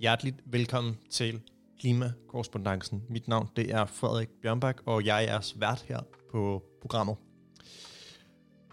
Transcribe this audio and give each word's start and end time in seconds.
Hjerteligt 0.00 0.36
velkommen 0.46 0.98
til 1.10 1.40
Klimakorrespondancen. 1.80 3.02
Mit 3.08 3.28
navn 3.28 3.48
det 3.56 3.74
er 3.74 3.86
Frederik 3.86 4.28
Bjørnbak, 4.42 4.76
og 4.86 5.04
jeg 5.04 5.24
er 5.24 5.52
vært 5.58 5.84
her 5.88 6.00
på 6.32 6.62
programmet. 6.80 7.16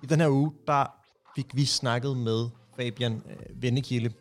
I 0.03 0.05
den 0.05 0.19
her 0.19 0.29
uge, 0.29 0.53
der 0.67 0.85
fik 1.35 1.55
vi 1.55 1.65
snakket 1.65 2.17
med 2.17 2.49
Fabian 2.75 3.13
øh, 3.13 3.61
Vennekilde. 3.61 4.13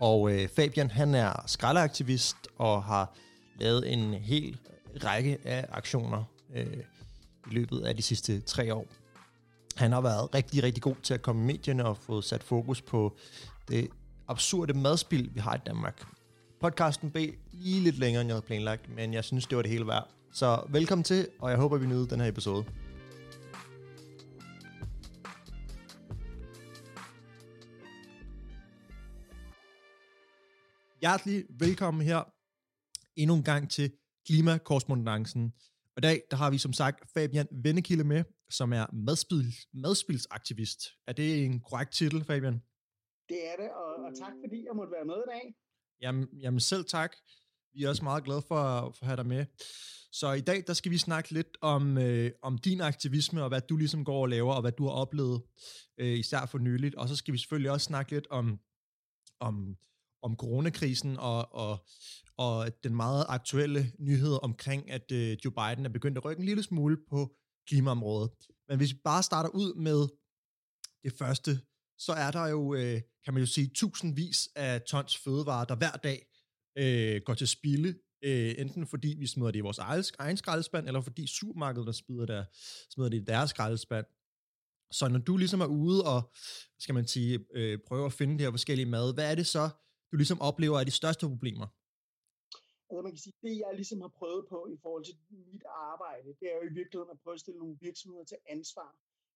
Og 0.00 0.32
øh, 0.32 0.48
Fabian, 0.48 0.90
han 0.90 1.14
er 1.14 1.42
skraldeaktivist 1.46 2.36
og 2.58 2.84
har 2.84 3.16
lavet 3.60 3.92
en 3.92 4.14
hel 4.14 4.58
række 5.04 5.38
af 5.44 5.66
aktioner 5.70 6.24
øh, 6.54 6.76
i 7.50 7.54
løbet 7.54 7.80
af 7.80 7.96
de 7.96 8.02
sidste 8.02 8.40
tre 8.40 8.74
år. 8.74 8.86
Han 9.76 9.92
har 9.92 10.00
været 10.00 10.34
rigtig, 10.34 10.62
rigtig 10.62 10.82
god 10.82 10.96
til 11.02 11.14
at 11.14 11.22
komme 11.22 11.42
i 11.42 11.46
medierne 11.46 11.84
og 11.84 11.96
få 11.96 12.20
sat 12.20 12.42
fokus 12.42 12.82
på 12.82 13.16
det 13.68 13.88
absurde 14.28 14.74
madspil, 14.74 15.34
vi 15.34 15.40
har 15.40 15.54
i 15.54 15.58
Danmark. 15.66 16.06
Podcasten 16.60 17.10
blev 17.10 17.34
lige 17.52 17.80
lidt 17.80 17.98
længere, 17.98 18.20
end 18.20 18.28
jeg 18.28 18.34
havde 18.34 18.46
planlagt, 18.46 18.88
men 18.88 19.14
jeg 19.14 19.24
synes, 19.24 19.46
det 19.46 19.56
var 19.56 19.62
det 19.62 19.70
hele 19.70 19.86
værd. 19.86 20.10
Så 20.32 20.66
velkommen 20.68 21.04
til, 21.04 21.28
og 21.38 21.50
jeg 21.50 21.58
håber, 21.58 21.78
vi 21.78 21.86
nyder 21.86 22.06
den 22.06 22.20
her 22.20 22.28
episode. 22.28 22.64
Hjertelig 31.00 31.44
velkommen 31.58 32.06
her 32.06 32.22
endnu 33.16 33.36
en 33.36 33.42
gang 33.42 33.70
til 33.70 33.92
Klimakorrespondancen. 34.26 35.52
Og 35.96 35.98
i 35.98 36.00
dag 36.00 36.22
der 36.30 36.36
har 36.36 36.50
vi 36.50 36.58
som 36.58 36.72
sagt 36.72 37.10
Fabian 37.14 37.46
Vennekilde 37.52 38.04
med, 38.04 38.24
som 38.50 38.72
er 38.72 38.86
madspil, 38.92 39.54
madspilsaktivist. 39.74 40.80
Er 41.06 41.12
det 41.12 41.44
en 41.44 41.60
korrekt 41.60 41.92
titel, 41.92 42.24
Fabian? 42.24 42.60
Det 43.28 43.40
er 43.50 43.56
det, 43.56 43.70
og, 43.70 43.92
og 44.04 44.10
tak 44.18 44.32
fordi 44.44 44.64
jeg 44.66 44.76
måtte 44.76 44.92
være 44.92 45.04
med 45.04 45.14
i 45.26 45.28
dag. 45.34 45.54
Jamen, 46.00 46.28
jamen 46.42 46.60
selv 46.60 46.84
tak. 46.84 47.16
Vi 47.72 47.84
er 47.84 47.88
også 47.88 48.04
meget 48.04 48.24
glade 48.24 48.42
for, 48.42 48.90
for 48.96 49.02
at 49.02 49.06
have 49.06 49.16
dig 49.16 49.26
med. 49.26 49.46
Så 50.12 50.32
i 50.32 50.40
dag, 50.40 50.64
der 50.66 50.72
skal 50.72 50.92
vi 50.92 50.98
snakke 50.98 51.30
lidt 51.30 51.56
om, 51.60 51.98
øh, 51.98 52.30
om 52.42 52.58
din 52.58 52.80
aktivisme, 52.80 53.42
og 53.42 53.48
hvad 53.48 53.60
du 53.60 53.76
ligesom 53.76 54.04
går 54.04 54.22
og 54.22 54.28
laver, 54.28 54.54
og 54.54 54.60
hvad 54.60 54.72
du 54.72 54.84
har 54.84 54.92
oplevet, 54.92 55.42
øh, 55.98 56.18
især 56.18 56.46
for 56.46 56.58
nyligt. 56.58 56.94
Og 56.94 57.08
så 57.08 57.16
skal 57.16 57.32
vi 57.32 57.38
selvfølgelig 57.38 57.70
også 57.70 57.84
snakke 57.84 58.12
lidt 58.12 58.26
om, 58.30 58.60
om, 59.40 59.76
om 60.22 60.36
coronakrisen, 60.36 61.16
og, 61.16 61.54
og, 61.54 61.86
og 62.36 62.84
den 62.84 62.94
meget 62.94 63.24
aktuelle 63.28 63.92
nyhed 63.98 64.38
omkring, 64.42 64.90
at 64.90 65.12
øh, 65.12 65.36
Joe 65.44 65.52
Biden 65.52 65.86
er 65.86 65.90
begyndt 65.92 66.18
at 66.18 66.24
rykke 66.24 66.40
en 66.40 66.46
lille 66.46 66.62
smule 66.62 66.96
på 67.10 67.36
klimaområdet. 67.68 68.30
Men 68.68 68.76
hvis 68.76 68.92
vi 68.92 68.98
bare 69.04 69.22
starter 69.22 69.50
ud 69.50 69.74
med 69.74 70.08
det 71.02 71.12
første, 71.18 71.60
så 71.98 72.12
er 72.12 72.30
der 72.30 72.46
jo, 72.46 72.74
øh, 72.74 73.00
kan 73.24 73.34
man 73.34 73.42
jo 73.42 73.46
sige, 73.46 73.70
tusindvis 73.74 74.48
af 74.56 74.82
tons 74.82 75.16
fødevarer, 75.16 75.64
der 75.64 75.76
hver 75.76 75.92
dag 75.92 76.26
øh, 76.78 77.22
går 77.24 77.34
til 77.34 77.48
spilde, 77.48 77.98
øh, 78.22 78.54
enten 78.58 78.86
fordi 78.86 79.16
vi 79.18 79.26
smider 79.26 79.50
det 79.50 79.58
i 79.58 79.62
vores 79.62 79.78
egen 80.18 80.36
skraldespand, 80.36 80.86
eller 80.86 81.00
fordi 81.00 81.26
supermarkedet 81.26 81.86
der 81.86 81.92
smider, 81.92 82.26
der, 82.26 82.44
smider 82.90 83.10
det 83.10 83.20
i 83.20 83.24
deres 83.24 83.50
skraldespand. 83.50 84.06
Så 84.92 85.08
når 85.08 85.18
du 85.18 85.36
ligesom 85.36 85.60
er 85.60 85.66
ude 85.66 86.04
og, 86.04 86.32
skal 86.78 86.94
man 86.94 87.06
sige, 87.06 87.46
øh, 87.54 87.78
prøver 87.86 88.06
at 88.06 88.12
finde 88.12 88.32
det 88.32 88.40
her 88.40 88.50
forskellige 88.50 88.86
mad, 88.86 89.14
hvad 89.14 89.30
er 89.30 89.34
det 89.34 89.46
så, 89.46 89.68
du 90.12 90.16
ligesom 90.16 90.40
oplever 90.40 90.80
er 90.80 90.84
de 90.84 90.90
største 90.90 91.26
problemer? 91.28 91.66
Altså 92.90 93.02
man 93.02 93.12
kan 93.12 93.18
sige, 93.18 93.36
det 93.42 93.58
jeg 93.64 93.72
ligesom 93.74 94.00
har 94.00 94.12
prøvet 94.20 94.44
på 94.48 94.58
i 94.74 94.76
forhold 94.82 95.04
til 95.04 95.16
mit 95.52 95.64
arbejde, 95.92 96.28
det 96.40 96.46
er 96.52 96.56
jo 96.60 96.64
i 96.70 96.74
virkeligheden 96.80 97.10
at 97.10 97.20
prøve 97.22 97.34
at 97.34 97.40
stille 97.40 97.58
nogle 97.58 97.76
virksomheder 97.80 98.24
til 98.24 98.38
ansvar. 98.48 98.90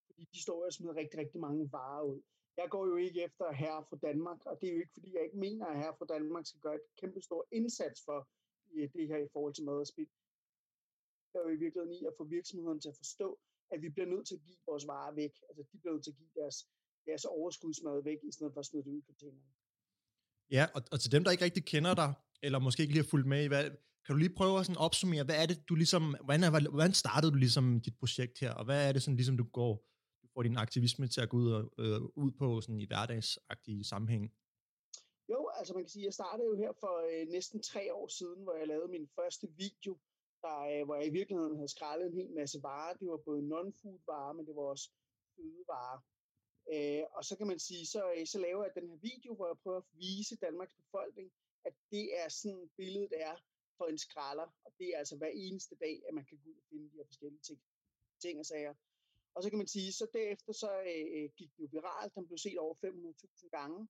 Fordi 0.07 0.23
de 0.33 0.43
står 0.43 0.67
og 0.67 0.73
smider 0.73 0.97
rigtig, 1.03 1.21
rigtig 1.21 1.41
mange 1.41 1.73
varer 1.73 2.05
ud. 2.13 2.21
Jeg 2.61 2.69
går 2.71 2.85
jo 2.87 2.97
ikke 2.97 3.21
efter 3.27 3.53
herre 3.53 3.85
fra 3.89 3.97
Danmark, 4.09 4.41
og 4.47 4.55
det 4.61 4.69
er 4.69 4.75
jo 4.75 4.81
ikke, 4.85 4.97
fordi 4.99 5.11
jeg 5.17 5.23
ikke 5.25 5.39
mener, 5.47 5.67
at 5.67 5.79
herre 5.79 5.95
fra 5.99 6.07
Danmark 6.15 6.47
skal 6.47 6.61
gøre 6.61 6.75
et 6.75 6.87
kæmpe 7.01 7.21
stor 7.29 7.43
indsats 7.53 7.99
for 8.05 8.29
øh, 8.75 8.89
det 8.95 9.09
her 9.11 9.19
i 9.27 9.29
forhold 9.33 9.55
til 9.55 9.65
mad 9.65 9.79
og 9.85 9.87
spild. 9.87 10.13
Jeg 11.33 11.39
er 11.41 11.45
jo 11.49 11.55
i 11.57 11.63
virkeligheden 11.65 11.95
i 11.99 12.01
at 12.11 12.15
få 12.19 12.25
virksomhederne 12.25 12.81
til 12.81 12.89
at 12.89 12.97
forstå, 12.97 13.29
at 13.73 13.83
vi 13.83 13.89
bliver 13.89 14.09
nødt 14.15 14.27
til 14.29 14.35
at 14.35 14.43
give 14.47 14.59
vores 14.67 14.87
varer 14.87 15.15
væk. 15.15 15.35
Altså, 15.49 15.63
de 15.73 15.79
bliver 15.81 15.93
nødt 15.95 16.05
til 16.05 16.11
at 16.11 16.19
give 16.21 16.35
deres, 16.41 16.57
deres 17.07 17.25
overskudsmad 17.25 18.03
væk, 18.03 18.19
i 18.31 18.33
stedet 18.33 18.53
for 18.53 18.61
at 18.61 18.67
smide 18.67 18.85
det 18.85 18.91
ud 18.91 18.99
i 19.03 19.07
containerne. 19.11 19.51
Ja, 20.51 20.67
og, 20.75 20.83
og 20.93 21.01
til 21.01 21.13
dem, 21.13 21.25
der 21.25 21.31
ikke 21.31 21.45
rigtig 21.45 21.65
kender 21.65 21.95
dig, 21.95 22.11
eller 22.43 22.59
måske 22.59 22.83
ikke 22.83 22.95
lige 22.95 23.05
har 23.05 23.11
fulgt 23.11 23.29
med 23.33 23.45
i, 23.45 23.49
hvad, 23.49 23.65
kan 24.05 24.15
du 24.15 24.19
lige 24.19 24.39
prøve 24.41 24.59
at 24.59 24.67
sådan 24.67 24.85
opsummere, 24.87 25.25
hvad 25.25 25.43
er 25.43 25.47
det, 25.47 25.69
du 25.69 25.75
ligesom, 25.75 26.17
hvordan, 26.25 26.43
er, 26.43 26.71
hvordan 26.71 26.93
startede 26.93 27.33
du 27.33 27.37
ligesom 27.37 27.81
dit 27.81 27.97
projekt 27.99 28.39
her, 28.39 28.53
og 28.53 28.65
hvad 28.65 28.89
er 28.89 28.93
det 28.93 29.03
sådan 29.03 29.17
ligesom, 29.17 29.37
du 29.37 29.45
går, 29.45 29.85
får 30.39 30.43
din 30.43 30.65
aktivisme 30.67 31.07
til 31.09 31.21
at 31.21 31.29
gå 31.29 31.37
ud, 31.37 31.51
og, 31.59 31.63
øh, 31.83 32.01
ud 32.25 32.31
på 32.41 32.61
sådan 32.61 32.81
i 32.81 32.87
hverdagsagtige 32.91 33.85
sammenhæng? 33.85 34.25
Jo, 35.33 35.41
altså 35.59 35.75
man 35.75 35.83
kan 35.85 35.91
sige, 35.91 36.05
jeg 36.05 36.15
startede 36.21 36.49
jo 36.51 36.57
her 36.63 36.73
for 36.83 36.95
øh, 37.11 37.25
næsten 37.37 37.63
tre 37.63 37.95
år 37.95 38.09
siden, 38.19 38.43
hvor 38.45 38.55
jeg 38.61 38.67
lavede 38.67 38.91
min 38.97 39.09
første 39.19 39.47
video, 39.65 39.93
der, 40.45 40.59
øh, 40.73 40.85
hvor 40.87 40.95
jeg 41.01 41.07
i 41.07 41.17
virkeligheden 41.19 41.57
havde 41.57 41.75
skrællet 41.77 42.07
en 42.07 42.19
hel 42.21 42.31
masse 42.41 42.59
varer. 42.63 42.95
Det 43.01 43.09
var 43.09 43.17
både 43.29 43.43
non-food 43.53 44.01
varer, 44.07 44.33
men 44.33 44.47
det 44.47 44.55
var 44.57 44.63
også 44.63 44.91
fødevarer. 45.37 46.01
Øh, 46.73 47.05
og 47.17 47.23
så 47.29 47.37
kan 47.39 47.47
man 47.53 47.59
sige, 47.59 47.87
så, 47.95 48.03
øh, 48.17 48.27
så 48.33 48.39
laver 48.47 48.63
jeg 48.65 48.73
den 48.79 48.89
her 48.91 48.99
video, 49.11 49.31
hvor 49.35 49.47
jeg 49.47 49.59
prøver 49.63 49.81
at 49.85 49.91
vise 50.05 50.37
Danmarks 50.37 50.75
befolkning, 50.83 51.29
at 51.69 51.75
det 51.93 52.07
er 52.21 52.29
sådan 52.29 52.71
billedet 52.77 53.13
er 53.29 53.37
for 53.79 53.87
en 53.93 53.99
skralder, 54.07 54.49
og 54.65 54.71
det 54.79 54.87
er 54.93 54.99
altså 54.99 55.17
hver 55.17 55.33
eneste 55.47 55.75
dag, 55.85 55.97
at 56.09 56.15
man 56.15 56.25
kan 56.29 56.39
gå 56.43 56.49
ud 56.51 56.59
og 56.63 56.67
finde 56.71 56.87
de 56.91 56.97
her 56.97 57.07
forskellige 57.11 57.45
ting, 57.49 57.61
ting 58.23 58.39
og 58.39 58.47
sager. 58.47 58.75
Og 59.39 59.43
så 59.45 59.51
kan 59.51 59.59
man 59.63 59.75
sige, 59.77 59.93
så 59.93 60.07
derefter 60.13 60.53
så 60.53 60.71
øh, 60.93 61.07
øh 61.17 61.29
gik 61.39 61.51
det 61.57 61.63
jo 61.63 61.69
viralt, 61.73 62.15
den 62.15 62.27
blev 62.27 62.39
set 62.39 62.59
over 62.59 62.75
500.000 62.75 63.49
gange, 63.59 63.81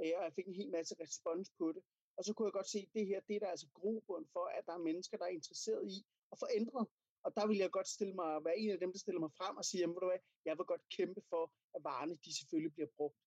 øh, 0.00 0.12
og 0.16 0.22
jeg 0.26 0.32
fik 0.36 0.46
en 0.48 0.60
hel 0.60 0.70
masse 0.70 0.94
respons 1.00 1.50
på 1.58 1.72
det. 1.72 1.82
Og 2.16 2.24
så 2.24 2.30
kunne 2.32 2.46
jeg 2.46 2.52
godt 2.52 2.70
se, 2.74 2.78
at 2.78 2.94
det 2.94 3.06
her, 3.06 3.20
det 3.28 3.36
er 3.36 3.40
der 3.40 3.50
altså 3.54 3.68
grobund 3.78 4.26
for, 4.32 4.44
at 4.58 4.66
der 4.66 4.72
er 4.72 4.86
mennesker, 4.88 5.16
der 5.16 5.24
er 5.24 5.38
interesseret 5.40 5.82
i 5.96 6.06
at 6.32 6.38
få 6.38 6.46
ændret. 6.60 6.86
Og 7.24 7.30
der 7.36 7.46
vil 7.46 7.58
jeg 7.58 7.70
godt 7.70 7.88
stille 7.88 8.14
mig, 8.14 8.44
være 8.44 8.58
en 8.58 8.70
af 8.70 8.78
dem, 8.78 8.92
der 8.92 8.98
stiller 8.98 9.20
mig 9.20 9.32
frem 9.40 9.56
og 9.56 9.64
sige, 9.64 9.80
jamen, 9.80 9.94
ved 9.94 10.00
du 10.00 10.10
hvad, 10.12 10.22
jeg 10.44 10.58
vil 10.58 10.66
godt 10.72 10.88
kæmpe 10.96 11.20
for, 11.30 11.44
at 11.76 11.84
varerne 11.84 12.14
de 12.24 12.36
selvfølgelig 12.38 12.72
bliver 12.74 12.90
brugt. 12.96 13.18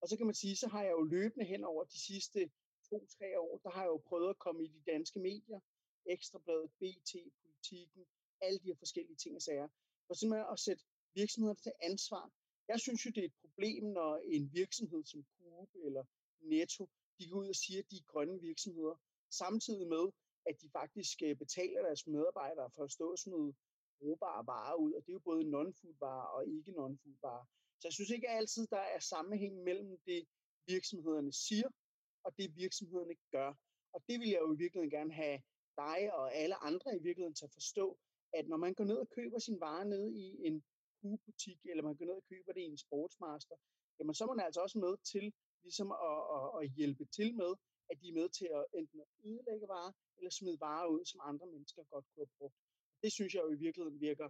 Og 0.00 0.08
så 0.08 0.16
kan 0.16 0.26
man 0.26 0.34
sige, 0.34 0.56
så 0.56 0.68
har 0.68 0.82
jeg 0.82 0.92
jo 0.92 1.02
løbende 1.02 1.46
hen 1.46 1.64
over 1.64 1.84
de 1.84 2.00
sidste 2.08 2.50
to-tre 2.90 3.40
år, 3.40 3.60
der 3.64 3.70
har 3.70 3.82
jeg 3.82 3.88
jo 3.88 4.00
prøvet 4.08 4.30
at 4.30 4.38
komme 4.38 4.64
i 4.64 4.68
de 4.68 4.82
danske 4.92 5.18
medier, 5.20 5.60
Ekstrabladet, 6.06 6.70
BT, 6.80 7.12
Politiken, 7.40 8.06
alle 8.40 8.58
de 8.58 8.66
her 8.70 8.76
forskellige 8.78 9.16
ting 9.16 9.34
og 9.36 9.42
sager, 9.42 9.68
for 10.06 10.14
simpelthen 10.14 10.52
at 10.52 10.58
sætte 10.58 10.84
virksomheder 11.20 11.54
til 11.54 11.72
ansvar. 11.80 12.24
Jeg 12.68 12.80
synes 12.80 13.06
jo, 13.06 13.10
det 13.14 13.20
er 13.22 13.30
et 13.32 13.40
problem, 13.44 13.84
når 13.98 14.10
en 14.36 14.44
virksomhed 14.52 15.04
som 15.04 15.24
Coop 15.32 15.70
eller 15.86 16.04
Netto, 16.40 16.88
de 17.18 17.28
går 17.28 17.38
ud 17.42 17.48
og 17.48 17.58
siger, 17.64 17.78
at 17.82 17.90
de 17.90 17.96
er 17.96 18.10
grønne 18.12 18.40
virksomheder, 18.40 18.96
samtidig 19.30 19.86
med, 19.88 20.04
at 20.48 20.54
de 20.62 20.68
faktisk 20.78 21.22
øh, 21.22 21.36
betaler 21.36 21.80
deres 21.82 22.06
medarbejdere 22.06 22.70
for 22.74 22.84
at 22.84 22.92
stå 22.92 23.06
og 23.12 23.18
smide 23.18 23.54
brugbare 24.00 24.46
varer 24.46 24.74
ud, 24.74 24.92
og 24.92 25.00
det 25.02 25.08
er 25.08 25.18
jo 25.20 25.28
både 25.30 25.50
non-food 25.54 25.96
varer 26.00 26.28
og 26.36 26.46
ikke 26.46 26.70
non-food 26.70 27.18
varer. 27.22 27.46
Så 27.80 27.88
jeg 27.88 27.92
synes 27.92 28.10
ikke 28.10 28.28
altid, 28.28 28.66
der 28.66 28.84
er 28.94 28.98
sammenhæng 28.98 29.54
mellem 29.62 29.98
det, 30.06 30.28
virksomhederne 30.66 31.32
siger, 31.32 31.68
og 32.24 32.36
det 32.38 32.56
virksomhederne 32.56 33.14
gør. 33.30 33.54
Og 33.92 34.02
det 34.08 34.20
vil 34.20 34.28
jeg 34.28 34.40
jo 34.40 34.52
i 34.54 34.56
virkeligheden 34.56 34.90
gerne 34.90 35.12
have 35.12 35.38
dig 35.76 36.12
og 36.12 36.34
alle 36.34 36.56
andre 36.64 36.96
i 36.96 37.02
virkeligheden 37.02 37.34
til 37.34 37.44
at 37.44 37.52
forstå, 37.52 37.98
at 38.32 38.48
når 38.48 38.56
man 38.56 38.74
går 38.74 38.84
ned 38.84 38.96
og 38.96 39.08
køber 39.08 39.38
sin 39.38 39.60
vare 39.60 39.84
ned 39.84 40.12
i 40.12 40.46
en 40.46 40.64
butik, 41.26 41.60
eller 41.70 41.82
man 41.88 41.96
går 41.96 42.06
ned 42.08 42.18
og 42.22 42.28
køber 42.32 42.52
det 42.52 42.62
i 42.64 42.72
en 42.74 42.82
sportsmaster, 42.86 43.56
jamen 43.98 44.14
så 44.14 44.22
er 44.24 44.32
man 44.32 44.46
altså 44.46 44.60
også 44.66 44.78
med 44.84 44.94
til 45.12 45.26
ligesom 45.66 45.88
at, 46.10 46.20
at, 46.36 46.46
at 46.60 46.64
hjælpe 46.78 47.04
til 47.16 47.28
med, 47.42 47.52
at 47.90 47.96
de 48.00 48.06
er 48.08 48.18
med 48.20 48.28
til 48.38 48.48
at 48.58 48.62
enten 48.78 48.98
at 49.04 49.08
ødelægge 49.28 49.66
varer, 49.74 49.92
eller 50.18 50.30
smide 50.30 50.60
varer 50.66 50.88
ud, 50.94 51.02
som 51.10 51.20
andre 51.30 51.46
mennesker 51.54 51.82
godt 51.92 52.06
kunne 52.08 52.26
have 52.26 52.36
brugt. 52.38 52.58
Det 53.02 53.10
synes 53.16 53.34
jeg 53.34 53.42
jo 53.46 53.50
i 53.56 53.62
virkeligheden 53.66 54.00
virker 54.08 54.28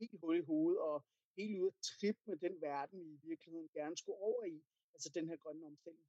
helt 0.00 0.20
hul 0.22 0.36
i 0.42 0.48
hovedet, 0.50 0.80
og 0.90 0.96
helt 1.38 1.54
ude 1.58 1.72
at 1.72 1.80
trip 1.90 2.18
med 2.28 2.36
den 2.44 2.54
verden, 2.68 2.98
vi 3.04 3.10
i 3.18 3.20
virkeligheden 3.30 3.68
gerne 3.78 3.96
skulle 3.96 4.20
over 4.28 4.42
i, 4.44 4.56
altså 4.94 5.08
den 5.16 5.28
her 5.28 5.36
grønne 5.36 5.66
omstilling. 5.66 6.06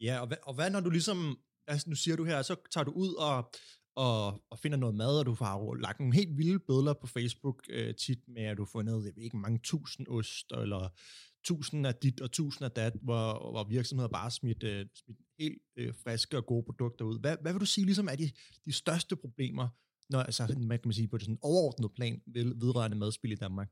Ja, 0.00 0.14
og 0.22 0.26
hvad, 0.28 0.40
og 0.48 0.54
hvad 0.54 0.70
når 0.70 0.80
du 0.80 0.90
ligesom, 0.90 1.18
altså 1.66 1.90
nu 1.90 1.96
siger 1.96 2.16
du 2.16 2.24
her, 2.24 2.42
så 2.42 2.56
tager 2.70 2.84
du 2.84 2.90
ud 2.90 3.14
og, 3.14 3.50
og, 3.96 4.42
og 4.50 4.58
finder 4.58 4.78
noget 4.78 4.94
mad, 4.94 5.18
og 5.18 5.26
du 5.26 5.34
har 5.34 5.80
lagt 5.80 6.00
nogle 6.00 6.14
helt 6.14 6.38
vilde 6.38 6.58
billeder 6.58 6.94
på 6.94 7.06
Facebook 7.06 7.62
øh, 7.68 7.94
tit 7.94 8.28
med, 8.28 8.42
at 8.42 8.56
du 8.56 8.62
har 8.62 8.70
fundet, 8.72 9.04
jeg 9.06 9.16
ved 9.16 9.22
ikke, 9.22 9.36
mange 9.36 9.60
tusind 9.64 10.08
ost, 10.08 10.52
eller 10.52 10.88
tusind 11.44 11.86
af 11.86 11.94
dit 11.94 12.20
og 12.20 12.32
tusind 12.32 12.64
af 12.64 12.70
dat, 12.70 12.94
hvor, 13.02 13.50
hvor 13.52 13.64
virksomheder 13.64 14.08
bare 14.08 14.30
smidt, 14.30 14.62
øh, 14.62 14.86
smidt 14.94 15.18
helt 15.38 15.62
øh, 15.76 15.94
friske 16.02 16.36
og 16.36 16.46
gode 16.46 16.64
produkter 16.68 17.04
ud. 17.04 17.20
Hvad, 17.20 17.36
hvad 17.42 17.52
vil 17.52 17.60
du 17.60 17.66
sige 17.66 17.84
ligesom 17.84 18.08
er 18.12 18.16
de, 18.16 18.28
de 18.64 18.72
største 18.72 19.16
problemer, 19.16 19.68
når, 20.10 20.20
altså, 20.20 20.42
man 20.70 20.78
kan 20.78 20.88
man 20.88 20.98
sige, 21.00 21.08
på 21.08 21.18
det 21.18 21.24
sådan 21.24 21.46
overordnet 21.52 21.94
plan 21.98 22.22
vedrørende 22.62 22.96
madspil 22.96 23.32
i 23.32 23.42
Danmark? 23.44 23.68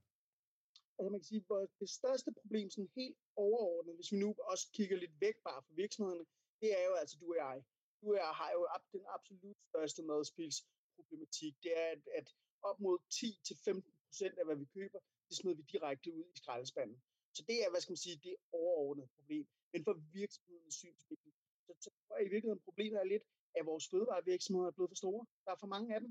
Altså 0.99 1.11
man 1.11 1.21
kan 1.21 1.29
sige, 1.33 1.45
at 1.63 1.71
det 1.83 1.91
største 2.01 2.31
problem 2.41 2.71
sådan 2.71 2.91
helt 3.01 3.19
overordnet, 3.37 3.95
hvis 3.99 4.13
vi 4.13 4.19
nu 4.25 4.29
også 4.53 4.65
kigger 4.77 4.97
lidt 4.97 5.15
væk 5.21 5.37
bare 5.49 5.61
fra 5.67 5.75
virksomhederne, 5.83 6.25
det 6.61 6.71
er 6.81 6.85
jo 6.91 6.95
altså 7.03 7.17
du 7.21 7.27
og 7.35 7.39
jeg. 7.45 7.57
Du 8.05 8.11
og 8.17 8.35
har 8.41 8.51
jo 8.57 8.63
den 8.93 9.05
absolut 9.17 9.57
største 9.71 10.03
madspilsproblematik. 10.03 11.55
Det 11.63 11.73
er, 11.83 11.89
at, 11.97 12.03
at 12.19 12.27
op 12.63 12.81
mod 12.81 12.99
10-15 12.99 13.81
procent 14.07 14.39
af, 14.39 14.45
hvad 14.45 14.57
vi 14.57 14.65
køber, 14.65 14.99
det 15.29 15.37
smider 15.37 15.57
vi 15.57 15.65
direkte 15.73 16.13
ud 16.13 16.25
i 16.35 16.37
skraldespanden. 16.37 16.99
Så 17.37 17.43
det 17.49 17.57
er, 17.65 17.71
hvad 17.71 17.81
skal 17.81 17.93
man 17.93 18.05
sige, 18.07 18.17
det 18.27 18.37
overordnede 18.53 19.09
problem. 19.17 19.47
Men 19.73 19.85
for 19.85 19.95
virksomhedens 20.21 20.75
synsvinkel, 20.75 21.33
så 21.67 21.73
tror 21.83 21.93
tror 22.07 22.17
jeg 22.17 22.27
i 22.27 22.33
virkeligheden, 22.35 22.67
problemet 22.69 22.99
er 23.01 23.05
lidt, 23.05 23.25
at 23.59 23.67
vores 23.67 23.89
fødevarevirksomheder 23.91 24.69
er 24.69 24.77
blevet 24.77 24.91
for 24.91 25.01
store. 25.03 25.27
Der 25.45 25.51
er 25.53 25.61
for 25.61 25.67
mange 25.75 25.95
af 25.95 26.01
dem. 26.01 26.11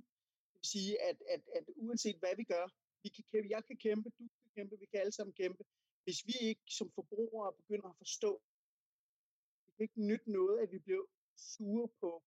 Det 0.51 0.57
vil 0.61 0.69
sige, 0.75 1.01
at, 1.09 1.17
at, 1.33 1.41
at 1.57 1.65
uanset 1.75 2.17
hvad 2.19 2.35
vi 2.35 2.43
gør, 2.43 2.65
vi 3.03 3.09
kan 3.15 3.23
kæmpe, 3.31 3.49
jeg 3.49 3.65
kan 3.65 3.77
kæmpe, 3.77 4.09
du 4.19 4.23
kan 4.41 4.51
kæmpe, 4.57 4.79
vi 4.79 4.85
kan 4.85 4.99
alle 4.99 5.11
sammen 5.11 5.33
kæmpe. 5.33 5.63
Hvis 6.03 6.19
vi 6.27 6.33
ikke 6.49 6.65
som 6.79 6.91
forbrugere 6.91 7.53
begynder 7.53 7.89
at 7.89 7.97
forstå, 7.97 8.41
det 9.65 9.71
kan 9.75 9.83
ikke 9.83 10.07
nytte 10.09 10.31
noget, 10.31 10.59
at 10.63 10.71
vi 10.71 10.79
bliver 10.79 11.05
sure 11.37 11.87
på 12.01 12.23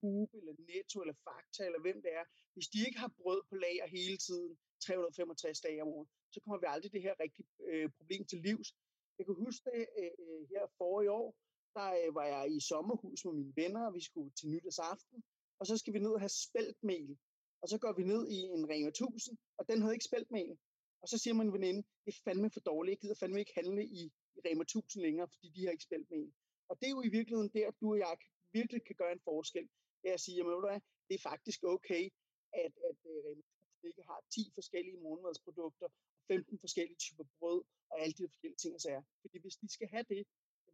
Coop 0.00 0.30
eller 0.38 0.54
Netto 0.68 0.96
eller 1.00 1.16
Fakta 1.26 1.62
eller 1.68 1.80
hvem 1.80 2.02
det 2.02 2.12
er. 2.20 2.24
Hvis 2.54 2.68
de 2.72 2.78
ikke 2.86 2.98
har 2.98 3.12
brød 3.20 3.42
på 3.48 3.54
lager 3.54 3.86
hele 3.86 4.16
tiden, 4.26 4.58
365 4.86 5.60
dage 5.60 5.82
om 5.82 5.88
året, 5.88 6.08
så 6.32 6.40
kommer 6.40 6.58
vi 6.60 6.66
aldrig 6.68 6.92
det 6.92 7.02
her 7.02 7.14
rigtige 7.20 7.48
øh, 7.68 7.90
problem 7.98 8.24
til 8.26 8.38
livs. 8.38 8.68
Jeg 9.18 9.26
kan 9.26 9.34
huske 9.34 9.70
det 9.70 9.86
øh, 10.00 10.12
øh 10.24 10.42
her 10.52 10.64
for 10.78 11.02
i 11.02 11.08
år, 11.08 11.28
der 11.76 11.88
øh, 12.00 12.14
var 12.14 12.26
jeg 12.34 12.44
i 12.56 12.60
sommerhus 12.60 13.24
med 13.24 13.34
mine 13.40 13.52
venner, 13.56 13.86
og 13.86 13.94
vi 13.94 14.02
skulle 14.08 14.30
til 14.38 14.48
nytårsaften, 14.48 15.18
og 15.58 15.66
så 15.66 15.74
skal 15.76 15.94
vi 15.94 15.98
ned 15.98 16.12
og 16.18 16.20
have 16.20 16.36
spæltmel. 16.46 17.18
Og 17.62 17.68
så 17.68 17.78
går 17.78 17.92
vi 17.92 18.04
ned 18.12 18.22
i 18.36 18.38
en 18.56 18.64
Rema 18.70 18.88
1000, 18.88 19.38
og 19.58 19.68
den 19.68 19.82
havde 19.82 19.94
ikke 19.94 20.10
spæltmel. 20.10 20.58
Og 21.02 21.08
så 21.08 21.18
siger 21.18 21.34
min 21.34 21.52
veninde, 21.52 21.82
det 22.04 22.10
er 22.14 22.20
fandme 22.24 22.50
for 22.50 22.60
dårligt, 22.60 22.92
jeg 22.94 23.00
gider 23.00 23.14
fandme 23.20 23.40
ikke 23.40 23.54
handle 23.54 23.84
i, 23.84 24.02
i 24.36 24.40
Rema 24.46 24.62
1000 24.62 25.02
længere, 25.02 25.28
fordi 25.28 25.48
de 25.54 25.64
har 25.64 25.72
ikke 25.72 25.84
spæltmel. 25.84 26.32
Og 26.68 26.80
det 26.80 26.86
er 26.86 26.90
jo 26.96 27.02
i 27.02 27.14
virkeligheden 27.18 27.50
der, 27.58 27.70
du 27.80 27.86
og 27.92 27.98
jeg 27.98 28.16
virkelig 28.52 28.84
kan 28.84 28.96
gøre 28.96 29.12
en 29.12 29.26
forskel. 29.30 29.68
Det 30.00 30.08
er 30.10 30.14
at 30.14 30.20
sige, 30.20 30.36
jamen, 30.36 30.60
hvad, 30.60 30.80
det 31.08 31.14
er 31.14 31.28
faktisk 31.30 31.60
okay, 31.64 32.04
at, 32.64 32.72
at 32.90 32.98
øh, 33.12 33.18
Rema 33.26 33.42
ikke 33.88 34.02
har 34.02 34.20
10 34.34 34.50
forskellige 34.54 34.98
morgenmadsprodukter, 35.04 35.88
15 36.28 36.58
forskellige 36.58 36.96
typer 36.96 37.24
brød, 37.38 37.62
og 37.90 38.00
alle 38.02 38.14
de 38.18 38.28
forskellige 38.28 38.60
ting 38.62 38.74
og 38.74 38.80
sager. 38.80 39.02
Fordi 39.22 39.38
hvis 39.38 39.56
de 39.56 39.68
skal 39.76 39.88
have 39.88 40.06
det, 40.08 40.26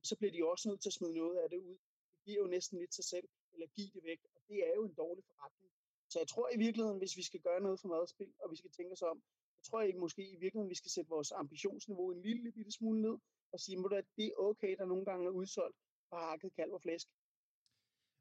så 0.02 0.17
bliver 0.17 0.32
de 0.32 0.50
også 0.52 0.69
nødt 0.69 0.81
til 0.82 0.88
at 0.88 0.99
smide 0.99 1.14
noget 1.14 1.37
af 1.43 1.50
det 1.50 1.58
ud. 1.58 1.76
Det 2.14 2.20
giver 2.25 2.40
jo 2.43 2.49
næsten 2.56 2.78
lidt 2.78 2.94
sig 2.94 3.05
selv, 3.05 3.28
eller 3.52 3.67
give 3.67 3.90
det 3.94 4.02
væk, 4.05 4.20
og 4.34 4.40
det 4.49 4.58
er 4.69 4.75
jo 4.79 4.84
en 4.84 4.94
dårlig 4.94 5.25
forretning. 5.31 5.72
Så 6.11 6.19
jeg 6.19 6.29
tror 6.29 6.49
i 6.56 6.58
virkeligheden, 6.64 6.99
hvis 6.99 7.17
vi 7.17 7.22
skal 7.22 7.40
gøre 7.40 7.61
noget 7.61 7.81
for 7.81 7.88
madspil, 7.88 8.32
og 8.43 8.50
vi 8.50 8.56
skal 8.56 8.70
tænke 8.70 8.93
os 8.93 9.02
om, 9.02 9.22
så 9.56 9.70
tror 9.70 9.81
jeg 9.81 9.88
ikke 9.88 10.05
måske 10.06 10.22
i 10.22 10.37
virkeligheden, 10.37 10.70
vi 10.70 10.81
skal 10.82 10.90
sætte 10.90 11.11
vores 11.11 11.32
ambitionsniveau 11.32 12.11
en 12.11 12.22
lille 12.22 12.52
bitte 12.52 12.72
smule 12.72 13.02
ned, 13.02 13.17
og 13.52 13.61
sige, 13.61 13.79
at 13.96 14.06
det 14.17 14.26
er 14.26 14.37
okay, 14.37 14.76
der 14.79 14.84
nogle 14.84 15.05
gange 15.05 15.26
er 15.26 15.31
udsolgt 15.31 15.76
på 16.11 16.17
hakket 16.17 16.55
kalv 16.55 16.72
og 16.72 16.82
flæsk. 16.82 17.08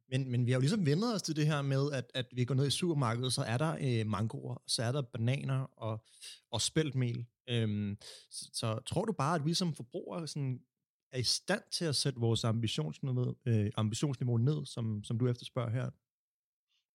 Men, 0.08 0.32
men 0.32 0.46
vi 0.46 0.52
har 0.52 0.58
jo 0.58 0.62
ligesom 0.62 0.86
vendt 0.86 1.04
os 1.16 1.22
til 1.22 1.36
det 1.36 1.48
her 1.48 1.62
med, 1.62 1.92
at, 1.92 2.12
at 2.14 2.26
vi 2.32 2.46
går 2.46 2.56
ned 2.56 2.68
i 2.68 2.72
supermarkedet, 2.72 3.34
så 3.34 3.42
er 3.42 3.58
der 3.58 3.78
øh, 3.82 4.08
mangoer, 4.08 4.64
så 4.68 4.84
er 4.84 4.92
der 4.92 5.02
bananer 5.02 5.62
og, 5.64 6.04
og 6.52 6.62
spæltmel. 6.62 7.26
Øhm, 7.50 7.98
så, 8.30 8.50
så 8.54 8.80
tror 8.86 9.06
du 9.06 9.14
bare, 9.14 9.36
at 9.36 9.46
vi 9.46 9.54
som 9.54 9.74
forbrugere 9.74 10.28
sådan, 10.28 10.62
er 11.12 11.18
i 11.18 11.24
stand 11.24 11.64
til 11.72 11.86
at 11.86 11.96
sætte 11.96 12.20
vores 12.20 12.44
ambitionsniveau, 12.44 13.36
øh, 13.46 13.72
ambitionsniveau 13.78 14.38
ned, 14.38 14.66
som, 14.66 15.04
som 15.04 15.20
du 15.20 15.28
efterspørger 15.28 15.70
her? 15.70 15.90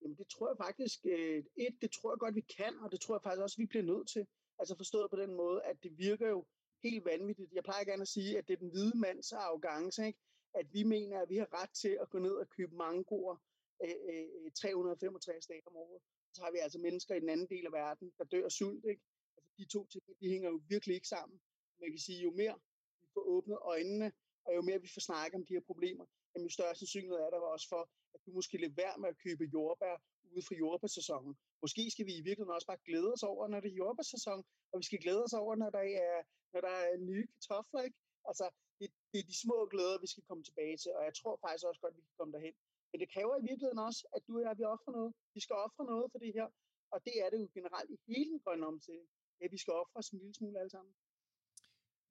Jamen 0.03 0.17
det 0.17 0.27
tror 0.27 0.49
jeg 0.49 0.57
faktisk, 0.67 0.99
øh, 1.05 1.45
et, 1.57 1.75
det 1.83 1.91
tror 1.91 2.13
jeg 2.13 2.19
godt, 2.19 2.35
vi 2.35 2.45
kan, 2.59 2.73
og 2.83 2.93
det 2.93 3.01
tror 3.01 3.15
jeg 3.15 3.23
faktisk 3.23 3.43
også, 3.43 3.57
vi 3.57 3.67
bliver 3.67 3.85
nødt 3.85 4.09
til. 4.09 4.27
Altså 4.59 4.77
forstået 4.77 5.11
på 5.11 5.17
den 5.17 5.35
måde, 5.37 5.63
at 5.63 5.77
det 5.83 5.99
virker 5.99 6.29
jo 6.29 6.47
helt 6.83 7.05
vanvittigt. 7.05 7.53
Jeg 7.53 7.65
plejer 7.65 7.85
gerne 7.85 8.03
at 8.03 8.09
sige, 8.09 8.39
at 8.39 8.49
det 8.49 8.53
er 8.53 8.63
den 8.65 8.71
hvide 8.71 8.99
mands 8.99 9.33
arrogance, 9.33 10.07
ikke? 10.07 10.19
At 10.55 10.67
vi 10.73 10.83
mener, 10.83 11.21
at 11.21 11.29
vi 11.29 11.37
har 11.37 11.63
ret 11.63 11.71
til 11.83 11.99
at 12.03 12.11
gå 12.11 12.19
ned 12.19 12.35
og 12.43 12.49
købe 12.49 12.75
mangoer 12.75 13.37
øh, 13.85 13.97
øh, 14.11 14.27
øh 14.45 14.51
365 14.53 15.47
dage 15.47 15.63
om 15.67 15.77
året. 15.77 16.03
Så 16.35 16.43
har 16.43 16.51
vi 16.51 16.59
altså 16.59 16.79
mennesker 16.79 17.15
i 17.15 17.21
den 17.21 17.29
anden 17.29 17.49
del 17.49 17.67
af 17.67 17.73
verden, 17.73 18.13
der 18.19 18.25
dør 18.25 18.45
af 18.45 18.53
sult. 18.53 18.85
Ikke? 18.85 19.03
Altså, 19.37 19.51
de 19.59 19.65
to 19.75 19.87
ting, 19.87 20.05
de 20.21 20.29
hænger 20.29 20.51
jo 20.51 20.61
virkelig 20.69 20.95
ikke 20.95 21.09
sammen. 21.09 21.41
Man 21.81 21.91
kan 21.91 21.99
sige, 21.99 22.23
jo 22.23 22.31
mere 22.31 22.57
vi 23.03 23.07
får 23.15 23.25
åbnet 23.35 23.59
øjnene, 23.63 24.13
og 24.45 24.51
jo 24.57 24.63
mere 24.63 24.81
vi 24.81 24.91
får 24.95 25.01
snakket 25.01 25.35
om 25.39 25.47
de 25.47 25.55
her 25.55 25.65
problemer, 25.71 26.05
jamen 26.35 26.47
jo 26.47 26.53
større 26.59 26.75
sandsynlighed 26.75 27.19
er 27.19 27.31
der 27.31 27.41
også 27.55 27.69
for, 27.69 27.83
at 28.15 28.21
du 28.27 28.31
måske 28.33 28.59
lader 28.59 28.75
være 28.83 28.99
med 28.99 29.09
at 29.09 29.19
købe 29.25 29.45
jordbær 29.55 29.97
ude 30.35 30.45
fra 30.49 30.55
jordbærsæsonen. 30.55 31.35
Måske 31.63 31.83
skal 31.91 32.07
vi 32.07 32.15
i 32.17 32.25
virkeligheden 32.29 32.57
også 32.57 32.67
bare 32.67 32.85
glæde 32.89 33.13
os 33.13 33.23
over, 33.23 33.49
når 33.49 33.61
det 33.61 33.71
er 33.71 33.81
jordbærsæson, 33.83 34.45
og 34.73 34.77
vi 34.81 34.85
skal 34.85 35.03
glæde 35.05 35.25
os 35.25 35.33
over, 35.43 35.53
når 35.63 35.71
der 35.71 35.85
er, 36.07 36.23
når 36.53 36.61
der 36.61 36.75
er 36.91 36.97
nye 37.11 37.27
kartofler. 37.35 37.83
Ikke? 37.83 37.99
Altså, 38.29 38.47
det, 38.81 38.89
det 39.11 39.19
er 39.23 39.27
de 39.31 39.37
små 39.45 39.59
glæder, 39.73 39.97
vi 40.05 40.09
skal 40.13 40.25
komme 40.29 40.43
tilbage 40.49 40.77
til, 40.83 40.91
og 40.99 41.03
jeg 41.09 41.15
tror 41.21 41.35
faktisk 41.45 41.65
også 41.71 41.81
godt, 41.81 41.93
at 41.95 41.99
vi 42.01 42.07
kan 42.09 42.17
komme 42.19 42.33
derhen. 42.37 42.55
Men 42.91 42.97
det 43.03 43.09
kræver 43.15 43.35
i 43.39 43.45
virkeligheden 43.51 43.81
også, 43.89 44.01
at 44.17 44.23
du 44.27 44.33
og 44.39 44.43
jeg, 44.47 44.53
vi 44.61 44.65
offrer 44.75 44.93
noget. 44.99 45.13
Vi 45.37 45.41
skal 45.45 45.57
ofre 45.67 45.85
noget 45.93 46.07
for 46.13 46.19
det 46.25 46.33
her, 46.39 46.49
og 46.95 46.99
det 47.07 47.15
er 47.25 47.29
det 47.33 47.39
jo 47.45 47.49
generelt 47.59 47.91
i 47.97 47.99
hele 48.09 48.31
den 48.33 48.41
grønne 48.45 48.67
omstilling. 48.73 49.09
at 49.45 49.53
vi 49.53 49.59
skal 49.63 49.73
ofre 49.83 49.97
os 50.01 50.09
en 50.11 50.19
lille 50.19 50.35
smule 50.35 50.59
alle 50.61 50.73
sammen. 50.77 50.93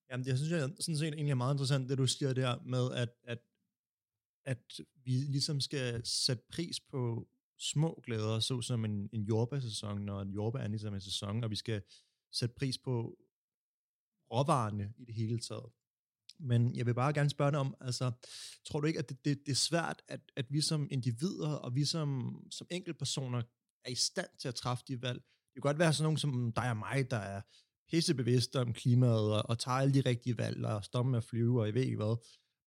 Jamen, 0.09 0.27
jeg 0.27 0.37
synes 0.37 0.51
jeg 0.51 0.61
sådan 0.85 0.97
set 0.97 1.13
egentlig 1.13 1.31
er 1.31 1.43
meget 1.43 1.53
interessant, 1.53 1.89
det 1.89 1.97
du 1.97 2.07
siger 2.07 2.33
der 2.33 2.51
med, 2.75 2.85
at, 3.03 3.11
at, 3.33 3.41
at 4.53 4.63
vi 5.07 5.11
ligesom 5.35 5.61
skal 5.61 6.05
sætte 6.05 6.43
pris 6.53 6.79
på 6.79 7.27
små 7.57 8.01
glæder, 8.05 8.39
såsom 8.39 8.85
en, 8.85 9.09
en 9.13 9.23
jordbærsæson, 9.23 10.01
når 10.01 10.21
en 10.21 10.31
jordbær 10.31 10.59
er 10.59 10.67
ligesom 10.67 10.93
en 10.93 11.01
sæson, 11.01 11.43
og 11.43 11.49
vi 11.49 11.55
skal 11.55 11.81
sætte 12.31 12.55
pris 12.55 12.77
på 12.77 13.17
råvarerne 14.31 14.93
i 14.97 15.05
det 15.05 15.15
hele 15.15 15.39
taget. 15.39 15.71
Men 16.39 16.75
jeg 16.75 16.85
vil 16.85 16.93
bare 16.93 17.13
gerne 17.13 17.29
spørge 17.29 17.51
dig 17.51 17.59
om, 17.59 17.75
altså, 17.81 18.11
tror 18.67 18.79
du 18.79 18.87
ikke, 18.87 18.99
at 18.99 19.09
det, 19.09 19.25
det, 19.25 19.39
det 19.45 19.51
er 19.51 19.55
svært, 19.55 20.01
at, 20.07 20.19
at 20.35 20.45
vi 20.49 20.61
som 20.61 20.87
individer 20.91 21.49
og 21.49 21.75
vi 21.75 21.85
som, 21.85 22.41
som 22.51 22.67
enkeltpersoner 22.71 23.41
er 23.85 23.89
i 23.89 23.95
stand 23.95 24.27
til 24.41 24.47
at 24.47 24.55
træffe 24.55 24.83
de 24.87 25.01
valg? 25.01 25.19
Det 25.19 25.55
kan 25.55 25.61
godt 25.61 25.79
være 25.79 25.93
sådan 25.93 26.03
nogen 26.03 26.17
som 26.17 26.51
dig 26.55 26.69
og 26.69 26.77
mig, 26.77 27.11
der 27.11 27.17
er 27.17 27.41
pissebevidste 27.89 28.59
om 28.59 28.73
klimaet 28.73 29.33
og, 29.33 29.49
og 29.49 29.59
tager 29.59 29.77
alle 29.77 29.93
de 29.93 30.09
rigtige 30.09 30.37
valg 30.37 30.65
og 30.65 30.83
stopper 30.83 31.11
med 31.11 31.17
at 31.17 31.23
flyve 31.23 31.59
og 31.59 31.65
jeg 31.65 31.73
ved 31.73 31.81
ikke 31.81 31.97
hvad. 31.97 32.15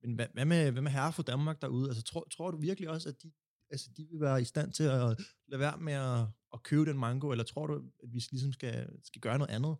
Men 0.03 0.15
hvad, 0.15 0.27
hvad, 0.33 0.45
med, 0.45 0.73
hvad 0.73 0.83
med 0.83 0.91
herre 0.91 1.13
for 1.13 1.23
Danmark 1.23 1.63
derude? 1.63 1.89
Altså, 1.89 2.03
tror, 2.03 2.27
tror 2.37 2.51
du 2.51 2.57
virkelig 2.57 2.89
også, 2.91 3.09
at 3.09 3.23
de, 3.23 3.33
altså, 3.71 3.91
de 3.97 4.07
vil 4.11 4.21
være 4.21 4.41
i 4.41 4.45
stand 4.45 4.73
til 4.73 4.85
at 4.85 5.21
lade 5.49 5.61
være 5.61 5.79
med 5.79 5.93
at, 5.93 6.27
at 6.53 6.63
købe 6.63 6.91
den 6.91 6.99
mango, 6.99 7.31
eller 7.31 7.45
tror 7.45 7.67
du, 7.67 7.75
at 8.03 8.13
vi 8.13 8.23
ligesom 8.31 8.53
skal, 8.53 8.89
skal 9.05 9.21
gøre 9.21 9.39
noget 9.39 9.51
andet? 9.51 9.77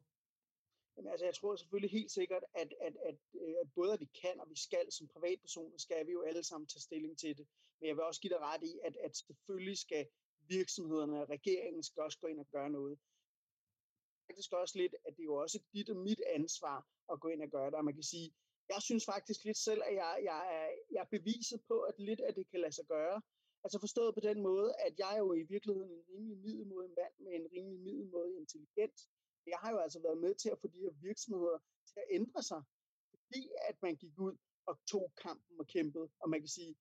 Jamen, 1.03 1.13
altså, 1.13 1.27
jeg 1.27 1.35
tror 1.35 1.57
selvfølgelig 1.57 1.91
helt 1.91 2.11
sikkert, 2.11 2.45
at, 2.55 2.75
at, 2.81 2.97
at, 3.09 3.17
øh, 3.41 3.55
at 3.63 3.73
både 3.75 3.93
at 3.93 4.01
vi 4.01 4.09
kan 4.23 4.41
og 4.41 4.51
vi 4.51 4.57
skal 4.57 4.93
som 4.93 5.09
privatpersoner, 5.09 5.79
skal 5.79 6.07
vi 6.07 6.13
jo 6.13 6.23
alle 6.23 6.43
sammen 6.43 6.67
tage 6.69 6.81
stilling 6.81 7.19
til 7.19 7.39
det. 7.39 7.47
Men 7.81 7.89
jeg 7.89 7.97
vil 7.97 8.05
også 8.05 8.21
give 8.21 8.33
dig 8.35 8.41
ret 8.41 8.63
i, 8.63 8.79
at, 8.85 8.97
at 8.97 9.17
selvfølgelig 9.17 9.79
skal 9.79 10.07
virksomhederne 10.49 11.21
og 11.23 11.29
regeringen 11.29 11.83
skal 11.83 12.03
også 12.03 12.19
gå 12.19 12.27
ind 12.27 12.41
og 12.41 12.47
gøre 12.51 12.71
noget. 12.71 12.99
Faktisk 14.27 14.53
også 14.53 14.79
lidt, 14.79 14.95
at 15.05 15.17
det 15.17 15.23
er 15.23 15.31
jo 15.33 15.35
også 15.35 15.59
dit 15.73 15.91
og 15.91 15.97
mit 15.97 16.21
ansvar 16.27 16.87
at 17.13 17.21
gå 17.21 17.29
ind 17.29 17.43
og 17.43 17.51
gøre 17.51 17.67
det. 17.67 17.75
Og 17.75 17.85
man 17.85 17.95
kan 17.95 18.03
sige, 18.03 18.33
jeg 18.69 18.83
synes 18.83 19.05
faktisk 19.05 19.45
lidt 19.45 19.59
selv, 19.59 19.83
at 19.89 19.95
jeg, 19.95 20.21
jeg, 20.25 20.41
er, 20.59 20.69
jeg 20.93 21.01
er 21.01 21.11
beviset 21.19 21.61
på, 21.69 21.81
at 21.81 21.95
lidt 21.99 22.21
af 22.21 22.35
det 22.35 22.51
kan 22.51 22.61
lade 22.61 22.73
sig 22.73 22.87
gøre. 22.87 23.23
Altså 23.65 23.79
forstået 23.81 24.15
på 24.15 24.21
den 24.21 24.43
måde, 24.43 24.75
at 24.87 24.99
jeg 24.99 25.15
er 25.15 25.19
jo 25.19 25.33
i 25.33 25.43
virkeligheden 25.43 25.91
en 25.91 26.05
rimelig 26.11 26.39
middelmodig 26.39 26.91
mand 26.91 27.15
med 27.19 27.33
en 27.33 27.47
rimelig 27.53 27.81
middelmodig 27.81 28.37
intelligens 28.37 29.09
jeg 29.47 29.59
har 29.59 29.71
jo 29.71 29.79
altså 29.79 30.01
været 30.03 30.19
med 30.19 30.35
til 30.35 30.51
at 30.51 30.59
få 30.61 30.67
de 30.69 30.79
her 30.79 30.95
virksomheder 31.09 31.59
til 31.87 31.99
at 32.03 32.09
ændre 32.11 32.43
sig, 32.43 32.63
fordi 33.13 33.43
at 33.69 33.77
man 33.83 33.97
gik 33.97 34.19
ud 34.19 34.37
og 34.67 34.79
tog 34.87 35.13
kampen 35.23 35.61
og 35.61 35.67
kæmpede. 35.67 36.09
Og 36.21 36.31
man 36.31 36.41
kan 36.41 36.49
sige, 36.49 36.75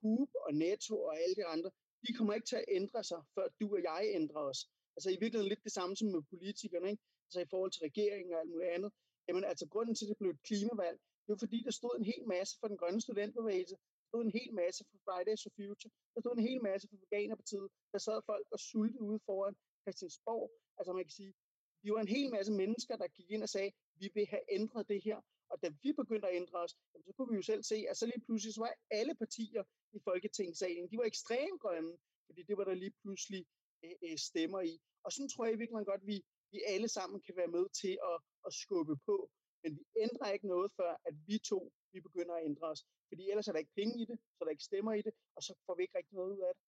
Coop 0.00 0.30
og 0.46 0.54
Netto 0.54 1.02
og 1.02 1.20
alle 1.22 1.34
de 1.34 1.46
andre, 1.46 1.70
de 2.06 2.14
kommer 2.16 2.34
ikke 2.34 2.46
til 2.46 2.56
at 2.56 2.64
ændre 2.68 3.04
sig, 3.04 3.20
før 3.34 3.46
du 3.60 3.66
og 3.76 3.82
jeg 3.82 4.02
ændrer 4.18 4.40
os. 4.40 4.60
Altså 4.96 5.10
i 5.10 5.18
virkeligheden 5.22 5.48
lidt 5.48 5.64
det 5.64 5.72
samme 5.72 5.96
som 5.96 6.08
med 6.08 6.22
politikerne, 6.32 6.90
ikke? 6.90 7.02
altså 7.26 7.40
i 7.40 7.50
forhold 7.52 7.70
til 7.72 7.82
regeringen 7.88 8.34
og 8.34 8.40
alt 8.40 8.50
muligt 8.50 8.70
andet. 8.70 8.92
Jamen 9.28 9.44
altså 9.44 9.66
grunden 9.72 9.94
til, 9.94 10.04
at 10.04 10.08
det 10.08 10.18
blev 10.18 10.30
et 10.30 10.42
klimavalg, 10.48 10.98
det 11.24 11.30
var 11.34 11.44
fordi, 11.46 11.58
der 11.68 11.70
stod 11.80 11.94
en 11.98 12.04
hel 12.12 12.24
masse 12.34 12.52
for 12.60 12.68
den 12.68 12.78
grønne 12.80 13.00
studentbevægelse, 13.00 13.74
der 13.74 14.06
stod 14.10 14.22
en 14.24 14.36
hel 14.38 14.50
masse 14.54 14.84
for 14.90 14.98
Fridays 15.06 15.42
for 15.42 15.52
Future, 15.58 15.92
der 16.14 16.20
stod 16.20 16.34
en 16.36 16.46
hel 16.48 16.60
masse 16.62 16.88
for 16.90 16.96
Veganerpartiet, 17.02 17.68
der 17.92 17.98
sad 17.98 18.18
folk 18.30 18.46
og 18.54 18.58
sultede 18.58 19.02
ude 19.08 19.20
foran 19.26 19.54
Christiansborg. 19.82 20.50
Altså 20.78 20.92
man 20.92 21.04
kan 21.04 21.16
sige, 21.20 21.34
vi 21.82 21.90
var 21.90 22.00
en 22.00 22.08
hel 22.08 22.30
masse 22.30 22.52
mennesker, 22.52 22.96
der 22.96 23.08
gik 23.08 23.30
ind 23.30 23.42
og 23.42 23.48
sagde, 23.48 23.70
vi 24.00 24.08
vil 24.14 24.26
have 24.26 24.42
ændret 24.48 24.88
det 24.88 25.02
her. 25.04 25.18
Og 25.50 25.62
da 25.62 25.68
vi 25.82 25.92
begyndte 25.92 26.28
at 26.28 26.36
ændre 26.36 26.58
os, 26.58 26.70
så 27.06 27.12
kunne 27.16 27.30
vi 27.30 27.36
jo 27.36 27.42
selv 27.42 27.62
se, 27.62 27.86
at 27.90 27.96
så 27.96 28.06
lige 28.06 28.24
pludselig 28.26 28.54
så 28.54 28.60
var 28.60 28.74
alle 28.90 29.14
partier 29.14 29.62
i 29.92 29.98
Folketingssalen, 30.04 30.90
de 30.90 30.98
var 30.98 31.04
ekstremt 31.04 31.60
grønne, 31.60 31.92
fordi 32.26 32.42
det 32.42 32.56
var 32.56 32.64
der 32.64 32.74
lige 32.74 32.94
pludselig 33.02 33.46
øh, 33.84 33.90
øh, 34.02 34.18
stemmer 34.18 34.60
i. 34.60 34.80
Og 35.04 35.12
sådan 35.12 35.28
tror 35.28 35.44
jeg 35.44 35.58
virkelig 35.58 35.86
godt, 35.86 36.00
at 36.02 36.06
vi, 36.06 36.24
vi 36.52 36.58
alle 36.66 36.88
sammen 36.88 37.20
kan 37.20 37.36
være 37.36 37.54
med 37.56 37.66
til 37.80 37.94
at, 38.10 38.18
at 38.46 38.52
skubbe 38.52 38.96
på. 39.06 39.30
Men 39.62 39.70
vi 39.78 39.84
ændrer 40.04 40.32
ikke 40.32 40.46
noget, 40.46 40.72
før 40.76 40.90
at 41.08 41.14
vi 41.26 41.38
to 41.38 41.72
vi 41.92 42.00
begynder 42.00 42.34
at 42.34 42.44
ændre 42.44 42.66
os. 42.66 42.86
Fordi 43.08 43.30
ellers 43.30 43.48
er 43.48 43.52
der 43.52 43.58
ikke 43.58 43.76
penge 43.80 44.02
i 44.02 44.04
det, 44.10 44.18
så 44.34 44.38
er 44.40 44.44
der 44.44 44.50
ikke 44.50 44.68
stemmer 44.70 44.92
i 44.92 45.02
det, 45.02 45.12
og 45.36 45.42
så 45.42 45.52
får 45.66 45.74
vi 45.76 45.82
ikke 45.82 45.98
rigtig 45.98 46.14
noget 46.14 46.32
ud 46.36 46.40
af 46.48 46.52
det. 46.56 46.62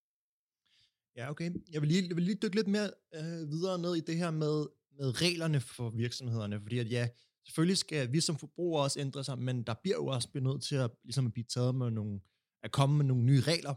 Ja, 1.17 1.31
okay. 1.31 1.51
Jeg 1.73 1.81
vil 1.81 1.89
lige, 1.89 2.09
jeg 2.09 2.17
vil 2.17 2.25
lige 2.25 2.43
dykke 2.43 2.57
lidt 2.57 2.71
mere 2.77 2.89
øh, 3.19 3.43
videre 3.55 3.79
ned 3.85 3.95
i 3.97 4.01
det 4.09 4.17
her 4.23 4.31
med, 4.31 4.57
med 5.01 5.23
reglerne 5.23 5.61
for 5.61 5.91
virksomhederne, 5.91 6.61
fordi 6.61 6.79
at 6.79 6.91
ja, 6.91 7.09
selvfølgelig 7.47 7.79
skal 7.79 8.13
vi 8.13 8.21
som 8.21 8.37
forbrugere 8.37 8.83
også 8.83 9.01
ændre 9.01 9.25
sig, 9.25 9.39
men 9.39 9.63
der 9.63 9.75
bliver 9.83 9.97
jo 9.97 10.07
også 10.07 10.29
nødt 10.35 10.63
til 10.63 10.77
at, 10.77 10.91
ligesom 11.05 11.27
at 11.27 11.33
blive 11.33 11.45
taget 11.45 11.75
med 11.75 11.91
nogle, 11.91 12.21
at 12.63 12.73
komme 12.73 12.97
med 12.97 13.05
nogle 13.05 13.25
nye 13.25 13.41
regler 13.41 13.75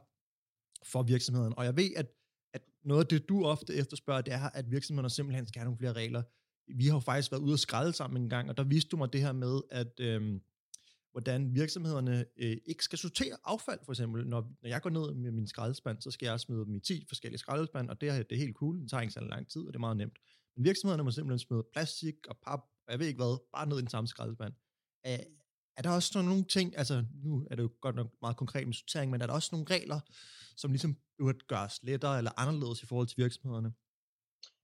for 0.85 1.03
virksomheden. 1.03 1.53
Og 1.57 1.65
jeg 1.65 1.77
ved, 1.77 1.89
at, 1.95 2.07
at 2.53 2.61
noget 2.83 3.01
af 3.03 3.07
det, 3.07 3.29
du 3.29 3.45
ofte 3.45 3.75
efterspørger, 3.75 4.21
det 4.21 4.33
er, 4.33 4.49
at 4.49 4.71
virksomhederne 4.71 5.09
simpelthen 5.09 5.47
skal 5.47 5.59
have 5.59 5.65
nogle 5.65 5.77
flere 5.77 5.93
regler. 5.93 6.23
Vi 6.77 6.87
har 6.87 6.93
jo 6.93 6.99
faktisk 6.99 7.31
været 7.31 7.41
ude 7.41 7.53
og 7.53 7.59
skralde 7.59 7.93
sammen 7.93 8.23
en 8.23 8.29
gang, 8.29 8.49
og 8.49 8.57
der 8.57 8.63
viste 8.63 8.89
du 8.89 8.97
mig 8.97 9.13
det 9.13 9.21
her 9.21 9.31
med, 9.31 9.61
at, 9.71 9.99
øhm, 9.99 10.41
hvordan 11.11 11.55
virksomhederne 11.55 12.25
øh, 12.37 12.57
ikke 12.65 12.83
skal 12.83 12.99
sortere 12.99 13.37
affald, 13.43 13.79
for 13.85 13.91
eksempel. 13.91 14.27
Når, 14.27 14.41
når 14.61 14.69
jeg 14.69 14.81
går 14.81 14.89
ned 14.89 15.13
med 15.13 15.31
min 15.31 15.47
skraldespand, 15.47 16.01
så 16.01 16.11
skal 16.11 16.25
jeg 16.25 16.39
smide 16.39 16.65
dem 16.65 16.75
i 16.75 16.79
10 16.79 17.05
forskellige 17.07 17.39
skraldespand, 17.39 17.89
og 17.89 18.01
det, 18.01 18.09
er, 18.09 18.23
det 18.23 18.35
er 18.35 18.39
helt 18.39 18.55
cool. 18.55 18.81
Det 18.81 18.89
tager 18.89 19.01
ikke 19.01 19.13
så 19.13 19.19
lang 19.19 19.47
tid, 19.47 19.61
og 19.61 19.67
det 19.67 19.75
er 19.75 19.79
meget 19.79 19.97
nemt. 19.97 20.17
Men 20.55 20.65
virksomhederne 20.65 21.03
må 21.03 21.11
simpelthen 21.11 21.39
smide 21.39 21.63
plastik 21.73 22.27
og 22.27 22.37
pap, 22.37 22.61
og 22.85 22.91
jeg 22.91 22.99
ved 22.99 23.07
ikke 23.07 23.17
hvad, 23.23 23.37
bare 23.51 23.69
ned 23.69 23.77
i 23.77 23.81
den 23.81 23.89
samme 23.89 24.07
skraldespand. 24.07 24.53
Er, 25.03 25.23
er 25.77 25.81
der 25.81 25.89
også 25.89 26.09
sådan 26.13 26.29
nogle 26.29 26.43
ting, 26.43 26.77
altså 26.77 27.05
nu 27.23 27.47
er 27.51 27.55
det 27.55 27.63
jo 27.63 27.71
godt 27.81 27.95
nok 27.95 28.09
meget 28.21 28.37
konkret 28.37 28.67
med 28.67 28.73
sortering, 28.73 29.11
men 29.11 29.21
er 29.21 29.27
der 29.27 29.33
også 29.33 29.49
nogle 29.51 29.67
regler, 29.75 29.99
som 30.57 30.71
ligesom 30.71 30.97
burde 31.17 31.39
gøres 31.47 31.83
lettere 31.83 32.17
eller 32.17 32.39
anderledes 32.39 32.83
i 32.83 32.85
forhold 32.85 33.07
til 33.07 33.17
virksomhederne? 33.17 33.73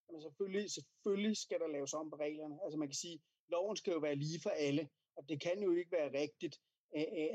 Jamen 0.07 0.21
selvfølgelig, 0.21 0.71
selvfølgelig 0.71 1.37
skal 1.37 1.59
der 1.59 1.67
laves 1.67 1.93
om 1.93 2.09
på 2.09 2.15
reglerne. 2.15 2.55
Altså 2.63 2.77
man 2.79 2.87
kan 2.87 2.95
sige, 3.03 3.21
loven 3.51 3.75
skal 3.77 3.91
jo 3.93 3.99
være 3.99 4.15
lige 4.15 4.39
for 4.41 4.49
alle, 4.49 4.89
og 5.17 5.29
det 5.29 5.41
kan 5.41 5.63
jo 5.63 5.71
ikke 5.71 5.91
være 5.91 6.21
rigtigt, 6.21 6.55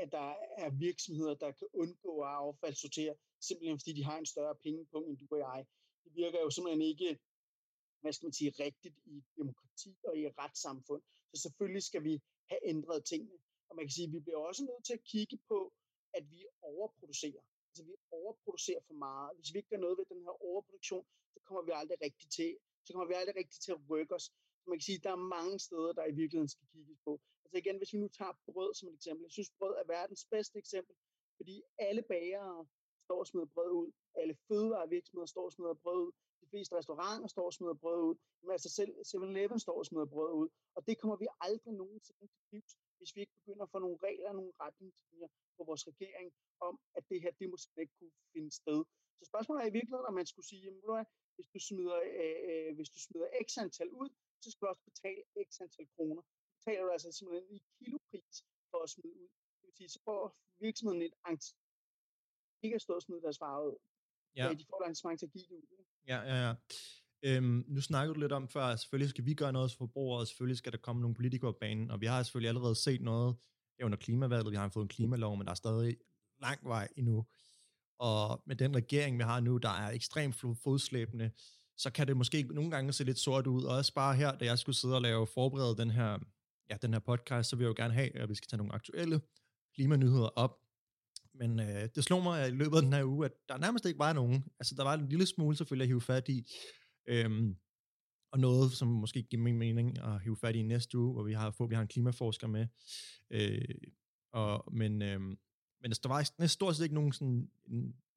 at 0.03 0.09
der 0.13 0.29
er 0.59 0.71
virksomheder, 0.71 1.35
der 1.35 1.51
kan 1.53 1.69
undgå 1.73 2.21
at 2.21 2.29
affaldssortere, 2.29 3.15
simpelthen 3.41 3.79
fordi 3.79 3.93
de 3.93 4.05
har 4.05 4.19
en 4.19 4.27
større 4.27 4.55
pengepunkt 4.63 5.09
end 5.09 5.19
du 5.19 5.27
og 5.31 5.39
jeg. 5.39 5.67
Det 6.05 6.13
virker 6.15 6.41
jo 6.41 6.51
simpelthen 6.51 6.83
ikke, 6.83 7.19
hvad 8.05 8.13
skal 8.13 8.27
man 8.27 8.39
sige, 8.41 8.51
rigtigt 8.67 8.97
i 9.15 9.17
demokrati 9.39 9.93
og 10.09 10.13
i 10.19 10.21
et 10.29 10.39
retssamfund. 10.43 11.03
Så 11.31 11.37
selvfølgelig 11.45 11.85
skal 11.91 12.03
vi 12.09 12.15
have 12.51 12.63
ændret 12.73 13.05
tingene. 13.13 13.39
Og 13.69 13.73
man 13.77 13.85
kan 13.85 13.95
sige, 13.97 14.09
at 14.09 14.15
vi 14.17 14.21
bliver 14.25 14.41
også 14.49 14.63
nødt 14.71 14.85
til 14.89 14.95
at 14.99 15.05
kigge 15.13 15.39
på, 15.51 15.59
at 16.19 16.25
vi 16.33 16.41
overproducerer. 16.73 17.43
Altså 17.69 17.83
vi 17.89 17.95
overproducerer 18.21 18.83
for 18.89 18.97
meget. 19.07 19.31
Hvis 19.37 19.51
vi 19.53 19.59
ikke 19.59 19.73
gør 19.75 19.85
noget 19.87 19.99
ved 19.99 20.07
den 20.13 20.23
her 20.27 20.35
overproduktion, 20.49 21.07
så 21.35 21.39
kommer 21.47 21.63
vi 21.69 21.73
aldrig 21.81 21.99
rigtigt 22.07 22.31
til, 22.39 22.51
så 22.85 22.89
kommer 22.93 23.09
vi 23.11 23.15
aldrig 23.21 23.37
rigtigt 23.43 23.63
til 23.65 23.73
at 23.77 23.83
rykke 23.91 24.15
os. 24.19 24.27
Så 24.61 24.67
man 24.71 24.79
kan 24.79 24.89
sige, 24.89 25.01
at 25.01 25.07
der 25.07 25.15
er 25.19 25.31
mange 25.37 25.55
steder, 25.67 25.93
der 25.99 26.05
i 26.07 26.15
virkeligheden 26.21 26.53
skal 26.55 26.67
kigges 26.73 26.99
på. 27.07 27.13
Altså 27.45 27.57
igen, 27.63 27.77
hvis 27.81 27.93
vi 27.95 27.99
nu 27.99 28.09
tager 28.19 28.35
brød 28.49 28.71
som 28.75 28.89
et 28.89 28.95
eksempel. 28.95 29.23
Jeg 29.29 29.35
synes, 29.37 29.51
brød 29.59 29.75
er 29.83 29.87
verdens 29.97 30.25
bedste 30.35 30.57
eksempel, 30.63 30.95
fordi 31.39 31.55
alle 31.79 32.03
bagere 32.15 32.67
står 33.07 33.19
og 33.23 33.27
smider 33.27 33.51
brød 33.55 33.73
ud. 33.83 33.91
Alle 34.21 34.35
fødevarevirksomheder 34.49 35.27
står 35.35 35.45
og 35.49 35.53
smider 35.53 35.75
brød 35.85 36.01
ud. 36.07 36.13
Fleste 36.55 36.77
restauranter 36.81 37.29
står 37.35 37.47
og 37.51 37.55
smider 37.57 37.79
brød 37.83 38.01
ud. 38.09 38.17
Men 38.43 38.51
altså 38.57 38.71
selv 38.79 38.93
7-Eleven 39.11 39.59
står 39.67 39.77
og 39.83 39.87
smider 39.87 40.09
brød 40.15 40.33
ud. 40.43 40.49
Og 40.77 40.81
det 40.87 40.95
kommer 41.01 41.17
vi 41.23 41.27
aldrig 41.47 41.73
nogensinde 41.83 42.27
til 42.35 42.43
livs, 42.53 42.73
hvis 42.99 43.11
vi 43.15 43.21
ikke 43.25 43.37
begynder 43.41 43.65
at 43.67 43.73
få 43.75 43.79
nogle 43.79 43.99
regler 44.07 44.29
og 44.33 44.37
nogle 44.41 44.53
retningslinjer 44.65 45.29
på 45.57 45.63
vores 45.69 45.85
regering 45.91 46.29
om, 46.69 46.75
at 46.97 47.03
det 47.11 47.19
her, 47.23 47.33
det 47.41 47.47
må 47.51 47.57
slet 47.57 47.83
ikke 47.85 47.97
kunne 47.99 48.17
finde 48.33 48.51
sted. 48.61 48.81
Så 49.19 49.25
spørgsmålet 49.31 49.61
er 49.63 49.69
i 49.69 49.77
virkeligheden, 49.79 50.11
om 50.11 50.15
man 50.21 50.27
skulle 50.33 50.49
sige, 50.51 50.63
jamen, 50.67 51.07
hvis 51.37 51.49
du 51.55 51.59
smider, 51.69 51.99
øh, 52.23 52.39
øh, 52.49 52.71
hvis 52.77 52.91
du 52.95 52.99
smider 53.07 53.29
x 53.47 53.49
antal 53.65 53.91
ud, 54.03 54.11
så 54.43 54.49
skal 54.51 54.61
du 54.65 54.71
også 54.73 54.85
betale 54.91 55.21
x 55.49 55.51
antal 55.65 55.87
kroner. 55.97 56.23
Så 56.49 56.53
betaler 56.57 56.83
du 56.87 56.91
altså 56.97 57.11
simpelthen 57.13 57.47
i 57.57 57.59
kilopris 57.79 58.37
for 58.71 58.81
at 58.87 58.91
smide 58.95 59.17
ud. 59.23 59.29
Det 59.57 59.65
vil 59.67 59.75
sige, 59.79 59.89
så 59.97 60.01
får 60.09 60.21
virksomheden 60.67 61.03
et 61.03 61.15
ikke 62.65 62.75
at 62.75 62.83
stå 62.83 62.93
og 62.95 63.03
smide 63.03 63.23
deres 63.23 63.41
varer 63.41 63.65
ud. 63.71 63.77
Ja. 64.37 64.43
De 64.43 64.65
får 64.71 64.77
et 64.77 64.85
arrangement 64.85 65.19
til 65.19 65.27
at 65.27 65.33
give 65.33 65.45
det 65.45 65.51
ud. 65.51 65.85
Ja, 66.09 66.21
ja, 66.21 66.49
ja. 66.49 66.55
Øhm, 67.23 67.65
nu 67.69 67.81
snakkede 67.81 68.15
du 68.15 68.21
lidt 68.21 68.33
om 68.33 68.49
før, 68.49 68.65
at 68.65 68.81
selvfølgelig 68.81 69.11
skal 69.11 69.25
vi 69.25 69.35
gøre 69.35 69.53
noget 69.53 69.71
for 69.71 69.79
forbrugere, 69.79 70.21
og 70.21 70.27
selvfølgelig 70.27 70.59
skal 70.59 70.73
der 70.73 70.79
komme 70.79 71.01
nogle 71.01 71.15
politikere 71.15 71.53
på 71.53 71.59
banen, 71.61 71.91
og 71.91 72.01
vi 72.01 72.07
har 72.07 72.23
selvfølgelig 72.23 72.49
allerede 72.49 72.75
set 72.75 73.01
noget 73.01 73.37
under 73.83 73.99
klimavalget, 73.99 74.51
vi 74.51 74.57
har 74.57 74.69
fået 74.69 74.85
en 74.85 74.89
klimalov, 74.89 75.37
men 75.37 75.47
der 75.47 75.51
er 75.51 75.55
stadig 75.55 75.97
lang 76.41 76.59
vej 76.65 76.89
endnu. 76.97 77.27
Og 77.99 78.43
med 78.47 78.57
den 78.57 78.77
regering, 78.77 79.19
vi 79.19 79.23
har 79.23 79.41
nu, 79.41 79.57
der 79.57 79.69
er 79.69 79.91
ekstremt 79.91 80.37
fodslæbende, 80.63 81.31
så 81.77 81.91
kan 81.91 82.07
det 82.07 82.17
måske 82.17 82.43
nogle 82.43 82.71
gange 82.71 82.93
se 82.93 83.05
lidt 83.05 83.19
sort 83.19 83.47
ud. 83.47 83.65
Og 83.65 83.77
også 83.77 83.95
bare 83.95 84.17
her, 84.17 84.39
da 84.39 84.45
jeg 84.45 84.59
skulle 84.59 84.77
sidde 84.77 84.95
og 84.95 85.03
lave 85.03 85.27
forberede 85.27 85.77
den 85.77 85.91
her, 85.91 86.19
ja, 86.71 86.77
den 86.83 86.93
her 86.93 87.01
podcast, 87.01 87.51
så 87.51 87.57
vil 87.57 87.65
jeg 87.65 87.69
jo 87.69 87.83
gerne 87.83 87.95
have, 87.95 88.17
at 88.17 88.29
vi 88.29 88.35
skal 88.35 88.49
tage 88.49 88.59
nogle 88.59 88.73
aktuelle 88.73 89.21
klimanyheder 89.75 90.29
op. 90.29 90.64
Men 91.35 91.61
øh, 91.61 91.89
det 91.95 92.05
slog 92.05 92.23
mig 92.23 92.49
i 92.49 92.51
løbet 92.51 92.77
af 92.77 92.83
den 92.83 92.93
her 92.93 93.05
uge, 93.05 93.25
at 93.25 93.33
der 93.49 93.59
nærmest 93.59 93.87
ikke 93.87 93.99
var 93.99 94.13
nogen. 94.13 94.45
Altså, 94.61 94.75
der 94.75 94.83
var 94.83 94.95
en 94.95 95.09
lille 95.09 95.27
smule 95.27 95.57
selvfølgelig 95.57 95.85
at 95.85 95.89
hive 95.89 96.01
fat 96.01 96.29
i. 96.29 96.53
Øhm, 97.09 97.57
og 98.33 98.41
noget, 98.41 98.73
som 98.73 98.89
måske 98.89 99.23
giver 99.23 99.43
min 99.43 99.59
mening 99.59 99.99
at 99.99 100.23
hive 100.23 100.37
fat 100.37 100.57
i 100.57 100.63
næste 100.63 100.99
uge, 100.99 101.13
hvor 101.13 101.23
vi 101.23 101.33
har, 101.33 101.55
hvor 101.57 101.67
vi 101.67 101.75
har 101.75 101.83
en 101.83 101.89
klimaforsker 101.89 102.47
med. 102.47 102.67
Øh, 103.31 103.75
og, 104.33 104.65
men, 104.73 105.03
øh, 105.03 105.21
men 105.21 105.37
altså, 105.85 106.01
der 106.03 106.09
var 106.09 106.19
næsten 106.19 106.49
stort 106.49 106.77
set 106.77 106.83
ikke 106.83 106.95
nogen 106.95 107.13
sådan, 107.13 107.49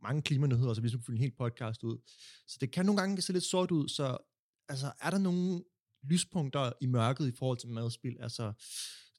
mange 0.02 0.22
klimanyheder, 0.22 0.74
så 0.74 0.82
vi 0.82 0.90
skulle 0.90 1.04
fylde 1.06 1.18
en 1.18 1.22
helt 1.22 1.38
podcast 1.38 1.84
ud. 1.84 1.98
Så 2.48 2.58
det 2.62 2.72
kan 2.72 2.86
nogle 2.86 3.02
gange 3.02 3.22
se 3.22 3.34
lidt 3.34 3.44
sort 3.44 3.72
ud, 3.72 3.88
så 3.88 4.18
altså, 4.70 4.92
er 5.02 5.10
der 5.10 5.18
nogle 5.18 5.64
lyspunkter 6.04 6.72
i 6.82 6.86
mørket 6.86 7.28
i 7.28 7.32
forhold 7.32 7.58
til 7.58 7.70
madspil, 7.70 8.18
altså 8.20 8.54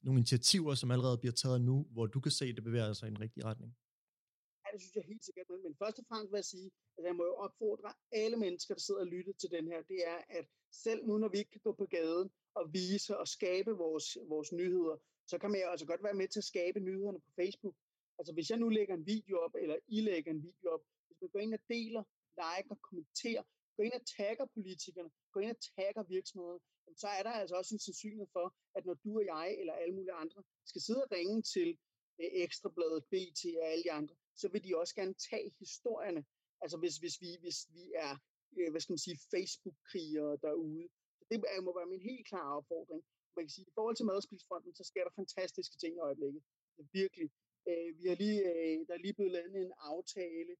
nogle 0.03 0.19
initiativer, 0.19 0.75
som 0.75 0.91
allerede 0.91 1.17
bliver 1.17 1.33
taget 1.33 1.61
nu, 1.61 1.87
hvor 1.91 2.05
du 2.05 2.19
kan 2.19 2.31
se, 2.31 2.45
at 2.45 2.55
det 2.55 2.63
bevæger 2.63 2.93
sig 2.93 3.07
i 3.07 3.11
en 3.11 3.19
rigtig 3.19 3.45
retning? 3.45 3.75
Ja, 4.69 4.73
det 4.73 4.81
synes 4.81 4.95
jeg 4.95 5.03
helt 5.03 5.25
sikkert. 5.25 5.47
Men, 5.49 5.75
først 5.75 5.99
og 5.99 6.05
fremmest 6.09 6.31
vil 6.31 6.37
jeg 6.37 6.45
sige, 6.45 6.71
at 6.97 7.03
jeg 7.03 7.15
må 7.15 7.23
jo 7.25 7.35
opfordre 7.35 7.93
alle 8.11 8.37
mennesker, 8.37 8.73
der 8.73 8.81
sidder 8.81 8.99
og 9.01 9.07
lytter 9.07 9.33
til 9.33 9.51
den 9.51 9.67
her, 9.67 9.81
det 9.81 10.07
er, 10.07 10.19
at 10.29 10.45
selv 10.71 11.05
nu, 11.07 11.17
når 11.17 11.29
vi 11.29 11.37
ikke 11.37 11.51
kan 11.51 11.61
gå 11.63 11.73
på 11.73 11.85
gaden 11.85 12.29
og 12.53 12.73
vise 12.73 13.17
og 13.17 13.27
skabe 13.27 13.71
vores, 13.71 14.17
vores 14.27 14.51
nyheder, 14.51 14.97
så 15.27 15.37
kan 15.37 15.51
man 15.51 15.61
jo 15.61 15.67
altså 15.67 15.85
godt 15.85 16.03
være 16.03 16.13
med 16.13 16.27
til 16.27 16.39
at 16.39 16.43
skabe 16.53 16.79
nyhederne 16.79 17.19
på 17.19 17.31
Facebook. 17.35 17.75
Altså 18.19 18.33
hvis 18.33 18.49
jeg 18.49 18.57
nu 18.57 18.69
lægger 18.69 18.93
en 18.95 19.05
video 19.05 19.37
op, 19.37 19.55
eller 19.55 19.77
I 19.87 20.01
lægger 20.01 20.31
en 20.31 20.43
video 20.43 20.67
op, 20.75 20.83
hvis 21.07 21.21
man 21.21 21.29
går 21.29 21.39
ind 21.39 21.53
og 21.53 21.59
deler, 21.69 22.03
liker, 22.41 22.75
kommenterer, 22.75 23.43
går 23.75 23.83
ind 23.83 23.93
og 23.93 24.05
tagger 24.17 24.45
politikerne, 24.45 25.09
går 25.31 25.41
ind 25.41 25.51
og 25.51 25.61
tagger 25.75 26.03
virksomhederne, 26.03 26.59
så 26.97 27.07
er 27.07 27.23
der 27.23 27.31
altså 27.31 27.55
også 27.55 27.75
en 27.75 27.79
sandsynlighed 27.79 28.27
for, 28.33 28.55
at 28.75 28.85
når 28.85 28.93
du 28.93 29.09
og 29.19 29.25
jeg 29.25 29.57
eller 29.59 29.73
alle 29.73 29.95
mulige 29.95 30.13
andre 30.13 30.43
skal 30.65 30.81
sidde 30.81 31.03
og 31.03 31.11
ringe 31.11 31.41
til 31.41 31.77
Øh, 32.19 32.29
Ekstrabladet, 32.43 33.03
BT 33.11 33.41
og 33.61 33.67
alle 33.71 33.83
de 33.83 33.91
andre, 33.91 34.15
så 34.35 34.47
vil 34.51 34.63
de 34.63 34.77
også 34.77 34.95
gerne 34.95 35.15
tage 35.29 35.51
historierne. 35.59 36.25
Altså 36.61 36.77
hvis, 36.77 36.97
hvis, 36.97 37.21
vi, 37.21 37.29
hvis 37.43 37.59
vi 37.75 37.83
er, 37.95 38.13
øh, 38.57 38.71
hvad 38.71 38.81
skal 38.81 38.93
man 38.93 39.05
sige, 39.07 39.19
Facebook-krigere 39.33 40.37
derude. 40.41 40.89
Så 41.17 41.23
det 41.31 41.37
må 41.65 41.71
være 41.79 41.93
min 41.93 42.01
helt 42.09 42.27
klare 42.27 42.55
opfordring. 42.57 43.03
Man 43.35 43.45
kan 43.45 43.49
sige, 43.49 43.65
at 43.65 43.71
i 43.71 43.75
forhold 43.77 43.95
til 43.95 44.05
madspilsfronten, 44.05 44.75
så 44.75 44.83
sker 44.83 45.03
der 45.03 45.19
fantastiske 45.21 45.77
ting 45.77 45.95
i 45.95 46.05
øjeblikket. 46.07 46.43
Virkelig. 46.93 47.29
Øh, 47.69 47.89
vi 47.99 48.03
har 48.09 48.15
lige, 48.15 48.39
der 48.87 48.93
er 48.93 49.03
lige 49.05 49.13
blevet 49.13 49.31
lavet 49.31 49.55
en 49.55 49.73
aftale, 49.77 50.53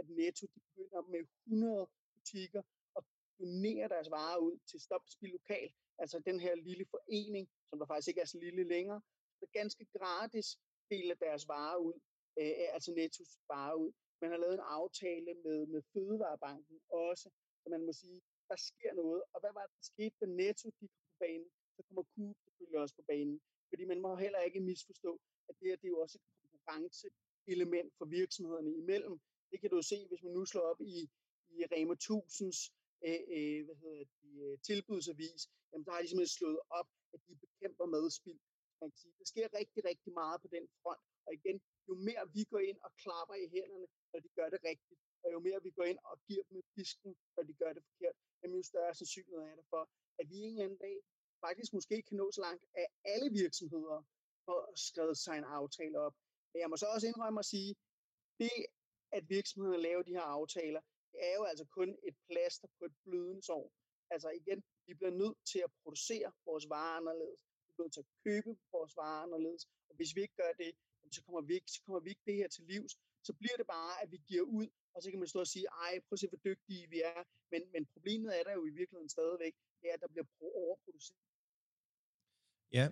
at 0.00 0.08
Netto 0.08 0.46
de 0.46 0.60
begynder 0.60 1.02
med 1.02 1.22
100 1.46 1.88
butikker 2.14 2.62
og 2.94 3.04
donere 3.38 3.88
deres 3.88 4.10
varer 4.10 4.38
ud 4.38 4.58
til 4.70 4.80
Stop 4.80 5.04
Spil 5.06 5.30
Lokal, 5.30 5.70
altså 5.98 6.18
den 6.18 6.40
her 6.40 6.54
lille 6.54 6.86
forening, 6.90 7.48
som 7.70 7.78
der 7.78 7.86
faktisk 7.86 8.08
ikke 8.08 8.20
er 8.20 8.24
så 8.34 8.38
lille 8.38 8.64
længere, 8.64 9.00
så 9.40 9.46
ganske 9.52 9.84
gratis 9.98 10.58
dele 10.90 11.14
deres 11.14 11.48
varer 11.48 11.76
ud 11.76 12.00
øh, 12.40 12.74
altså 12.76 12.90
Nettos 12.98 13.32
varer 13.52 13.74
ud. 13.84 13.92
Man 14.22 14.30
har 14.30 14.38
lavet 14.38 14.54
en 14.54 14.70
aftale 14.78 15.34
med, 15.44 15.66
med 15.66 15.82
Fødevarebanken 15.92 16.80
også, 16.88 17.28
så 17.62 17.66
man 17.70 17.86
må 17.86 17.92
sige, 17.92 18.20
der 18.48 18.56
sker 18.56 18.92
noget. 18.94 19.22
Og 19.32 19.40
hvad 19.40 19.52
var 19.58 19.64
det, 19.66 19.76
der 19.78 19.86
skete, 19.92 20.16
da 20.20 20.26
Netto 20.26 20.68
gik 20.80 20.90
på 20.90 21.14
banen? 21.18 21.50
Så 21.76 21.82
kommer 21.86 22.04
Coop 22.14 22.36
selvfølgelig 22.44 22.78
også 22.84 22.94
på 22.94 23.04
banen. 23.12 23.40
Fordi 23.68 23.84
man 23.84 24.00
må 24.00 24.16
heller 24.16 24.40
ikke 24.40 24.60
misforstå, 24.60 25.20
at 25.48 25.54
det 25.58 25.68
her 25.68 25.76
det 25.76 25.84
er 25.84 25.94
jo 25.96 26.00
også 26.00 26.18
et 26.18 26.26
konkurrenceelement 26.50 27.90
for 27.98 28.04
virksomhederne 28.04 28.72
imellem. 28.82 29.20
Det 29.50 29.60
kan 29.60 29.70
du 29.70 29.82
se, 29.82 29.98
hvis 30.08 30.22
man 30.22 30.32
nu 30.32 30.44
slår 30.44 30.64
op 30.72 30.80
i, 30.80 31.10
i 31.56 31.58
Rema 31.72 31.94
1000's 32.04 32.60
øh, 33.06 33.22
øh, 33.36 33.64
hvad 33.66 33.76
hedder 33.82 34.04
det, 34.04 34.08
øh, 34.42 34.58
tilbudsavis, 34.68 35.42
jamen 35.72 35.84
der 35.84 35.92
har 35.92 36.02
de 36.02 36.08
simpelthen 36.08 36.38
slået 36.38 36.60
op, 36.70 36.88
at 37.14 37.20
de 37.28 37.34
bekæmper 37.44 37.86
madspild. 37.86 38.40
Man 38.80 38.90
kan 38.90 38.98
sige, 38.98 39.14
der 39.18 39.24
sker 39.32 39.46
rigtig, 39.60 39.80
rigtig 39.90 40.12
meget 40.20 40.38
på 40.42 40.48
den 40.56 40.64
front. 40.82 41.02
Og 41.26 41.32
igen, 41.38 41.56
jo 41.88 41.94
mere 42.08 42.22
vi 42.36 42.42
går 42.52 42.62
ind 42.70 42.78
og 42.86 42.90
klapper 43.02 43.34
i 43.34 43.46
hænderne, 43.54 43.86
når 44.12 44.20
de 44.24 44.28
gør 44.38 44.48
det 44.54 44.60
rigtigt, 44.70 45.00
og 45.22 45.28
jo 45.34 45.38
mere 45.46 45.62
vi 45.62 45.70
går 45.70 45.86
ind 45.92 45.98
og 46.04 46.16
giver 46.28 46.44
dem 46.50 46.62
pisken, 46.74 47.16
når 47.36 47.42
de 47.42 47.54
gør 47.62 47.72
det 47.72 47.82
forkert, 47.88 48.16
jamen 48.42 48.56
jo 48.56 48.62
større 48.62 48.94
sandsynlighed 48.94 49.42
er 49.52 49.56
der 49.60 49.66
for, 49.74 49.82
at 50.20 50.24
vi 50.30 50.36
en 50.36 50.52
eller 50.52 50.64
anden 50.64 50.78
dag 50.78 50.96
faktisk 51.40 51.72
måske 51.72 52.02
kan 52.02 52.16
nå 52.16 52.30
så 52.30 52.40
langt, 52.40 52.64
at 52.74 52.86
alle 53.04 53.28
virksomheder 53.42 53.98
får 54.46 54.60
skrevet 54.76 55.18
sig 55.18 55.38
en 55.38 55.44
aftale 55.44 55.98
op. 56.06 56.14
Men 56.52 56.60
jeg 56.60 56.70
må 56.70 56.76
så 56.76 56.86
også 56.86 57.06
indrømme 57.06 57.38
at 57.38 57.44
sige, 57.54 57.76
det 58.38 58.50
at 59.12 59.28
virksomhederne 59.28 59.82
laver 59.82 60.02
de 60.02 60.16
her 60.18 60.28
aftaler, 60.38 60.80
det 61.12 61.20
er 61.30 61.34
jo 61.34 61.44
altså 61.44 61.64
kun 61.64 61.98
et 62.08 62.16
plaster 62.26 62.68
på 62.78 62.84
et 62.84 62.94
blødende 63.04 63.42
sår. 63.42 63.72
Altså 64.10 64.30
igen, 64.30 64.64
vi 64.86 64.94
bliver 64.94 65.10
nødt 65.10 65.38
til 65.52 65.58
at 65.58 65.72
producere 65.82 66.32
vores 66.44 66.68
varer 66.68 66.96
anderledes. 66.96 67.47
Nødt 67.78 67.92
til 67.92 68.00
at 68.00 68.10
købe 68.24 68.50
vores 68.72 68.96
varer 68.96 69.22
anderledes. 69.26 69.62
Og 69.88 69.94
hvis 69.96 70.10
vi 70.16 70.20
ikke 70.20 70.36
gør 70.42 70.52
det, 70.62 70.72
så 71.16 71.20
kommer 71.24 71.40
vi 71.48 71.54
ikke, 71.54 71.70
så 71.76 71.80
kommer 71.84 72.00
vi 72.00 72.08
ikke 72.10 72.26
det 72.26 72.36
her 72.40 72.48
til 72.48 72.64
livs. 72.72 72.92
Så 73.26 73.32
bliver 73.40 73.56
det 73.60 73.66
bare, 73.66 73.92
at 74.02 74.08
vi 74.12 74.18
giver 74.30 74.42
ud, 74.42 74.68
og 74.94 75.02
så 75.02 75.10
kan 75.10 75.18
man 75.18 75.28
stå 75.28 75.40
og 75.40 75.50
sige, 75.54 75.66
ej, 75.86 75.92
prøv 76.06 76.14
at 76.16 76.20
se, 76.20 76.28
hvor 76.28 76.42
dygtige 76.48 76.84
vi 76.94 76.98
er. 77.14 77.20
Men, 77.52 77.62
men 77.72 77.86
problemet 77.94 78.30
er 78.38 78.42
der 78.44 78.52
jo 78.52 78.62
i 78.70 78.74
virkeligheden 78.80 79.08
stadigvæk, 79.08 79.54
det 79.80 79.86
er, 79.90 79.94
at 79.94 80.00
der 80.00 80.08
bliver 80.08 80.26
overproduceret. 80.62 81.20
Ja, 82.72 82.86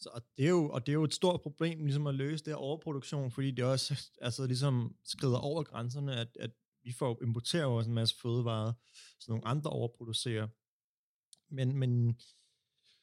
så, 0.00 0.08
og, 0.12 0.22
det 0.36 0.44
er 0.44 0.50
jo, 0.50 0.70
og 0.70 0.86
det 0.86 0.92
er 0.92 0.98
jo 1.00 1.04
et 1.04 1.14
stort 1.14 1.40
problem 1.40 1.84
ligesom 1.84 2.06
at 2.06 2.14
løse 2.14 2.44
det 2.44 2.52
her 2.52 2.58
overproduktion, 2.68 3.30
fordi 3.30 3.50
det 3.50 3.64
også 3.64 4.10
altså, 4.20 4.46
ligesom 4.46 4.96
skrider 5.04 5.38
over 5.38 5.62
grænserne, 5.62 6.20
at, 6.20 6.36
at 6.40 6.50
vi 6.82 6.92
får 6.92 7.22
importeret 7.22 7.66
også 7.66 7.90
en 7.90 7.94
masse 7.94 8.16
fødevarer, 8.22 8.72
så 9.20 9.26
nogle 9.28 9.46
andre 9.46 9.70
overproducerer. 9.70 10.48
Men, 11.48 11.78
men 11.78 12.20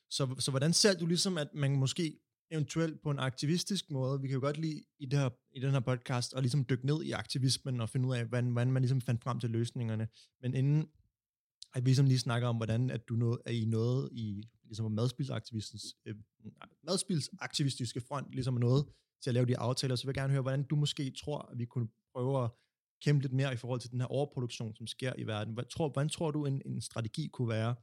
så, 0.10 0.36
så 0.40 0.52
hvordan 0.52 0.74
ser 0.74 1.00
du 1.00 1.06
ligesom, 1.06 1.38
at 1.38 1.48
man 1.54 1.76
måske 1.76 2.20
eventuelt 2.52 3.02
på 3.02 3.12
en 3.12 3.20
aktivistisk 3.20 3.92
måde. 3.92 4.22
Vi 4.22 4.28
kan 4.28 4.34
jo 4.36 4.42
godt 4.42 4.58
lide 4.58 4.84
i, 5.00 5.06
det 5.06 5.20
her, 5.20 5.30
i 5.52 5.60
den 5.60 5.72
her 5.72 5.80
podcast 5.80 6.34
at 6.34 6.44
ligesom 6.44 6.66
dykke 6.70 6.86
ned 6.86 7.04
i 7.04 7.12
aktivismen 7.12 7.82
og 7.82 7.90
finde 7.90 8.08
ud 8.08 8.16
af, 8.16 8.26
hvordan, 8.26 8.52
hvordan 8.52 8.72
man 8.72 8.82
ligesom 8.82 9.02
fandt 9.02 9.24
frem 9.24 9.40
til 9.40 9.50
løsningerne. 9.50 10.08
Men 10.42 10.54
inden 10.54 10.88
at 11.74 11.86
vi 11.86 11.90
ligesom 11.90 12.06
lige 12.06 12.20
snakker 12.20 12.48
om, 12.48 12.56
hvordan 12.56 12.90
at 12.90 13.10
du 13.10 13.14
nåede, 13.14 13.42
er 13.46 13.52
I 13.52 13.66
noget 13.66 14.10
i 14.12 14.44
ligesom 14.64 14.92
madspilsaktivistens, 14.92 15.84
øh, 16.06 16.16
madspilsaktivistiske 16.84 18.02
front 18.02 18.32
ligesom 18.32 18.56
er 18.56 18.60
noget 18.60 18.86
til 19.24 19.30
at 19.30 19.34
lave 19.34 19.46
de 19.46 19.58
aftaler, 19.58 19.96
så 19.96 20.04
vil 20.04 20.10
jeg 20.10 20.22
gerne 20.22 20.34
høre, 20.34 20.42
hvordan 20.42 20.64
du 20.64 20.76
måske 20.76 21.12
tror, 21.12 21.50
at 21.52 21.60
vi 21.60 21.66
kunne 21.66 21.88
prøve 22.14 22.44
at 22.44 22.52
kæmpe 23.02 23.22
lidt 23.22 23.34
mere 23.34 23.54
i 23.54 23.56
forhold 23.56 23.80
til 23.80 23.92
den 23.92 24.02
her 24.02 24.08
overproduktion, 24.08 24.76
som 24.76 24.88
sker 24.88 25.14
i 25.18 25.24
verden. 25.24 25.54
Hvad 25.54 25.64
tror, 25.64 25.90
hvordan 25.90 26.10
tror 26.10 26.32
du, 26.32 26.46
en, 26.46 26.62
en 26.66 26.82
strategi 26.82 27.28
kunne 27.28 27.50
være? 27.50 27.76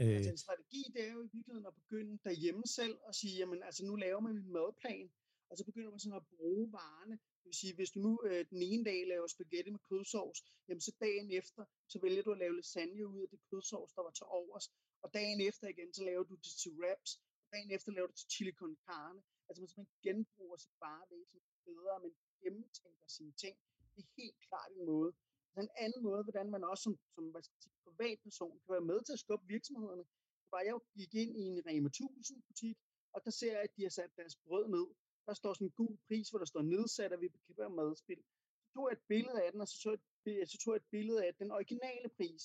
Øh... 0.00 0.16
Altså 0.16 0.30
en 0.30 0.44
strategi, 0.46 0.82
det 0.94 1.02
er 1.08 1.12
jo 1.16 1.20
i 1.22 1.30
virkeligheden 1.36 1.66
at 1.66 1.74
begynde 1.74 2.18
derhjemme 2.24 2.66
selv 2.66 2.96
og 3.08 3.14
sige, 3.14 3.34
jamen 3.40 3.62
altså 3.62 3.82
nu 3.84 3.94
laver 3.96 4.20
man 4.20 4.36
en 4.36 4.52
madplan, 4.52 5.08
og 5.50 5.58
så 5.58 5.64
begynder 5.64 5.90
man 5.90 6.00
sådan 6.00 6.20
at 6.22 6.26
bruge 6.36 6.72
varerne. 6.72 7.16
Det 7.40 7.46
vil 7.50 7.60
sige, 7.62 7.74
hvis 7.74 7.90
du 7.90 7.98
nu 8.06 8.12
øh, 8.28 8.44
den 8.50 8.62
ene 8.70 8.84
dag 8.84 8.98
laver 9.12 9.26
spaghetti 9.26 9.70
med 9.70 9.82
kødsovs, 9.90 10.40
jamen 10.68 10.80
så 10.80 10.92
dagen 11.00 11.30
efter, 11.40 11.64
så 11.92 11.96
vælger 12.04 12.22
du 12.22 12.32
at 12.32 12.38
lave 12.38 12.56
lasagne 12.56 13.06
ud 13.14 13.22
af 13.22 13.28
det 13.28 13.40
kødsovs, 13.50 13.92
der 13.96 14.02
var 14.02 14.10
til 14.10 14.26
overs, 14.40 14.66
og 15.04 15.08
dagen 15.14 15.40
efter 15.48 15.66
igen, 15.68 15.94
så 15.94 16.02
laver 16.04 16.24
du 16.30 16.34
det 16.34 16.52
til 16.62 16.72
wraps, 16.78 17.10
og 17.42 17.48
dagen 17.52 17.70
efter 17.76 17.92
laver 17.92 18.06
du 18.06 18.16
til 18.16 18.28
chili 18.34 18.52
con 18.52 18.76
carne. 18.86 19.20
Altså 19.48 19.60
man 19.62 19.68
simpelthen 19.68 20.02
genbruger 20.06 20.56
sit 20.56 20.76
varevæsen 20.80 21.40
bedre, 21.64 22.00
men 22.04 22.12
gennemtænker 22.42 23.06
sine 23.16 23.32
ting. 23.32 23.56
Det 23.94 24.02
er 24.04 24.10
helt 24.22 24.38
klart 24.48 24.70
en 24.76 24.86
måde. 24.86 25.12
Altså 25.56 25.70
en 25.70 25.84
anden 25.84 26.02
måde, 26.02 26.22
hvordan 26.22 26.50
man 26.50 26.64
også 26.64 26.82
som, 26.82 26.98
som 27.14 27.24
hvad 27.32 27.42
skal 27.42 27.58
sige, 27.62 27.72
privatperson 27.84 28.58
kan 28.62 28.72
være 28.76 28.88
med 28.92 29.00
til 29.04 29.12
at 29.12 29.18
skubbe 29.24 29.46
virksomhederne. 29.46 30.04
Det 30.42 30.50
var, 30.52 30.60
jeg 30.60 30.74
gik 30.98 31.14
ind 31.22 31.32
i 31.42 31.44
en 31.52 31.66
Rema 31.66 31.86
1000 31.86 32.42
butik, 32.48 32.76
og 33.14 33.24
der 33.24 33.30
ser 33.30 33.52
jeg, 33.52 33.62
at 33.62 33.76
de 33.76 33.82
har 33.82 33.94
sat 33.98 34.10
deres 34.16 34.36
brød 34.44 34.66
ned. 34.68 34.86
Der 35.26 35.34
står 35.34 35.52
sådan 35.54 35.66
en 35.66 35.78
god 35.82 35.96
pris, 36.08 36.30
hvor 36.30 36.38
der 36.38 36.50
står 36.52 36.62
nedsat, 36.62 37.12
at 37.12 37.20
vi 37.20 37.28
kan 37.28 37.56
være 37.56 37.70
madspil. 37.70 38.22
Så 38.62 38.66
tog 38.74 38.88
jeg 38.88 38.96
et 38.98 39.04
billede 39.08 39.42
af 39.44 39.52
den, 39.52 39.60
og 39.60 39.68
så 39.68 39.76
tog 39.82 39.92
jeg, 40.26 40.48
så 40.48 40.58
tog 40.58 40.72
jeg 40.74 40.80
et 40.84 40.90
billede 40.90 41.26
af 41.26 41.34
den 41.34 41.50
originale 41.50 42.08
pris. 42.08 42.42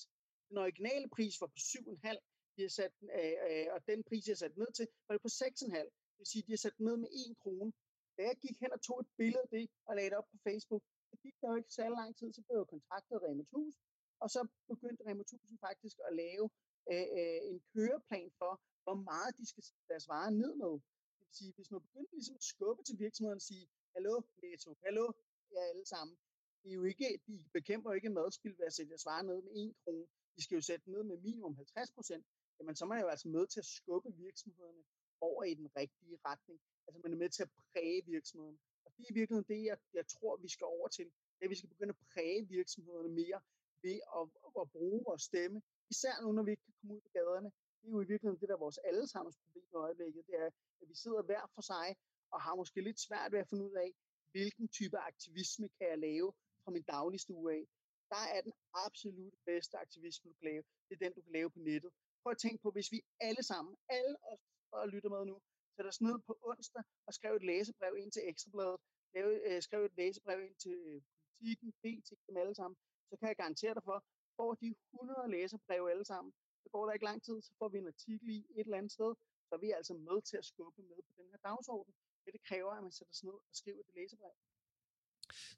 Den 0.48 0.58
originale 0.58 1.08
pris 1.16 1.40
var 1.40 1.46
på 1.46 1.58
7,5, 1.58 2.18
de 2.56 2.62
har 2.62 2.68
sat, 2.68 2.94
øh, 3.02 3.36
øh, 3.50 3.66
og 3.74 3.80
den 3.86 4.02
pris, 4.08 4.28
jeg 4.28 4.38
sat 4.38 4.56
ned 4.56 4.72
til, 4.72 4.86
var 5.06 5.14
det 5.14 5.22
på 5.22 5.28
6,5. 5.28 5.76
Det 6.10 6.18
vil 6.18 6.26
sige, 6.26 6.42
de 6.46 6.52
har 6.52 6.62
sat 6.66 6.80
ned 6.80 6.96
med 6.96 7.08
1 7.30 7.38
krone. 7.42 7.72
Da 8.16 8.22
jeg 8.22 8.36
gik 8.44 8.56
hen 8.60 8.72
og 8.72 8.80
tog 8.82 9.00
et 9.00 9.10
billede 9.16 9.42
af 9.42 9.48
det 9.48 9.70
og 9.86 9.96
lagde 9.96 10.10
det 10.10 10.18
op 10.18 10.28
på 10.32 10.38
Facebook, 10.46 10.82
det 11.10 11.18
gik 11.24 11.36
der 11.40 11.48
jo 11.52 11.56
ikke 11.60 11.72
særlig 11.78 11.96
lang 12.02 12.12
tid, 12.16 12.28
så 12.32 12.42
blev 12.46 12.56
jeg 12.58 12.66
kontaktet 12.74 13.14
af 13.16 13.22
Rema 13.26 13.42
1000, 13.42 13.82
og 14.22 14.28
så 14.34 14.40
begyndte 14.72 15.06
Rema 15.08 15.22
1000 15.22 15.58
faktisk 15.66 15.96
at 16.08 16.12
lave 16.24 16.46
øh, 16.92 17.08
øh, 17.18 17.40
en 17.50 17.58
køreplan 17.72 18.30
for, 18.40 18.52
hvor 18.84 18.96
meget 19.10 19.30
de 19.38 19.44
skal 19.50 19.62
sætte 19.68 19.84
deres 19.92 20.08
varer 20.12 20.32
ned 20.42 20.52
med. 20.62 20.72
Det 21.16 21.24
vil 21.26 21.34
sige, 21.40 21.52
hvis 21.56 21.70
man 21.70 21.80
begyndte 21.86 22.12
ligesom 22.16 22.36
at 22.40 22.46
skubbe 22.52 22.82
til 22.82 22.96
virksomheden 23.04 23.40
og 23.42 23.46
sige, 23.50 23.64
hallo 23.94 24.14
Netto, 24.42 24.70
hallo 24.84 25.06
jer 25.52 25.64
alle 25.72 25.86
sammen, 25.94 26.14
det 26.62 26.70
er 26.70 26.74
jo 26.80 26.84
ikke, 26.92 27.20
de 27.26 27.34
bekæmper 27.52 27.90
jo 27.90 27.94
ikke 27.94 28.10
madspil 28.10 28.58
ved 28.58 28.66
at 28.66 28.72
sætte 28.76 28.90
deres 28.90 29.06
varer 29.06 29.22
ned 29.22 29.42
med 29.42 29.52
1 29.56 29.74
krone. 29.84 30.06
De 30.36 30.42
skal 30.44 30.54
jo 30.54 30.60
sætte 30.60 30.90
ned 30.90 31.02
med 31.02 31.16
minimum 31.16 31.54
50 31.56 31.92
procent. 31.92 32.26
Jamen 32.58 32.76
så 32.76 32.84
er 32.84 32.88
man 32.88 33.00
jo 33.00 33.08
altså 33.08 33.28
med 33.28 33.46
til 33.46 33.60
at 33.60 33.66
skubbe 33.66 34.10
virksomhederne 34.16 34.82
over 35.20 35.42
i 35.44 35.54
den 35.54 35.68
rigtige 35.76 36.18
retning. 36.24 36.60
Altså 36.86 37.00
man 37.04 37.12
er 37.12 37.16
med 37.16 37.30
til 37.30 37.42
at 37.42 37.50
præge 37.72 38.02
virksomheden. 38.06 38.58
Og 38.84 38.90
det 38.96 39.02
er 39.04 39.10
i 39.10 39.18
virkeligheden 39.20 39.48
det, 39.54 39.60
jeg, 39.70 39.78
jeg 39.98 40.06
tror, 40.14 40.36
vi 40.36 40.48
skal 40.48 40.66
over 40.76 40.88
til. 40.88 41.08
Det 41.38 41.44
at 41.44 41.50
vi 41.50 41.54
skal 41.60 41.68
begynde 41.68 41.94
at 41.96 42.02
præge 42.12 42.48
virksomhederne 42.48 43.08
mere 43.08 43.40
ved 43.82 43.98
at, 44.18 44.24
at 44.60 44.70
bruge 44.70 45.00
vores 45.08 45.22
stemme. 45.22 45.62
Især 45.90 46.14
nu, 46.22 46.32
når 46.32 46.42
vi 46.42 46.50
ikke 46.50 46.64
kan 46.66 46.74
komme 46.80 46.94
ud 46.96 47.00
på 47.00 47.10
gaderne. 47.12 47.50
Det 47.80 47.86
er 47.88 47.92
jo 47.96 48.00
i 48.00 48.10
virkeligheden 48.12 48.40
det, 48.40 48.48
der 48.48 48.54
er 48.54 48.66
vores 48.66 48.78
allesammens 48.78 49.36
problem 49.44 49.64
i 49.72 49.76
øjeblikket. 49.86 50.26
Det 50.26 50.34
er, 50.44 50.46
at 50.80 50.88
vi 50.88 50.94
sidder 50.94 51.22
hver 51.22 51.44
for 51.54 51.62
sig 51.72 51.96
og 52.34 52.40
har 52.42 52.54
måske 52.54 52.80
lidt 52.80 53.00
svært 53.00 53.32
ved 53.32 53.38
at 53.38 53.48
finde 53.48 53.64
ud 53.64 53.76
af, 53.84 53.90
hvilken 54.32 54.68
type 54.68 54.98
aktivisme 54.98 55.68
kan 55.68 55.86
jeg 55.92 55.98
lave 55.98 56.32
fra 56.64 56.70
min 56.70 56.82
dagligstue 56.82 57.52
af. 57.52 57.62
Der 58.08 58.24
er 58.34 58.40
den 58.40 58.52
absolut 58.86 59.34
bedste 59.44 59.78
aktivisme, 59.78 60.30
du 60.30 60.34
kan 60.38 60.48
lave. 60.50 60.62
Det 60.88 60.94
er 60.94 61.04
den, 61.04 61.12
du 61.12 61.22
kan 61.22 61.32
lave 61.32 61.50
på 61.50 61.58
nettet. 61.58 61.90
Prøv 62.22 62.30
at 62.30 62.38
tænke 62.38 62.62
på, 62.62 62.70
hvis 62.70 62.92
vi 62.92 63.00
alle 63.20 63.42
sammen, 63.42 63.76
alle 63.88 64.16
os, 64.32 64.40
der 64.70 64.86
lytter 64.86 65.10
med 65.10 65.24
nu, 65.24 65.40
sætter 65.80 65.94
os 65.96 66.06
ned 66.08 66.16
på 66.28 66.32
onsdag 66.50 66.82
og 67.06 67.12
skrev 67.18 67.32
et 67.40 67.44
læsebrev 67.50 67.92
ind 68.02 68.10
til 68.12 68.22
Ekstrabladet, 68.30 68.80
lavede, 69.14 69.36
øh, 69.48 69.62
skrev 69.66 69.82
et 69.84 69.96
læsebrev 70.00 70.38
ind 70.46 70.56
til 70.64 70.76
øh, 70.90 71.00
politikken, 71.38 71.68
BT, 71.82 72.08
dem 72.26 72.36
alle 72.42 72.54
sammen, 72.60 72.76
så 73.10 73.14
kan 73.18 73.28
jeg 73.28 73.36
garantere 73.42 73.74
dig 73.78 73.84
for, 73.88 73.98
får 74.38 74.50
de 74.62 74.68
100 74.92 75.30
læserbrev 75.36 75.82
alle 75.92 76.06
sammen, 76.12 76.32
så 76.62 76.68
går 76.74 76.82
der 76.86 76.92
ikke 76.92 77.08
lang 77.10 77.20
tid, 77.26 77.36
så 77.46 77.52
får 77.58 77.68
vi 77.72 77.78
en 77.78 77.86
artikel 77.94 78.28
i 78.28 78.38
et 78.58 78.66
eller 78.66 78.78
andet 78.80 78.92
sted, 78.98 79.10
så 79.46 79.52
er 79.56 79.60
vi 79.66 79.70
altså 79.78 79.94
med 80.08 80.18
til 80.28 80.36
at 80.42 80.46
skubbe 80.52 80.82
med 80.90 81.00
på 81.08 81.12
den 81.18 81.26
her 81.32 81.40
dagsorden. 81.48 81.92
Det, 82.24 82.32
det 82.36 82.42
kræver, 82.48 82.72
at 82.78 82.82
man 82.82 82.92
sætter 82.98 83.14
sig 83.14 83.26
ned 83.28 83.36
og 83.48 83.54
skriver 83.60 83.82
det 83.86 83.92
læsebrev. 83.98 84.34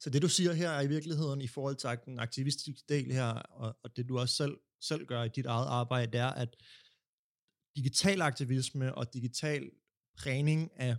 Så 0.02 0.10
det 0.10 0.22
du 0.22 0.28
siger 0.28 0.52
her 0.52 0.70
er 0.78 0.82
i 0.88 0.92
virkeligheden 0.96 1.40
i 1.48 1.50
forhold 1.56 1.76
til 1.76 1.88
den 2.04 2.18
aktivistiske 2.26 2.82
del 2.88 3.08
her, 3.18 3.30
og, 3.62 3.68
og 3.82 3.96
det 3.96 4.08
du 4.08 4.14
også 4.18 4.34
selv, 4.42 4.56
selv 4.90 5.06
gør 5.06 5.22
i 5.22 5.28
dit 5.28 5.46
eget 5.46 5.68
arbejde, 5.80 6.12
det 6.12 6.20
er, 6.20 6.32
at 6.44 6.50
digital 7.76 8.20
aktivisme 8.30 8.94
og 8.94 9.14
digital 9.14 9.70
prægning 10.16 10.60
af 10.76 10.96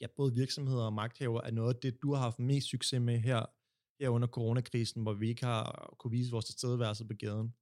ja, 0.00 0.06
både 0.16 0.34
virksomheder 0.34 0.84
og 0.84 0.92
magthaver 0.92 1.40
er 1.40 1.50
noget 1.50 1.74
af 1.74 1.80
det, 1.80 2.02
du 2.02 2.12
har 2.12 2.20
haft 2.22 2.38
mest 2.38 2.66
succes 2.68 3.00
med 3.00 3.18
her, 3.18 3.40
her 4.00 4.08
under 4.08 4.28
coronakrisen, 4.28 5.02
hvor 5.02 5.12
vi 5.12 5.28
ikke 5.28 5.44
har 5.44 5.94
kunne 5.98 6.10
vise 6.10 6.30
vores 6.30 6.44
tilstedeværelse 6.44 7.04
på 7.06 7.14
gaden. 7.14 7.54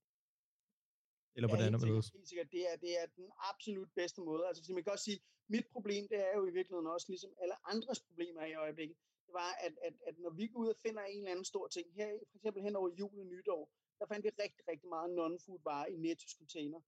Eller 1.36 1.48
hvordan 1.48 1.72
ja, 1.72 1.78
helt 1.78 1.82
sikkert, 1.82 2.10
helt 2.18 2.28
sikkert. 2.28 2.50
Det 2.56 2.62
er, 2.72 2.76
det 2.76 2.92
er 3.00 3.06
den 3.16 3.28
absolut 3.50 3.90
bedste 4.00 4.20
måde. 4.20 4.42
Altså, 4.48 4.72
man 4.72 4.84
kan 4.84 4.92
også 4.92 5.04
sige, 5.04 5.20
mit 5.48 5.66
problem, 5.74 6.08
det 6.12 6.18
er 6.28 6.32
jo 6.38 6.42
i 6.50 6.52
virkeligheden 6.58 6.86
også 6.86 7.06
ligesom 7.08 7.32
alle 7.42 7.56
andres 7.72 8.00
problemer 8.08 8.42
i 8.44 8.54
øjeblikket. 8.54 8.96
Det 9.26 9.32
var, 9.32 9.52
at, 9.66 9.74
at, 9.86 9.94
at 10.08 10.14
når 10.18 10.30
vi 10.30 10.46
går 10.46 10.60
ud 10.60 10.68
og 10.68 10.78
finder 10.84 11.02
en 11.02 11.18
eller 11.18 11.30
anden 11.30 11.44
stor 11.44 11.66
ting, 11.68 11.86
her 11.94 12.08
for 12.30 12.36
eksempel 12.38 12.62
hen 12.62 12.76
over 12.76 12.90
jul 13.00 13.20
og 13.20 13.26
nytår, 13.26 13.62
der 13.98 14.06
fandt 14.10 14.24
vi 14.24 14.30
rigtig, 14.44 14.62
rigtig 14.68 14.88
meget 14.88 15.10
non-food 15.18 15.60
varer 15.64 15.86
i 15.86 15.96
Nettos 15.96 16.34
container. 16.40 16.80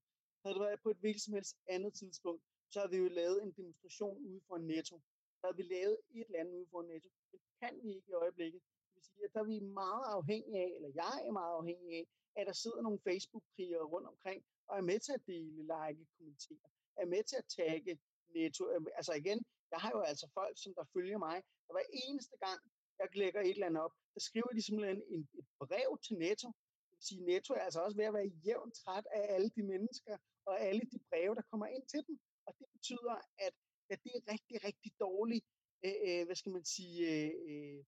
Havde 0.43 0.55
det 0.55 0.61
været 0.65 0.81
på 0.83 0.89
et 0.89 0.97
hvilket 0.97 1.21
som 1.21 1.33
helst 1.33 1.55
andet 1.67 1.93
tidspunkt, 1.93 2.43
så 2.71 2.79
havde 2.79 2.91
vi 2.91 2.97
jo 2.97 3.07
lavet 3.07 3.43
en 3.43 3.51
demonstration 3.51 4.17
ude 4.25 4.41
for 4.47 4.55
en 4.55 4.67
netto. 4.67 4.95
Så 5.39 5.41
havde 5.47 5.57
vi 5.57 5.63
lavet 5.75 5.97
et 6.17 6.25
eller 6.27 6.39
andet 6.39 6.53
ude 6.59 6.67
for 6.71 6.81
en 6.81 6.87
netto. 6.87 7.09
Det 7.31 7.39
kan 7.61 7.73
vi 7.83 7.89
ikke 7.95 8.09
i 8.09 8.13
øjeblikket. 8.13 8.61
Det 8.61 8.95
vil 8.95 9.03
sige, 9.03 9.25
at 9.25 9.33
der 9.33 9.39
er 9.39 9.49
vi 9.53 9.59
meget 9.59 10.05
afhængige 10.17 10.57
af, 10.65 10.71
eller 10.75 10.91
jeg 11.03 11.15
er 11.27 11.31
meget 11.31 11.53
afhængig 11.59 11.89
af, 11.99 12.05
at 12.35 12.47
der 12.47 12.53
sidder 12.53 12.81
nogle 12.81 12.99
Facebook-krigere 13.07 13.85
rundt 13.93 14.07
omkring, 14.07 14.45
og 14.67 14.77
er 14.77 14.81
med 14.81 14.99
til 14.99 15.13
at 15.17 15.25
dele, 15.27 15.61
like, 15.73 16.05
kommentere, 16.17 16.67
er 17.01 17.05
med 17.05 17.23
til 17.23 17.35
at 17.35 17.47
tagge 17.57 17.99
netto. 18.35 18.69
Øhm, 18.69 18.87
altså 18.95 19.13
igen, 19.13 19.39
jeg 19.71 19.79
har 19.79 19.91
jo 19.95 20.01
altså 20.11 20.27
folk, 20.33 20.55
som 20.63 20.73
der 20.73 20.85
følger 20.93 21.17
mig, 21.17 21.37
der 21.67 21.73
hver 21.73 21.87
eneste 22.05 22.37
gang, 22.45 22.59
jeg 22.99 23.07
lægger 23.15 23.41
et 23.41 23.49
eller 23.49 23.65
andet 23.65 23.83
op, 23.83 23.93
der 24.13 24.19
skriver 24.19 24.51
de 24.55 24.61
simpelthen 24.61 25.01
en, 25.07 25.29
et 25.39 25.45
brev 25.59 25.99
til 26.05 26.15
Netto. 26.17 26.47
Det 26.87 26.95
vil 26.97 27.03
sige, 27.09 27.25
Netto 27.25 27.53
er 27.53 27.59
altså 27.59 27.79
også 27.81 27.97
ved 27.97 28.05
at 28.05 28.13
være 28.13 28.31
jævnt 28.45 28.73
træt 28.75 29.05
af 29.11 29.33
alle 29.35 29.49
de 29.49 29.63
mennesker, 29.63 30.17
og 30.45 30.61
alle 30.61 30.81
de 30.91 30.99
breve, 31.09 31.35
der 31.35 31.41
kommer 31.51 31.67
ind 31.67 31.85
til 31.87 32.01
dem. 32.07 32.19
Og 32.51 32.57
det 32.59 32.67
betyder, 32.77 33.15
at, 33.47 33.53
at 33.89 34.03
det 34.03 34.11
er 34.15 34.31
rigtig, 34.33 34.57
rigtig 34.67 34.91
dårligt, 34.99 35.45
øh, 35.85 35.97
øh, 36.07 36.25
hvad 36.25 36.35
skal 36.35 36.51
man 36.51 36.65
sige, 36.75 36.95
øh, 37.11 37.31
øh, 37.49 37.83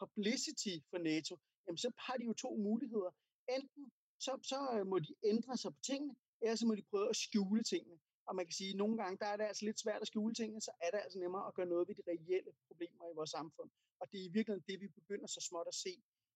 publicity 0.00 0.74
for 0.90 0.98
NATO. 0.98 1.34
Jamen, 1.64 1.78
så 1.84 1.90
har 2.06 2.16
de 2.16 2.24
jo 2.24 2.32
to 2.32 2.50
muligheder. 2.56 3.12
Enten 3.56 3.84
så, 4.26 4.32
så 4.42 4.60
øh, 4.76 4.86
må 4.86 4.98
de 4.98 5.14
ændre 5.24 5.56
sig 5.56 5.70
på 5.76 5.80
tingene, 5.90 6.14
eller 6.42 6.56
så 6.56 6.66
må 6.66 6.74
de 6.74 6.90
prøve 6.90 7.08
at 7.08 7.16
skjule 7.16 7.62
tingene. 7.62 7.98
Og 8.28 8.36
man 8.36 8.46
kan 8.46 8.52
sige, 8.60 8.70
at 8.70 8.80
nogle 8.82 8.96
gange 9.00 9.18
der 9.22 9.26
er 9.32 9.36
det 9.36 9.44
altså 9.44 9.64
lidt 9.64 9.80
svært 9.80 10.02
at 10.02 10.06
skjule 10.06 10.34
tingene, 10.34 10.60
så 10.60 10.72
er 10.84 10.90
det 10.90 11.00
altså 11.04 11.18
nemmere 11.18 11.46
at 11.46 11.54
gøre 11.54 11.72
noget 11.74 11.88
ved 11.88 11.94
de 11.94 12.02
reelle 12.12 12.52
problemer 12.68 13.04
i 13.10 13.14
vores 13.18 13.30
samfund. 13.30 13.70
Og 14.00 14.04
det 14.10 14.20
er 14.20 14.24
i 14.24 14.34
virkeligheden 14.36 14.68
det, 14.68 14.80
vi 14.80 14.88
begynder 14.88 15.26
så 15.26 15.40
småt 15.48 15.68
at 15.72 15.74
se. 15.74 15.92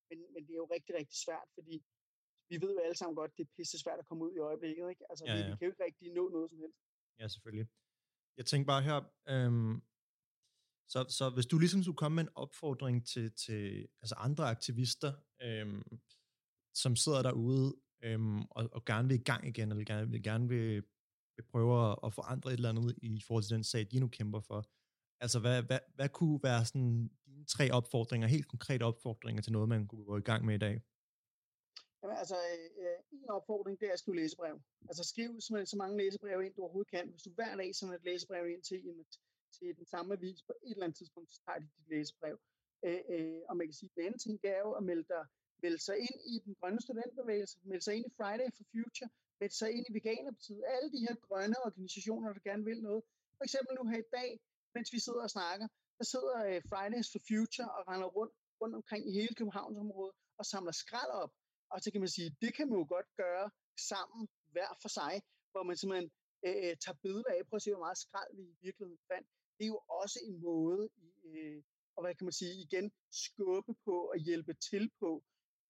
Men, 0.08 0.18
men 0.32 0.40
det 0.46 0.52
er 0.52 0.62
jo 0.64 0.68
rigtig, 0.76 0.94
rigtig 0.94 1.18
svært, 1.24 1.48
fordi 1.54 1.82
vi 2.50 2.56
ved 2.62 2.70
jo 2.76 2.80
alle 2.86 2.98
sammen 3.00 3.16
godt, 3.16 3.36
det 3.36 3.42
er 3.44 3.54
pisse 3.56 3.78
svært 3.78 3.98
at 3.98 4.06
komme 4.06 4.24
ud 4.24 4.32
i 4.34 4.38
øjeblikket. 4.38 4.90
Ikke? 4.90 5.04
Altså, 5.10 5.24
ja, 5.26 5.34
ja. 5.34 5.44
Vi, 5.44 5.50
vi 5.50 5.56
kan 5.56 5.66
jo 5.66 5.72
ikke 5.72 5.84
rigtig 5.84 6.12
nå 6.12 6.24
noget 6.28 6.50
som 6.50 6.58
helst. 6.58 6.78
Ja, 7.18 7.28
selvfølgelig. 7.28 7.66
Jeg 8.36 8.46
tænker 8.46 8.66
bare 8.66 8.82
her, 8.82 9.00
øhm, 9.28 9.82
så, 10.88 11.04
så 11.08 11.30
hvis 11.30 11.46
du 11.46 11.58
ligesom 11.58 11.82
skulle 11.82 11.96
komme 11.96 12.16
med 12.16 12.24
en 12.24 12.34
opfordring 12.34 13.06
til, 13.06 13.32
til 13.32 13.88
altså 14.02 14.14
andre 14.14 14.44
aktivister, 14.48 15.12
øhm, 15.42 15.82
som 16.74 16.96
sidder 16.96 17.22
derude 17.22 17.76
øhm, 18.02 18.42
og, 18.42 18.68
og 18.72 18.84
gerne 18.84 19.08
vil 19.08 19.20
i 19.20 19.22
gang 19.22 19.48
igen, 19.48 19.70
eller 19.70 19.84
gerne 19.84 20.10
vil, 20.10 20.22
gerne 20.22 20.48
vil, 20.48 20.74
vil 21.36 21.44
prøve 21.50 21.96
at 22.06 22.14
forandre 22.14 22.50
et 22.50 22.56
eller 22.56 22.68
andet 22.68 22.98
i 23.02 23.20
forhold 23.26 23.44
til 23.44 23.54
den 23.54 23.64
sag, 23.64 23.86
de 23.90 24.00
nu 24.00 24.08
kæmper 24.08 24.40
for, 24.40 24.66
altså 25.20 25.38
hvad, 25.40 25.62
hvad, 25.62 25.78
hvad 25.94 26.08
kunne 26.08 26.40
være 26.42 26.64
sådan 26.64 27.10
dine 27.26 27.44
tre 27.44 27.70
opfordringer, 27.70 28.28
helt 28.28 28.48
konkrete 28.48 28.82
opfordringer 28.82 29.42
til 29.42 29.52
noget, 29.52 29.68
man 29.68 29.86
kunne 29.86 30.04
gå 30.04 30.18
i 30.18 30.20
gang 30.30 30.44
med 30.44 30.54
i 30.54 30.58
dag? 30.58 30.80
Jamen, 32.02 32.16
altså, 32.22 32.36
øh, 32.52 32.68
øh, 32.82 32.98
en 33.12 33.30
opfordring, 33.30 33.80
det 33.80 33.88
er 33.88 33.92
at 33.92 33.98
skrive 33.98 34.16
læsebrev. 34.16 34.56
Altså 34.90 35.04
skriv 35.04 35.40
simpelthen 35.40 35.66
så 35.66 35.76
mange 35.82 35.96
læsebrev 36.00 36.42
ind, 36.42 36.54
du 36.54 36.62
overhovedet 36.62 36.90
kan. 36.90 37.08
Hvis 37.08 37.22
du 37.22 37.30
hver 37.30 37.56
dag 37.56 37.74
sender 37.74 37.94
et 37.94 38.04
læsebrev 38.04 38.44
ind 38.54 38.62
til, 38.62 38.78
en, 38.88 39.06
til 39.56 39.68
den 39.78 39.86
samme 39.86 40.14
avis 40.14 40.42
på 40.48 40.52
et 40.66 40.72
eller 40.72 40.84
andet 40.86 40.98
tidspunkt, 40.98 41.32
så 41.32 41.40
tager 41.46 41.58
de 41.58 41.68
dit 41.76 41.88
læsebrev. 41.92 42.36
Øh, 42.86 43.02
øh, 43.14 43.40
og 43.48 43.56
man 43.56 43.66
kan 43.66 43.74
sige, 43.74 43.90
at 43.90 43.96
den 43.96 44.04
anden 44.06 44.18
ting 44.24 44.40
er 44.44 44.60
jo 44.66 44.72
at 44.80 44.84
melde, 44.90 45.04
dig, 45.14 45.24
melde 45.62 45.78
sig 45.88 45.96
ind 45.98 46.16
i 46.32 46.34
den 46.44 46.54
grønne 46.60 46.80
studentbevægelse, 46.86 47.58
melde 47.70 47.84
sig 47.84 47.94
ind 47.96 48.06
i 48.06 48.14
Friday 48.18 48.48
for 48.56 48.64
Future, 48.72 49.10
melde 49.40 49.54
sig 49.60 49.70
ind 49.76 49.84
i 49.90 49.92
Veganerpartiet, 49.98 50.62
alle 50.74 50.88
de 50.94 51.00
her 51.06 51.14
grønne 51.26 51.56
organisationer, 51.68 52.32
der 52.32 52.40
gerne 52.50 52.64
vil 52.64 52.80
noget. 52.88 53.02
for 53.38 53.44
eksempel 53.44 53.72
nu 53.78 53.84
her 53.92 53.98
i 54.06 54.10
dag, 54.18 54.30
mens 54.74 54.92
vi 54.92 54.98
sidder 55.06 55.22
og 55.28 55.30
snakker, 55.30 55.66
der 55.98 56.04
sidder 56.04 56.36
øh, 56.48 56.62
Fridays 56.70 57.08
for 57.12 57.20
Future 57.30 57.70
og 57.76 57.82
render 57.90 58.08
rundt, 58.18 58.34
rundt 58.60 58.74
omkring 58.80 59.02
i 59.08 59.12
hele 59.18 59.34
Københavnsområdet 59.38 60.14
og 60.38 60.44
samler 60.46 60.72
skrald 60.72 61.10
op. 61.22 61.32
Og 61.72 61.78
så 61.82 61.88
kan 61.92 62.00
man 62.04 62.12
sige, 62.16 62.36
det 62.42 62.50
kan 62.56 62.68
man 62.68 62.78
jo 62.78 62.86
godt 62.94 63.08
gøre 63.22 63.50
sammen, 63.90 64.28
hver 64.54 64.70
for 64.82 64.90
sig, 64.98 65.14
hvor 65.52 65.62
man 65.68 65.76
simpelthen 65.76 66.10
øh, 66.46 66.56
øh 66.64 66.74
tager 66.84 66.98
billeder 67.04 67.30
af, 67.34 67.46
prøv 67.48 67.56
at 67.56 67.62
se, 67.62 67.70
hvor 67.74 67.84
meget 67.86 67.98
skrald 68.06 68.32
vi 68.38 68.42
i 68.42 68.56
virkeligheden 68.66 69.00
fandt. 69.10 69.26
Det 69.56 69.64
er 69.64 69.72
jo 69.76 69.80
også 70.02 70.18
en 70.28 70.36
måde, 70.40 70.82
øh, 71.24 71.62
og 71.96 72.00
hvad 72.02 72.14
kan 72.14 72.26
man 72.28 72.38
sige, 72.42 72.54
igen, 72.66 72.86
skubbe 73.24 73.72
på 73.86 73.96
og 74.12 74.18
hjælpe 74.26 74.54
til 74.70 74.84
på, 75.00 75.10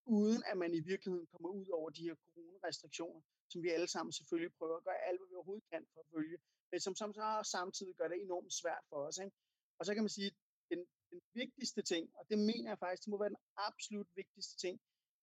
uden 0.05 0.41
at 0.51 0.57
man 0.57 0.71
i 0.73 0.81
virkeligheden 0.91 1.27
kommer 1.31 1.49
ud 1.49 1.67
over 1.79 1.89
de 1.89 2.03
her 2.07 2.15
coronarestriktioner, 2.23 3.21
som 3.51 3.63
vi 3.63 3.69
alle 3.69 3.87
sammen 3.87 4.11
selvfølgelig 4.13 4.53
prøver 4.57 4.77
at 4.77 4.83
gøre 4.83 5.05
alt, 5.07 5.19
hvad 5.19 5.27
vi 5.29 5.35
overhovedet 5.35 5.69
kan 5.71 5.83
for 5.93 5.99
at 5.99 6.07
følge, 6.15 6.37
men 6.71 6.79
som, 6.79 6.95
som 6.95 7.13
så 7.13 7.27
samtidig 7.55 7.95
gør 7.95 8.07
det 8.07 8.21
enormt 8.21 8.53
svært 8.61 8.83
for 8.89 8.99
os. 9.07 9.17
Ikke? 9.17 9.35
Og 9.79 9.85
så 9.85 9.93
kan 9.93 10.03
man 10.03 10.09
sige, 10.17 10.31
den, 10.71 10.79
den 11.11 11.21
vigtigste 11.33 11.81
ting, 11.81 12.03
og 12.17 12.23
det 12.29 12.37
mener 12.49 12.69
jeg 12.71 12.79
faktisk, 12.79 13.03
det 13.03 13.11
må 13.11 13.17
være 13.23 13.35
den 13.35 13.43
absolut 13.57 14.09
vigtigste 14.15 14.55
ting, 14.57 14.75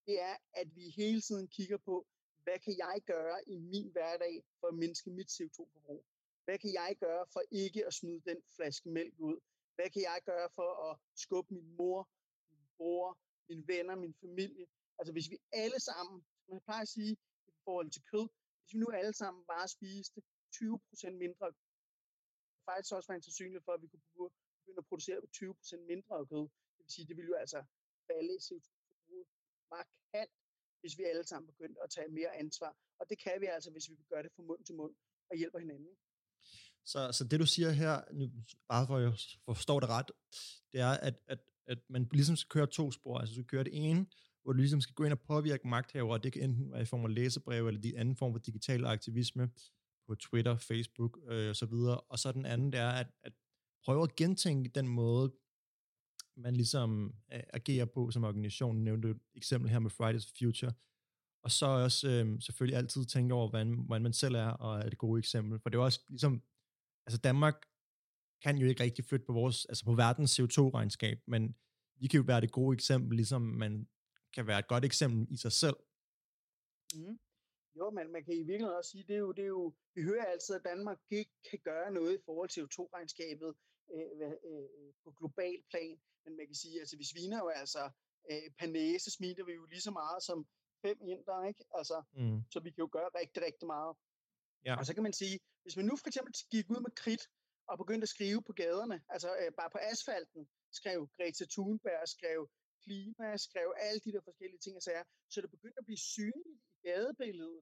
det 0.07 0.21
er, 0.21 0.37
at 0.53 0.77
vi 0.77 0.89
hele 0.89 1.21
tiden 1.21 1.49
kigger 1.49 1.77
på, 1.77 2.07
hvad 2.43 2.59
kan 2.59 2.77
jeg 2.79 3.01
gøre 3.07 3.49
i 3.49 3.57
min 3.57 3.89
hverdag 3.93 4.45
for 4.61 4.67
at 4.67 4.75
mindske 4.75 5.11
mit 5.11 5.31
CO2-forbrug? 5.31 6.05
Hvad 6.45 6.59
kan 6.59 6.73
jeg 6.73 6.97
gøre 7.01 7.27
for 7.33 7.43
ikke 7.51 7.87
at 7.87 7.95
smide 7.95 8.21
den 8.31 8.43
flaske 8.57 8.89
mælk 8.89 9.15
ud? 9.19 9.41
Hvad 9.75 9.91
kan 9.91 10.03
jeg 10.03 10.21
gøre 10.25 10.51
for 10.55 10.91
at 10.91 10.99
skubbe 11.15 11.55
min 11.55 11.77
mor, 11.77 12.09
min 12.51 12.69
bror, 12.77 13.19
mine 13.49 13.65
venner, 13.67 13.95
min 13.95 14.15
familie? 14.15 14.67
Altså 14.99 15.13
hvis 15.13 15.31
vi 15.31 15.39
alle 15.53 15.81
sammen, 15.81 16.25
som 16.45 16.55
jeg 16.55 16.63
plejer 16.63 16.83
at 16.83 16.89
sige 16.89 17.13
i 17.49 17.53
forhold 17.65 17.91
til 17.91 18.03
kød, 18.03 18.29
hvis 18.61 18.75
vi 18.75 18.79
nu 18.79 18.87
alle 18.91 19.13
sammen 19.13 19.45
bare 19.45 19.69
spiste 19.69 20.23
20% 20.55 21.11
mindre, 21.11 21.47
det 21.47 21.57
faktisk 22.65 22.95
også 22.95 23.09
være 23.09 23.17
en 23.17 23.23
sandsynlighed 23.23 23.63
for, 23.65 23.73
at 23.73 23.83
vi 23.83 23.87
kunne 23.87 24.07
begynde 24.11 24.79
at 24.79 24.87
producere 24.87 25.21
20% 25.37 25.77
mindre 25.93 26.15
af 26.19 26.29
kød. 26.29 26.47
Det 26.77 26.83
vil 26.85 26.93
sige, 26.95 27.07
det 27.09 27.17
vil 27.17 27.27
jo 27.27 27.35
altså 27.35 27.65
falde 28.07 28.35
CO2 28.47 28.80
markant 29.71 30.33
hvis 30.81 30.99
vi 30.99 31.05
alle 31.05 31.25
sammen 31.25 31.47
begyndte 31.53 31.83
at 31.85 31.91
tage 31.91 32.09
mere 32.09 32.37
ansvar. 32.37 32.77
Og 33.01 33.07
det 33.11 33.19
kan 33.25 33.41
vi 33.41 33.47
altså, 33.47 33.71
hvis 33.71 33.91
vi 33.91 33.97
gør 34.09 34.23
det 34.23 34.31
fra 34.37 34.43
mund 34.43 34.65
til 34.65 34.75
mund 34.75 34.95
og 35.31 35.37
hjælper 35.37 35.59
hinanden. 35.59 35.95
Så, 36.85 37.13
så 37.13 37.25
det 37.25 37.41
du 37.41 37.47
siger 37.47 37.71
her, 37.71 38.01
nu, 38.13 38.31
bare 38.69 38.87
for 38.87 38.97
at 38.97 39.03
jeg 39.03 39.13
forstår 39.45 39.81
det 39.81 39.89
ret, 39.89 40.11
det 40.73 40.81
er, 40.81 40.91
at, 41.09 41.15
at, 41.27 41.39
at 41.67 41.79
man 41.89 42.09
ligesom 42.13 42.37
skal 42.37 42.49
køre 42.49 42.67
to 42.67 42.91
spor. 42.91 43.19
Altså 43.19 43.35
du 43.35 43.45
kører 43.45 43.63
det 43.63 43.91
ene, 43.91 44.07
hvor 44.43 44.53
du 44.53 44.57
ligesom 44.57 44.81
skal 44.81 44.95
gå 44.95 45.05
ind 45.05 45.13
og 45.13 45.21
påvirke 45.21 45.69
magthavere, 45.69 46.17
og 46.17 46.23
det 46.25 46.33
kan 46.33 46.43
enten 46.43 46.73
være 46.73 46.83
i 46.83 46.85
form 46.85 47.05
af 47.05 47.15
læsebrev, 47.15 47.67
eller 47.67 47.81
de 47.81 47.99
anden 47.99 48.17
form 48.17 48.33
for 48.33 48.39
digital 48.39 48.87
aktivisme 48.87 49.51
på 50.09 50.15
Twitter, 50.15 50.57
Facebook 50.57 51.19
øh, 51.29 51.49
og 51.49 51.57
så 51.57 51.67
videre. 51.67 52.01
Og 52.01 52.19
så 52.19 52.33
den 52.33 52.47
anden, 52.47 52.73
det 52.73 52.81
er 52.81 52.91
at, 52.91 53.07
at 53.23 53.33
prøve 53.85 54.03
at 54.03 54.17
gentænke 54.17 54.71
den 54.71 54.89
måde, 54.89 55.33
man 56.43 56.57
ligesom 56.57 57.15
øh, 57.33 57.43
agerer 57.53 57.85
på 57.85 58.11
som 58.11 58.25
organisation. 58.25 58.77
Nu 58.77 58.83
nævnte 58.83 59.11
et 59.11 59.21
eksempel 59.35 59.71
her 59.71 59.79
med 59.79 59.91
Fridays 59.91 60.27
for 60.27 60.35
Future. 60.39 60.73
Og 61.43 61.51
så 61.51 61.67
også 61.67 62.09
øh, 62.09 62.41
selvfølgelig 62.41 62.77
altid 62.77 63.05
tænke 63.05 63.35
over, 63.35 63.49
hvordan, 63.51 63.85
hvordan 63.87 64.03
man 64.03 64.13
selv 64.13 64.35
er, 64.35 64.49
og 64.49 64.79
er 64.79 64.89
det 64.89 64.99
gode 64.99 65.19
eksempel. 65.19 65.61
For 65.61 65.69
det 65.71 65.79
er 65.79 65.83
også 65.83 66.01
ligesom, 66.09 66.43
altså 67.07 67.21
Danmark 67.21 67.55
kan 68.43 68.59
jo 68.59 68.67
ikke 68.67 68.83
rigtig 68.83 69.05
flytte 69.05 69.27
på 69.27 69.33
vores, 69.33 69.65
altså 69.65 69.85
på 69.85 69.95
verdens 69.95 70.41
CO2-regnskab, 70.41 71.19
men 71.27 71.57
vi 72.01 72.07
kan 72.07 72.19
jo 72.19 72.25
være 72.27 72.41
det 72.41 72.53
gode 72.53 72.75
eksempel, 72.75 73.17
ligesom 73.17 73.43
man 73.43 73.89
kan 74.35 74.47
være 74.47 74.59
et 74.59 74.69
godt 74.69 74.85
eksempel 74.85 75.35
i 75.35 75.37
sig 75.37 75.53
selv. 75.53 75.77
Mm. 76.95 77.19
Jo, 77.79 77.91
men 77.91 78.13
man 78.13 78.25
kan 78.25 78.35
i 78.35 78.43
virkeligheden 78.51 78.77
også 78.77 78.91
sige, 78.91 79.05
det 79.09 79.15
er 79.15 79.19
jo, 79.19 79.33
det 79.33 79.43
er 79.43 79.53
jo, 79.59 79.75
vi 79.95 80.03
hører 80.03 80.25
altid, 80.25 80.55
at 80.55 80.65
Danmark 80.65 80.99
ikke 81.11 81.35
kan 81.51 81.59
gøre 81.65 81.93
noget 81.93 82.15
i 82.15 82.23
forhold 82.25 82.49
til 82.49 82.61
CO2-regnskabet 82.61 83.53
øh, 83.95 84.33
øh, 84.51 84.93
på 85.05 85.11
global 85.19 85.59
plan. 85.71 85.97
Men 86.25 86.37
man 86.37 86.47
kan 86.47 86.55
sige, 86.55 86.81
altså 86.81 86.97
vi 86.97 87.05
sviner 87.13 87.39
jo 87.45 87.49
altså 87.49 87.91
øh, 88.31 88.47
per 88.59 88.67
næse 88.67 89.11
smitter 89.11 89.45
vi 89.45 89.53
jo 89.53 89.65
lige 89.65 89.87
så 89.89 89.91
meget 89.91 90.23
som 90.23 90.39
fem 90.85 90.99
indre, 91.15 91.49
ikke? 91.49 91.65
Altså, 91.79 92.03
mm. 92.13 92.39
så 92.53 92.61
vi 92.61 92.71
kan 92.71 92.83
jo 92.85 92.91
gøre 92.93 93.11
rigtig, 93.21 93.43
rigtig 93.43 93.67
meget. 93.67 93.97
Ja. 94.67 94.75
Og 94.79 94.87
så 94.87 94.95
kan 94.95 95.03
man 95.03 95.13
sige, 95.13 95.37
hvis 95.63 95.77
man 95.77 95.87
nu 95.87 95.97
for 95.97 96.09
eksempel 96.11 96.33
gik 96.55 96.67
ud 96.71 96.81
med 96.87 96.91
kridt 97.03 97.25
og 97.71 97.79
begyndte 97.83 98.05
at 98.05 98.15
skrive 98.17 98.43
på 98.43 98.53
gaderne, 98.53 99.03
altså 99.09 99.31
øh, 99.41 99.53
bare 99.61 99.71
på 99.75 99.79
asfalten, 99.93 100.43
skrev 100.73 100.99
Greta 101.17 101.45
Thunberg, 101.55 102.09
skrev 102.17 102.41
klima, 102.85 103.37
skrev 103.37 103.69
alle 103.87 104.01
de 104.07 104.13
der 104.13 104.23
forskellige 104.29 104.63
ting 104.65 104.77
og 104.77 104.83
sager, 104.83 105.05
så 105.33 105.41
det 105.41 105.51
begyndte 105.51 105.79
at 105.79 105.89
blive 105.89 106.03
synligt 106.15 106.61
i 106.75 106.89
gadebilledet, 106.89 107.61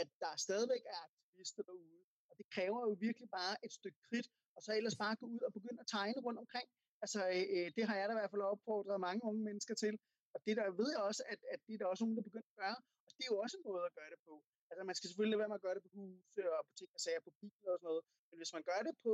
at 0.00 0.08
der 0.22 0.32
stadigvæk 0.46 0.82
er 0.94 1.00
aktivister 1.08 1.62
derude. 1.62 2.00
Og 2.30 2.34
det 2.38 2.46
kræver 2.54 2.80
jo 2.88 2.92
virkelig 3.06 3.28
bare 3.30 3.54
et 3.64 3.72
stykke 3.72 3.98
kridt, 4.08 4.28
og 4.56 4.60
så 4.64 4.70
ellers 4.78 4.96
bare 5.04 5.20
gå 5.20 5.26
ud 5.34 5.42
og 5.48 5.52
begynde 5.58 5.80
at 5.84 5.90
tegne 5.96 6.20
rundt 6.26 6.40
omkring. 6.44 6.68
Altså, 7.04 7.20
øh, 7.54 7.68
det 7.76 7.82
har 7.88 7.96
jeg 7.98 8.06
da 8.06 8.12
i 8.14 8.18
hvert 8.20 8.32
fald 8.32 8.50
opfordret 8.54 9.04
mange 9.08 9.22
unge 9.28 9.42
mennesker 9.48 9.74
til. 9.84 9.94
Og 10.34 10.38
det 10.46 10.54
der 10.60 10.68
ved 10.80 10.88
jeg 10.94 11.02
også, 11.10 11.22
at, 11.32 11.40
at 11.54 11.60
det 11.66 11.72
er 11.74 11.80
der 11.80 11.92
også 11.92 12.02
nogen, 12.04 12.18
der 12.18 12.28
begynder 12.28 12.50
at 12.52 12.60
gøre. 12.62 12.78
Og 13.06 13.10
det 13.16 13.22
er 13.24 13.30
jo 13.34 13.38
også 13.44 13.56
en 13.58 13.66
måde 13.70 13.82
at 13.90 13.96
gøre 13.98 14.10
det 14.14 14.20
på. 14.28 14.34
Altså, 14.70 14.82
man 14.90 14.96
skal 14.96 15.08
selvfølgelig 15.08 15.32
lade 15.32 15.42
være 15.42 15.52
med 15.52 15.60
at 15.60 15.66
gøre 15.66 15.76
det 15.76 15.84
på 15.86 15.92
huse 15.96 16.42
og 16.58 16.62
på 16.68 16.72
ting 16.78 16.90
og 16.96 17.00
sager, 17.04 17.22
på 17.26 17.32
biler 17.40 17.70
og 17.74 17.78
sådan 17.78 17.88
noget. 17.90 18.02
Men 18.28 18.36
hvis 18.40 18.52
man 18.56 18.64
gør 18.70 18.80
det 18.88 18.94
på, 19.04 19.12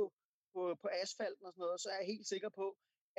på, 0.53 0.61
på 0.81 0.87
asfalten 1.01 1.43
og 1.47 1.51
sådan 1.53 1.63
noget, 1.65 1.81
så 1.83 1.87
er 1.93 1.97
jeg 2.01 2.11
helt 2.13 2.27
sikker 2.33 2.51
på, 2.61 2.65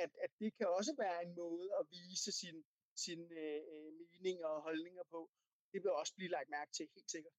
at, 0.03 0.11
at 0.25 0.31
det 0.41 0.49
kan 0.57 0.67
også 0.77 0.93
være 1.03 1.19
en 1.25 1.33
måde 1.43 1.67
at 1.79 1.83
vise 1.97 2.31
sin, 2.41 2.57
sin 3.05 3.21
øh, 3.41 3.61
øh 3.73 3.89
mening 3.99 4.37
og 4.49 4.55
holdninger 4.67 5.05
på. 5.13 5.19
Det 5.71 5.79
vil 5.83 5.91
også 6.01 6.13
blive 6.17 6.31
lagt 6.35 6.49
mærke 6.57 6.71
til, 6.77 6.85
helt 6.95 7.11
sikkert. 7.15 7.35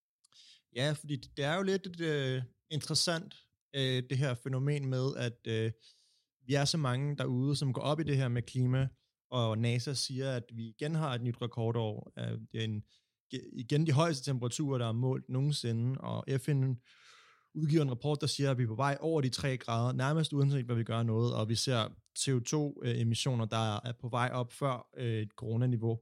Ja, 0.78 0.86
fordi 1.00 1.16
det 1.36 1.44
er 1.50 1.54
jo 1.58 1.64
lidt 1.72 1.86
øh, 2.10 2.38
interessant, 2.76 3.32
øh, 3.74 4.02
det 4.10 4.18
her 4.18 4.34
fænomen 4.34 4.88
med, 4.88 5.16
at 5.16 5.46
øh, 5.46 5.72
vi 6.46 6.54
er 6.54 6.64
så 6.64 6.78
mange 6.78 7.16
derude, 7.16 7.56
som 7.56 7.72
går 7.72 7.82
op 7.82 8.00
i 8.00 8.04
det 8.04 8.16
her 8.16 8.28
med 8.28 8.42
klima, 8.42 8.88
og 9.30 9.58
NASA 9.58 9.94
siger, 9.94 10.32
at 10.32 10.44
vi 10.52 10.68
igen 10.68 10.94
har 10.94 11.14
et 11.14 11.22
nyt 11.22 11.42
rekordår. 11.42 12.12
Det 12.52 12.60
er 12.60 12.64
en, 12.64 12.82
igen 13.52 13.86
de 13.86 13.92
højeste 13.92 14.30
temperaturer, 14.30 14.78
der 14.78 14.88
er 14.88 14.92
målt 14.92 15.28
nogensinde, 15.28 16.00
og 16.00 16.24
FN 16.38 16.74
udgiver 17.54 17.82
en 17.82 17.90
rapport, 17.90 18.20
der 18.20 18.26
siger, 18.26 18.50
at 18.50 18.58
vi 18.58 18.62
er 18.62 18.66
på 18.66 18.74
vej 18.74 18.96
over 19.00 19.20
de 19.20 19.28
3 19.28 19.56
grader, 19.56 19.92
nærmest 19.92 20.32
uanset 20.32 20.64
hvad 20.64 20.76
vi 20.76 20.84
gør 20.84 21.02
noget, 21.02 21.34
og 21.34 21.48
vi 21.48 21.54
ser 21.54 21.88
CO2-emissioner, 22.18 23.44
øh, 23.44 23.50
der 23.50 23.76
er 23.76 23.92
på 24.00 24.08
vej 24.08 24.30
op 24.32 24.52
før 24.52 24.88
øh, 24.96 25.22
et 25.22 25.30
coronaniveau. 25.30 25.98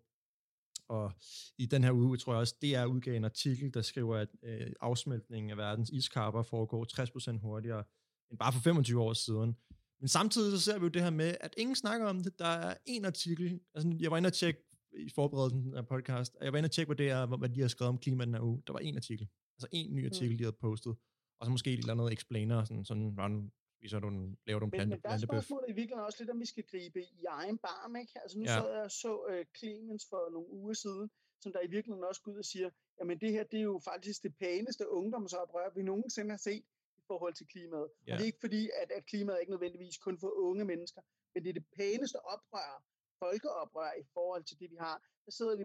Og 0.89 1.13
i 1.59 1.67
den 1.67 1.85
her 1.85 1.93
uge, 1.93 2.17
tror 2.17 2.33
jeg 2.33 2.41
også, 2.41 2.55
det 2.63 2.75
er 2.75 2.85
udgav 2.85 3.15
en 3.15 3.25
artikel, 3.25 3.75
der 3.75 3.83
skriver, 3.83 4.17
at 4.17 4.29
øh, 4.43 4.73
afsmeltningen 4.81 5.51
af 5.51 5.57
verdens 5.57 5.91
iskarper 5.91 6.43
foregår 6.43 6.87
60% 7.35 7.39
hurtigere 7.39 7.85
end 8.31 8.39
bare 8.39 8.53
for 8.53 8.61
25 8.61 9.01
år 9.03 9.13
siden. 9.13 9.57
Men 10.01 10.09
samtidig 10.09 10.59
så 10.59 10.65
ser 10.65 10.79
vi 10.79 10.85
jo 10.85 10.89
det 10.89 11.03
her 11.03 11.11
med, 11.11 11.35
at 11.41 11.55
ingen 11.57 11.77
snakker 11.77 12.07
om 12.07 12.23
det. 12.23 12.39
Der 12.39 12.45
er 12.45 12.75
en 12.87 13.05
artikel, 13.05 13.61
altså 13.75 13.97
jeg 14.01 14.11
var 14.11 14.17
inde 14.17 14.27
og 14.27 14.33
tjekke 14.33 14.61
i 14.93 15.11
forberedelsen 15.15 15.75
af 15.75 15.87
podcast, 15.87 16.35
og 16.35 16.45
jeg 16.45 16.53
var 16.53 16.59
inde 16.59 16.67
og 16.67 16.71
tjekke, 16.71 16.89
hvad 16.89 16.97
det 16.97 17.11
er, 17.11 17.27
hvad 17.27 17.49
de 17.49 17.61
har 17.61 17.69
skrevet 17.69 17.89
om 17.89 17.99
klima 17.99 18.25
den 18.25 18.35
her 18.35 18.41
uge. 18.41 18.63
Der 18.67 18.73
var 18.73 18.81
en 18.81 18.97
artikel. 18.97 19.29
Altså 19.57 19.69
en 19.73 19.95
ny 19.95 20.07
artikel, 20.07 20.31
mm. 20.31 20.39
de 20.39 20.45
havde 20.45 20.57
postet. 20.61 20.97
Og 21.41 21.47
så 21.47 21.51
måske 21.51 21.73
et 21.73 21.79
eller 21.79 21.93
andet 21.93 22.13
explainer, 22.13 22.65
sådan, 22.65 22.85
sådan 22.85 23.15
run, 23.21 23.51
viser 23.81 23.99
du, 23.99 24.09
laver 24.47 24.61
en 24.61 24.71
plante, 24.71 24.87
men, 24.87 24.91
men 24.91 25.03
der 25.03 25.11
er 25.11 25.19
spørgsmålet 25.19 25.69
i 25.69 25.73
virkeligheden 25.73 26.07
også 26.07 26.19
lidt, 26.21 26.31
om 26.31 26.41
vi 26.41 26.47
skal 26.47 26.65
gribe 26.65 27.01
i 27.03 27.25
egen 27.29 27.59
barm, 27.59 27.97
ikke? 27.97 28.13
Altså 28.23 28.39
nu 28.39 28.45
ja. 28.45 28.59
så 28.59 28.69
jeg 28.69 28.91
så 28.91 29.13
uh, 29.31 29.45
Clemens 29.59 30.07
for 30.11 30.31
nogle 30.31 30.49
uger 30.51 30.75
siden, 30.75 31.11
som 31.41 31.53
der 31.53 31.61
i 31.61 31.71
virkeligheden 31.77 32.05
også 32.05 32.23
går 32.23 32.33
ud 32.33 32.39
og 32.39 32.45
siger, 32.45 32.71
jamen 33.01 33.21
det 33.21 33.31
her, 33.33 33.45
det 33.45 33.59
er 33.59 33.69
jo 33.73 33.81
faktisk 33.85 34.23
det 34.23 34.37
pæneste 34.37 34.89
ungdomsoprør, 34.89 35.71
vi 35.75 35.83
nogensinde 35.83 36.31
har 36.31 36.43
set 36.49 36.65
forhold 37.11 37.35
til 37.35 37.47
klimaet. 37.53 37.89
Yeah. 37.91 38.15
Og 38.15 38.19
det 38.19 38.23
er 38.25 38.31
ikke 38.33 38.45
fordi, 38.47 38.63
at, 38.83 38.89
at 38.99 39.07
klimaet 39.07 39.37
er 39.37 39.41
ikke 39.41 39.55
nødvendigvis 39.57 39.97
kun 40.07 40.17
for 40.23 40.31
unge 40.49 40.65
mennesker, 40.65 41.03
men 41.33 41.39
det 41.45 41.49
er 41.51 41.59
det 41.61 41.67
pæneste 41.81 42.19
oprør, 42.35 42.73
folkeoprør 43.23 43.93
i 44.03 44.05
forhold 44.17 44.45
til 44.45 44.57
det, 44.61 44.71
vi 44.71 44.77
har. 44.87 44.97
Der 45.25 45.33
sidder 45.39 45.57
vi 45.57 45.65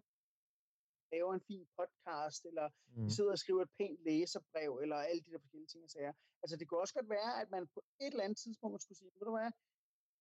laver 1.14 1.32
en 1.34 1.46
fin 1.50 1.66
podcast, 1.80 2.42
eller 2.50 2.68
mm. 2.96 3.10
sidder 3.16 3.32
og 3.36 3.42
skriver 3.44 3.62
et 3.64 3.76
pænt 3.78 4.00
læserbrev, 4.08 4.72
eller 4.84 4.98
alle 5.10 5.22
de 5.26 5.32
der 5.32 5.40
forskellige 5.44 5.72
ting 5.74 5.84
og 5.88 5.92
sager. 5.96 6.14
Altså 6.44 6.56
det 6.58 6.66
kunne 6.68 6.84
også 6.84 6.96
godt 7.00 7.10
være, 7.18 7.32
at 7.42 7.50
man 7.56 7.64
på 7.76 7.80
et 8.04 8.12
eller 8.14 8.24
andet 8.26 8.40
tidspunkt 8.44 8.82
skulle 8.82 9.00
sige, 9.02 9.12
ved 9.20 9.26
du 9.30 9.36
hvad, 9.38 9.52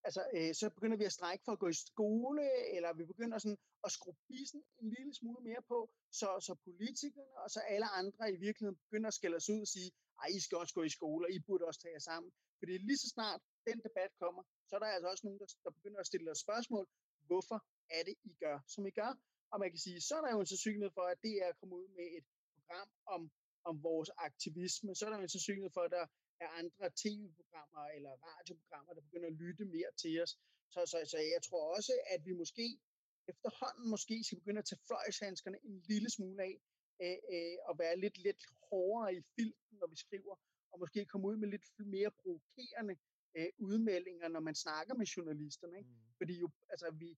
altså, 0.07 0.22
øh, 0.37 0.55
så 0.61 0.66
begynder 0.76 0.96
vi 0.96 1.05
at 1.11 1.16
strække 1.18 1.42
for 1.44 1.52
at 1.52 1.62
gå 1.64 1.68
i 1.74 1.83
skole, 1.88 2.44
eller 2.76 2.90
vi 3.00 3.05
begynder 3.12 3.38
sådan 3.38 3.59
at 3.87 3.90
skrue 3.96 4.16
bissen 4.28 4.61
en 4.83 4.88
lille 4.96 5.14
smule 5.20 5.42
mere 5.48 5.62
på, 5.72 5.78
så, 6.20 6.28
så 6.46 6.52
politikerne 6.66 7.35
og 7.42 7.48
så 7.55 7.61
alle 7.74 7.88
andre 8.00 8.33
i 8.37 8.37
virkeligheden 8.46 8.78
begynder 8.85 9.09
at 9.09 9.14
skælde 9.18 9.37
os 9.37 9.50
ud 9.55 9.61
og 9.66 9.70
sige, 9.74 9.90
ej, 10.22 10.28
I 10.38 10.40
skal 10.40 10.59
også 10.62 10.74
gå 10.78 10.83
i 10.83 10.96
skole, 10.98 11.26
og 11.26 11.31
I 11.37 11.38
burde 11.46 11.64
også 11.70 11.81
tage 11.81 11.96
jer 11.98 12.05
sammen. 12.11 12.31
Fordi 12.61 12.72
lige 12.78 13.00
så 13.05 13.09
snart 13.16 13.40
den 13.68 13.78
debat 13.87 14.11
kommer, 14.22 14.42
så 14.68 14.72
er 14.76 14.81
der 14.81 14.87
altså 14.87 15.09
også 15.12 15.26
nogen, 15.26 15.40
der, 15.42 15.48
der 15.64 15.70
begynder 15.70 16.00
at 16.00 16.07
stille 16.07 16.31
os 16.31 16.38
spørgsmål. 16.46 16.85
Hvorfor 17.28 17.59
er 17.90 18.02
det, 18.09 18.14
I 18.31 18.33
gør, 18.44 18.57
som 18.74 18.87
I 18.87 18.90
gør? 18.90 19.12
Og 19.52 19.60
man 19.60 19.70
kan 19.70 19.78
sige, 19.86 20.00
så 20.00 20.14
er 20.18 20.22
der 20.24 20.32
jo 20.34 20.40
en 20.40 20.46
sandsynlighed 20.52 20.90
for, 20.98 21.06
at 21.12 21.18
det 21.22 21.34
er 21.46 21.52
kommet 21.60 21.76
ud 21.76 21.88
med 21.98 22.08
et 22.18 22.26
program 22.54 22.88
om, 23.06 23.22
om 23.64 23.82
vores 23.82 24.10
aktivisme. 24.28 24.94
Så 24.94 25.02
er 25.04 25.10
der 25.10 25.16
jo 25.16 25.22
en 25.22 25.34
sandsynlighed 25.36 25.70
for, 25.76 25.80
at 25.80 25.90
der 25.90 26.06
er 26.40 26.48
andre 26.60 26.86
tv-programmer 27.02 27.84
eller 27.96 28.12
radioprogrammer, 28.28 28.92
der 28.94 29.00
begynder 29.00 29.28
at 29.28 29.40
lytte 29.44 29.64
mere 29.64 29.92
til 30.02 30.22
os. 30.22 30.32
Så, 30.72 30.80
så, 30.86 30.96
så 31.12 31.18
jeg 31.34 31.42
tror 31.48 31.76
også, 31.76 31.92
at 32.14 32.20
vi 32.26 32.32
måske 32.32 32.66
efterhånden 33.28 33.90
måske 33.90 34.24
skal 34.24 34.38
begynde 34.38 34.58
at 34.58 34.64
tage 34.64 34.84
fløjshandskerne 34.86 35.58
en 35.64 35.82
lille 35.88 36.10
smule 36.10 36.42
af, 36.42 36.54
øh, 37.02 37.18
øh, 37.34 37.56
og 37.68 37.78
være 37.78 37.96
lidt, 38.04 38.18
lidt 38.18 38.42
hårdere 38.70 39.14
i 39.14 39.20
filten, 39.36 39.78
når 39.80 39.86
vi 39.86 39.96
skriver 39.96 40.36
og 40.72 40.78
måske 40.80 41.04
komme 41.04 41.28
ud 41.28 41.36
med 41.36 41.48
lidt 41.48 41.66
mere 41.78 42.10
provokerende 42.10 42.96
øh, 43.36 43.48
udmeldinger, 43.58 44.28
når 44.28 44.40
man 44.40 44.54
snakker 44.54 44.94
med 44.94 45.06
journalisterne. 45.06 45.78
Ikke? 45.78 45.90
Mm. 45.90 45.96
Fordi 46.18 46.34
jo, 46.40 46.50
altså, 46.68 46.90
vi, 46.90 47.16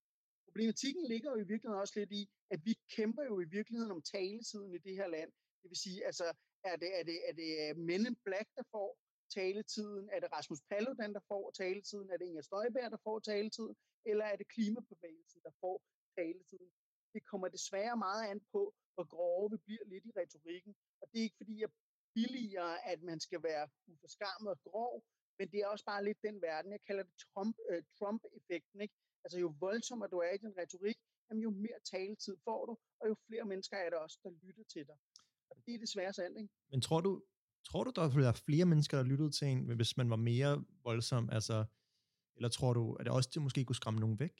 problematikken 0.54 1.04
ligger 1.12 1.30
jo 1.30 1.36
i 1.36 1.48
virkeligheden 1.52 1.80
også 1.84 1.94
lidt 2.00 2.12
i, 2.12 2.22
at 2.50 2.60
vi 2.64 2.74
kæmper 2.96 3.24
jo 3.30 3.40
i 3.40 3.48
virkeligheden 3.56 3.92
om 3.96 4.02
taletiden 4.02 4.74
i 4.74 4.78
det 4.78 4.94
her 5.00 5.08
land. 5.16 5.30
Det 5.62 5.68
vil 5.70 5.84
sige, 5.86 6.06
altså, 6.06 6.24
er 6.64 6.76
det, 6.82 6.90
er 6.98 7.04
det, 7.10 7.18
er 7.28 7.32
det 7.40 7.50
øh, 7.62 7.76
Men 7.88 8.06
in 8.08 8.16
Black, 8.26 8.48
der 8.58 8.62
får 8.74 8.88
taletiden? 9.38 10.06
Er 10.14 10.20
det 10.20 10.32
Rasmus 10.36 10.62
Paludan, 10.70 11.12
der 11.14 11.24
får 11.32 11.44
taletiden? 11.50 12.10
Er 12.10 12.16
det 12.16 12.26
Inger 12.26 12.42
Støjberg, 12.48 12.90
der 12.90 13.02
får 13.08 13.18
taletiden? 13.18 13.76
Eller 14.10 14.24
er 14.24 14.36
det 14.36 14.48
klimabevægelsen, 14.54 15.40
der 15.46 15.54
får 15.60 15.76
taletiden? 16.18 16.70
Det 17.14 17.22
kommer 17.30 17.48
desværre 17.48 17.96
meget 17.96 18.24
an 18.30 18.40
på, 18.52 18.62
hvor 18.94 19.06
grove 19.14 19.50
vi 19.52 19.58
bliver 19.66 19.84
lidt 19.92 20.04
i 20.06 20.12
retorikken. 20.20 20.74
Og 21.00 21.04
det 21.10 21.18
er 21.18 21.26
ikke 21.28 21.40
fordi, 21.42 21.60
jeg 21.60 21.70
billiger, 22.14 22.70
at 22.92 23.02
man 23.02 23.20
skal 23.20 23.42
være 23.42 23.68
uforskammet 23.92 24.50
og 24.54 24.60
grov, 24.68 25.04
men 25.38 25.46
det 25.52 25.58
er 25.60 25.66
også 25.66 25.84
bare 25.84 26.04
lidt 26.04 26.22
den 26.22 26.42
verden, 26.42 26.72
jeg 26.72 26.82
kalder 26.88 27.02
det 27.02 27.16
Trump, 27.24 27.56
øh, 27.70 27.82
Trump-effekten. 27.98 28.80
Ikke? 28.80 28.94
Altså 29.24 29.38
jo 29.38 29.54
voldsommere 29.60 30.08
du 30.08 30.18
er 30.18 30.32
i 30.34 30.38
din 30.38 30.58
retorik, 30.58 30.96
jamen, 31.30 31.42
jo 31.42 31.50
mere 31.50 31.80
taletid 31.92 32.37
får 32.44 32.66
du, 32.66 32.78
og 33.00 33.08
jo 33.08 33.14
flere 33.26 33.44
mennesker 33.44 33.76
er 33.76 33.90
der 33.90 33.96
også, 33.96 34.18
der 34.24 34.30
lytter 34.46 34.64
til 34.72 34.87
dig. 34.87 34.96
Og 35.50 35.56
det 35.66 35.74
er 35.74 35.78
desværre 35.78 36.12
sandt, 36.12 36.38
ikke? 36.38 36.52
Men 36.70 36.80
tror 36.80 37.00
du, 37.00 37.22
tror 37.64 37.84
du, 37.84 37.90
der 37.96 38.08
ville 38.08 38.24
være 38.24 38.34
flere 38.34 38.64
mennesker, 38.64 38.96
der 38.96 39.04
lyttede 39.04 39.30
til 39.30 39.48
en, 39.48 39.76
hvis 39.76 39.96
man 39.96 40.10
var 40.10 40.16
mere 40.16 40.64
voldsom? 40.84 41.30
Altså, 41.30 41.64
eller 42.37 42.48
tror 42.48 42.72
du, 42.72 42.94
at 42.94 43.04
det 43.06 43.12
også 43.12 43.30
det 43.34 43.42
måske 43.42 43.64
kunne 43.64 43.76
skræmme 43.76 44.00
nogen 44.00 44.18
væk? 44.20 44.37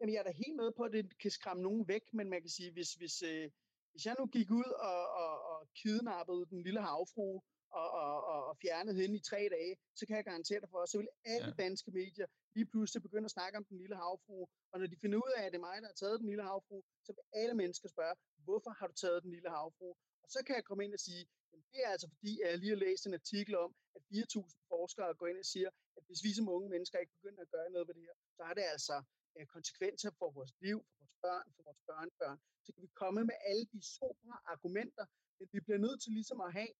Jamen, 0.00 0.12
jeg 0.14 0.20
er 0.20 0.22
da 0.22 0.32
helt 0.44 0.56
med 0.56 0.72
på, 0.76 0.82
at 0.82 0.92
det 0.92 1.18
kan 1.18 1.30
skræmme 1.30 1.62
nogen 1.62 1.88
væk, 1.88 2.02
men 2.12 2.30
man 2.30 2.40
kan 2.40 2.50
sige, 2.50 2.72
hvis, 2.72 2.94
hvis, 2.94 3.22
øh, 3.22 3.50
hvis 3.92 4.06
jeg 4.06 4.16
nu 4.18 4.26
gik 4.26 4.50
ud 4.50 4.70
og, 4.90 5.00
og, 5.22 5.34
og 5.50 5.68
kidnappede 5.74 6.46
den 6.50 6.62
lille 6.62 6.80
havfrue, 6.80 7.40
og, 7.72 7.90
og, 7.90 8.24
og, 8.32 8.40
og 8.48 8.56
fjernede 8.62 9.00
hende 9.00 9.16
i 9.16 9.22
tre 9.30 9.48
dage, 9.56 9.76
så 9.94 10.06
kan 10.06 10.16
jeg 10.16 10.24
garantere 10.24 10.60
dig 10.60 10.70
for, 10.70 10.86
så 10.86 10.98
vil 10.98 11.08
alle 11.24 11.54
ja. 11.58 11.62
danske 11.64 11.90
medier 11.90 12.26
lige 12.54 12.66
pludselig 12.72 13.02
begynder 13.02 13.28
at 13.30 13.36
snakke 13.38 13.58
om 13.58 13.64
den 13.64 13.78
lille 13.82 13.96
havfrue. 13.96 14.46
Og 14.72 14.76
når 14.80 14.86
de 14.86 14.96
finder 15.02 15.18
ud 15.24 15.32
af, 15.36 15.42
at 15.46 15.52
det 15.52 15.58
er 15.58 15.66
mig, 15.68 15.76
der 15.82 15.88
har 15.92 15.98
taget 16.02 16.20
den 16.20 16.28
lille 16.28 16.44
havfrue, 16.50 16.82
så 17.06 17.10
vil 17.16 17.24
alle 17.40 17.54
mennesker 17.62 17.88
spørge, 17.88 18.14
hvorfor 18.46 18.70
har 18.78 18.86
du 18.86 18.94
taget 19.04 19.22
den 19.22 19.30
lille 19.36 19.50
havfrue? 19.56 19.94
Og 20.24 20.28
så 20.34 20.38
kan 20.46 20.54
jeg 20.56 20.64
komme 20.64 20.84
ind 20.84 20.94
og 20.98 21.02
sige, 21.08 21.22
jamen 21.50 21.66
det 21.72 21.80
er 21.86 21.90
altså 21.94 22.08
fordi, 22.14 22.32
at 22.42 22.48
jeg 22.50 22.58
lige 22.58 22.74
har 22.74 22.82
læst 22.86 23.06
en 23.06 23.14
artikel 23.20 23.54
om, 23.64 23.70
at 23.96 24.02
4.000 24.02 24.68
forskere 24.72 25.14
går 25.20 25.26
ind 25.32 25.38
og 25.44 25.48
siger, 25.54 25.70
at 25.96 26.02
hvis 26.06 26.24
vi 26.26 26.30
som 26.34 26.48
unge 26.56 26.68
mennesker 26.74 26.98
ikke 26.98 27.16
begynder 27.18 27.42
at 27.42 27.50
gøre 27.54 27.70
noget 27.74 27.86
ved 27.88 27.94
det 27.94 28.02
her, 28.08 28.16
så 28.36 28.42
har 28.48 28.54
det 28.54 28.64
altså 28.74 28.96
øh, 29.36 29.46
konsekvenser 29.56 30.10
for 30.18 30.30
vores 30.30 30.52
liv, 30.64 30.78
for 30.88 30.96
vores 31.02 31.16
børn, 31.24 31.46
for 31.56 31.62
vores 31.68 31.82
børnebørn. 31.88 32.38
Så 32.64 32.68
kan 32.72 32.82
vi 32.82 32.90
komme 33.02 33.20
med 33.30 33.36
alle 33.50 33.64
de 33.72 33.80
super 33.98 34.34
argumenter, 34.52 35.06
men 35.38 35.48
vi 35.52 35.60
bliver 35.60 35.80
nødt 35.86 35.98
til 36.02 36.12
ligesom 36.18 36.40
at 36.46 36.52
have 36.58 36.72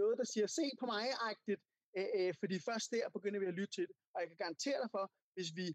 noget, 0.00 0.14
der 0.20 0.26
siger, 0.32 0.46
se 0.46 0.66
på 0.80 0.86
mig-agtigt, 0.86 1.62
øh, 1.98 2.34
fordi 2.40 2.56
først 2.68 2.90
der 2.90 3.04
begynder 3.16 3.40
vi 3.40 3.46
at 3.46 3.54
lytte 3.54 3.74
til 3.76 3.86
det. 3.88 3.96
Og 4.14 4.18
jeg 4.20 4.28
kan 4.28 4.38
garantere 4.44 4.78
dig 4.82 4.90
for, 4.96 5.04
hvis 5.34 5.50
vi 5.58 5.66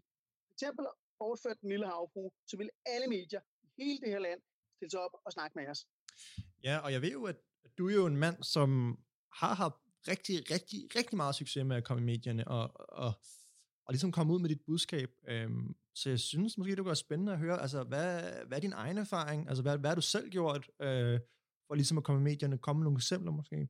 for 0.46 0.52
eksempel 0.56 0.84
overførte 1.20 1.58
den 1.62 1.68
lille 1.68 1.86
havfru, 1.86 2.32
så 2.50 2.56
vil 2.56 2.70
alle 2.86 3.06
medier 3.16 3.42
i 3.62 3.66
hele 3.78 3.98
det 4.02 4.08
her 4.14 4.18
land 4.18 4.40
stille 4.76 4.90
sig 4.90 5.00
op 5.00 5.14
og 5.26 5.32
snakke 5.32 5.54
med 5.58 5.66
os. 5.72 5.80
Ja, 6.64 6.78
og 6.84 6.92
jeg 6.92 7.02
ved 7.02 7.12
jo, 7.12 7.24
at 7.24 7.36
du 7.78 7.88
er 7.88 7.94
jo 7.94 8.06
en 8.06 8.16
mand, 8.16 8.42
som 8.42 8.98
har 9.40 9.54
haft 9.54 9.74
rigtig, 10.08 10.50
rigtig, 10.50 10.96
rigtig 10.96 11.16
meget 11.16 11.34
succes 11.34 11.64
med 11.64 11.76
at 11.76 11.84
komme 11.84 12.02
i 12.02 12.04
medierne, 12.04 12.48
og, 12.48 12.64
og, 13.04 13.12
og 13.84 13.92
ligesom 13.92 14.12
komme 14.12 14.32
ud 14.32 14.40
med 14.40 14.48
dit 14.48 14.64
budskab. 14.66 15.10
Øhm, 15.28 15.76
så 15.94 16.08
jeg 16.08 16.20
synes 16.20 16.58
måske, 16.58 16.70
det 16.70 16.78
kunne 16.78 16.86
være 16.86 16.96
spændende 16.96 17.32
at 17.32 17.38
høre, 17.38 17.60
altså, 17.60 17.82
hvad, 17.84 18.32
hvad 18.46 18.58
er 18.58 18.60
din 18.60 18.72
egen 18.72 18.98
erfaring? 18.98 19.48
Altså, 19.48 19.62
hvad, 19.62 19.78
hvad 19.78 19.90
har 19.90 19.94
du 19.94 20.02
selv 20.02 20.30
gjort 20.30 20.70
øh, 20.80 21.20
for 21.66 21.74
ligesom 21.74 21.98
at 21.98 22.04
komme 22.04 22.20
i 22.20 22.24
medierne? 22.24 22.58
Komme 22.58 22.80
med 22.80 22.84
nogle 22.84 22.98
eksempler 22.98 23.32
måske? 23.32 23.68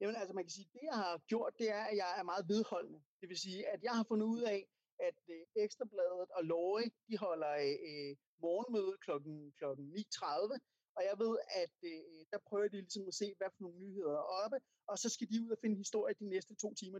Jamen 0.00 0.16
altså 0.16 0.34
man 0.34 0.44
kan 0.44 0.50
sige, 0.50 0.68
det 0.72 0.82
jeg 0.82 0.98
har 1.04 1.18
gjort, 1.32 1.52
det 1.58 1.68
er, 1.70 1.84
at 1.90 1.96
jeg 1.96 2.10
er 2.18 2.22
meget 2.22 2.48
vedholdende. 2.48 3.00
Det 3.20 3.28
vil 3.28 3.38
sige, 3.46 3.68
at 3.74 3.80
jeg 3.82 3.94
har 3.98 4.04
fundet 4.10 4.26
ud 4.26 4.42
af, 4.42 4.60
at 5.08 5.18
øh, 5.34 5.64
Ekstrabladet 5.64 6.28
og 6.36 6.44
Lorry, 6.44 6.86
de 7.08 7.18
holder 7.18 7.52
øh, 7.88 8.12
morgenmøde 8.44 8.94
kl. 9.04 9.10
kl. 9.58 9.64
9.30, 9.64 10.58
og 10.96 11.02
jeg 11.08 11.16
ved, 11.22 11.34
at 11.62 11.76
øh, 11.90 12.20
der 12.32 12.38
prøver 12.48 12.68
de 12.68 12.80
ligesom 12.80 13.08
at 13.08 13.14
se, 13.14 13.34
hvad 13.38 13.50
for 13.54 13.62
nogle 13.64 13.78
nyheder 13.84 14.14
er 14.22 14.26
oppe, 14.42 14.58
og 14.90 14.98
så 15.02 15.08
skal 15.14 15.28
de 15.30 15.42
ud 15.44 15.50
og 15.50 15.58
finde 15.62 15.76
historie 15.84 16.14
de 16.20 16.28
næste 16.34 16.54
to 16.54 16.74
timer. 16.74 16.98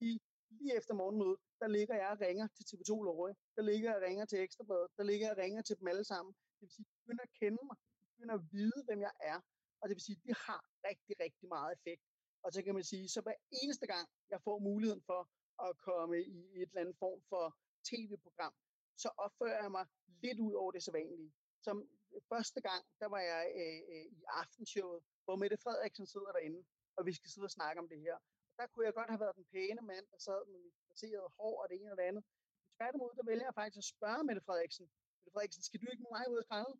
I, 0.00 0.20
lige 0.58 0.76
efter 0.76 0.94
morgenmødet, 0.94 1.40
der 1.60 1.68
ligger 1.76 1.94
jeg 2.02 2.08
og 2.14 2.20
ringer 2.20 2.46
til 2.56 2.64
TV2 2.70 2.92
Lorry, 3.06 3.32
der 3.56 3.62
ligger 3.62 3.88
jeg 3.90 3.96
og 3.96 4.02
ringer 4.08 4.24
til 4.24 4.38
Ekstrabladet, 4.38 4.88
der 4.98 5.04
ligger 5.10 5.26
jeg 5.26 5.36
og 5.36 5.42
ringer 5.44 5.62
til 5.62 5.78
dem 5.78 5.88
alle 5.92 6.04
sammen. 6.04 6.32
Det 6.54 6.60
vil 6.60 6.70
sige, 6.70 6.86
de 6.90 6.94
begynder 7.02 7.24
at 7.28 7.32
kende 7.40 7.62
mig, 7.68 7.76
de 8.00 8.04
begynder 8.14 8.34
at 8.34 8.44
vide, 8.52 8.78
hvem 8.86 9.00
jeg 9.00 9.14
er, 9.20 9.38
og 9.82 9.88
det 9.88 9.94
vil 9.96 10.06
sige, 10.08 10.18
at 10.20 10.26
det 10.28 10.36
har 10.46 10.60
rigtig, 10.88 11.14
rigtig 11.24 11.48
meget 11.48 11.72
effekt. 11.78 12.02
Og 12.44 12.52
så 12.52 12.62
kan 12.62 12.74
man 12.74 12.84
sige, 12.84 13.08
så 13.08 13.20
hver 13.20 13.38
eneste 13.62 13.86
gang, 13.86 14.06
jeg 14.32 14.40
får 14.46 14.58
muligheden 14.58 15.02
for 15.10 15.20
at 15.66 15.72
komme 15.88 16.16
i 16.22 16.38
et 16.60 16.68
eller 16.68 16.80
andet 16.80 16.96
form 17.04 17.20
for 17.28 17.44
tv-program, 17.90 18.54
så 19.02 19.08
opfører 19.24 19.62
jeg 19.62 19.70
mig 19.70 19.86
lidt 20.22 20.38
ud 20.46 20.54
over 20.62 20.72
det 20.72 20.82
sædvanlige. 20.82 21.32
Som 21.66 21.76
første 22.32 22.60
gang, 22.68 22.82
der 23.00 23.08
var 23.14 23.22
jeg 23.32 23.44
øh, 23.62 23.80
øh, 23.94 24.06
i 24.18 24.22
aftenshowet, 24.40 25.00
hvor 25.24 25.36
Mette 25.36 25.56
Frederiksen 25.64 26.06
sidder 26.06 26.32
derinde, 26.32 26.60
og 26.96 27.06
vi 27.06 27.12
skal 27.12 27.30
sidde 27.30 27.44
og 27.50 27.56
snakke 27.58 27.78
om 27.82 27.88
det 27.88 28.00
her. 28.00 28.16
Og 28.50 28.54
der 28.58 28.66
kunne 28.66 28.86
jeg 28.86 28.94
godt 28.94 29.10
have 29.10 29.20
været 29.24 29.36
den 29.36 29.46
pæne 29.52 29.82
mand, 29.90 30.06
der 30.12 30.18
sad 30.18 30.40
med 30.52 30.60
mit 30.66 30.76
placerede 30.86 31.28
hår 31.38 31.62
og 31.62 31.68
det 31.70 31.76
ene 31.80 31.92
og 31.92 31.96
det 31.96 32.06
andet. 32.10 32.24
Tværtimod, 32.76 33.10
der 33.18 33.24
vælger 33.30 33.46
jeg 33.48 33.54
faktisk 33.54 33.78
at 33.84 33.92
spørge 33.96 34.24
Mette 34.28 34.42
Frederiksen, 34.46 34.86
Mette 35.18 35.32
Frederiksen, 35.34 35.62
skal 35.62 35.80
du 35.80 35.86
ikke 35.92 36.02
med 36.04 36.12
mig 36.16 36.24
ud 36.32 36.38
og 36.42 36.44
skralde? 36.48 36.72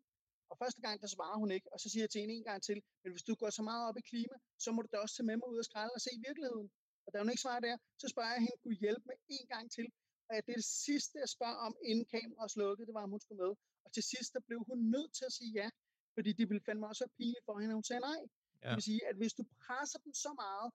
Og 0.51 0.55
første 0.61 0.81
gang, 0.85 0.95
der 1.03 1.07
svarer 1.15 1.37
hun 1.43 1.51
ikke, 1.51 1.67
og 1.73 1.79
så 1.79 1.87
siger 1.89 2.03
jeg 2.03 2.09
til 2.11 2.21
hende 2.21 2.35
en 2.35 2.47
gang 2.49 2.59
til, 2.63 2.77
men 3.03 3.09
hvis 3.13 3.23
du 3.23 3.33
går 3.41 3.49
så 3.49 3.63
meget 3.69 3.83
op 3.89 3.97
i 3.97 4.03
klima, 4.11 4.35
så 4.63 4.71
må 4.71 4.81
du 4.81 4.87
da 4.91 4.97
også 4.97 5.15
tage 5.15 5.25
med 5.29 5.37
mig 5.37 5.47
ud 5.53 5.57
og 5.63 5.65
skralde 5.69 5.93
og 5.97 6.01
se 6.01 6.11
virkeligheden. 6.27 6.67
Og 7.05 7.09
da 7.13 7.15
hun 7.21 7.29
ikke 7.29 7.45
svarer 7.45 7.59
der, 7.67 7.75
så 8.01 8.07
spørger 8.13 8.31
jeg 8.35 8.41
hende, 8.45 8.57
kunne 8.63 8.79
hjælpe 8.85 9.03
mig 9.09 9.17
en 9.37 9.47
gang 9.53 9.65
til. 9.77 9.87
Og 10.27 10.31
det 10.45 10.51
er 10.55 10.59
det 10.63 10.71
sidste, 10.87 11.13
jeg 11.23 11.29
spørger 11.37 11.59
om, 11.67 11.73
inden 11.89 12.05
kameraet 12.13 12.51
slukkede, 12.51 12.87
det 12.87 12.93
var, 12.97 13.03
om 13.07 13.13
hun 13.15 13.23
skulle 13.25 13.41
med. 13.45 13.53
Og 13.85 13.89
til 13.95 14.03
sidst, 14.13 14.29
der 14.35 14.41
blev 14.47 14.59
hun 14.69 14.79
nødt 14.95 15.11
til 15.17 15.25
at 15.29 15.33
sige 15.39 15.51
ja, 15.61 15.69
fordi 16.15 16.29
det 16.39 16.45
ville 16.49 16.63
fandme 16.67 16.87
også 16.87 17.03
være 17.03 17.15
pinligt 17.19 17.45
for 17.47 17.55
hende, 17.59 17.73
at 17.73 17.79
hun 17.79 17.89
sagde 17.89 18.03
nej. 18.11 18.21
Ja. 18.63 18.67
Det 18.69 18.75
vil 18.77 18.89
sige, 18.91 19.03
at 19.09 19.15
hvis 19.21 19.33
du 19.39 19.43
presser 19.65 19.99
dem 20.05 20.13
så 20.25 20.31
meget, 20.43 20.67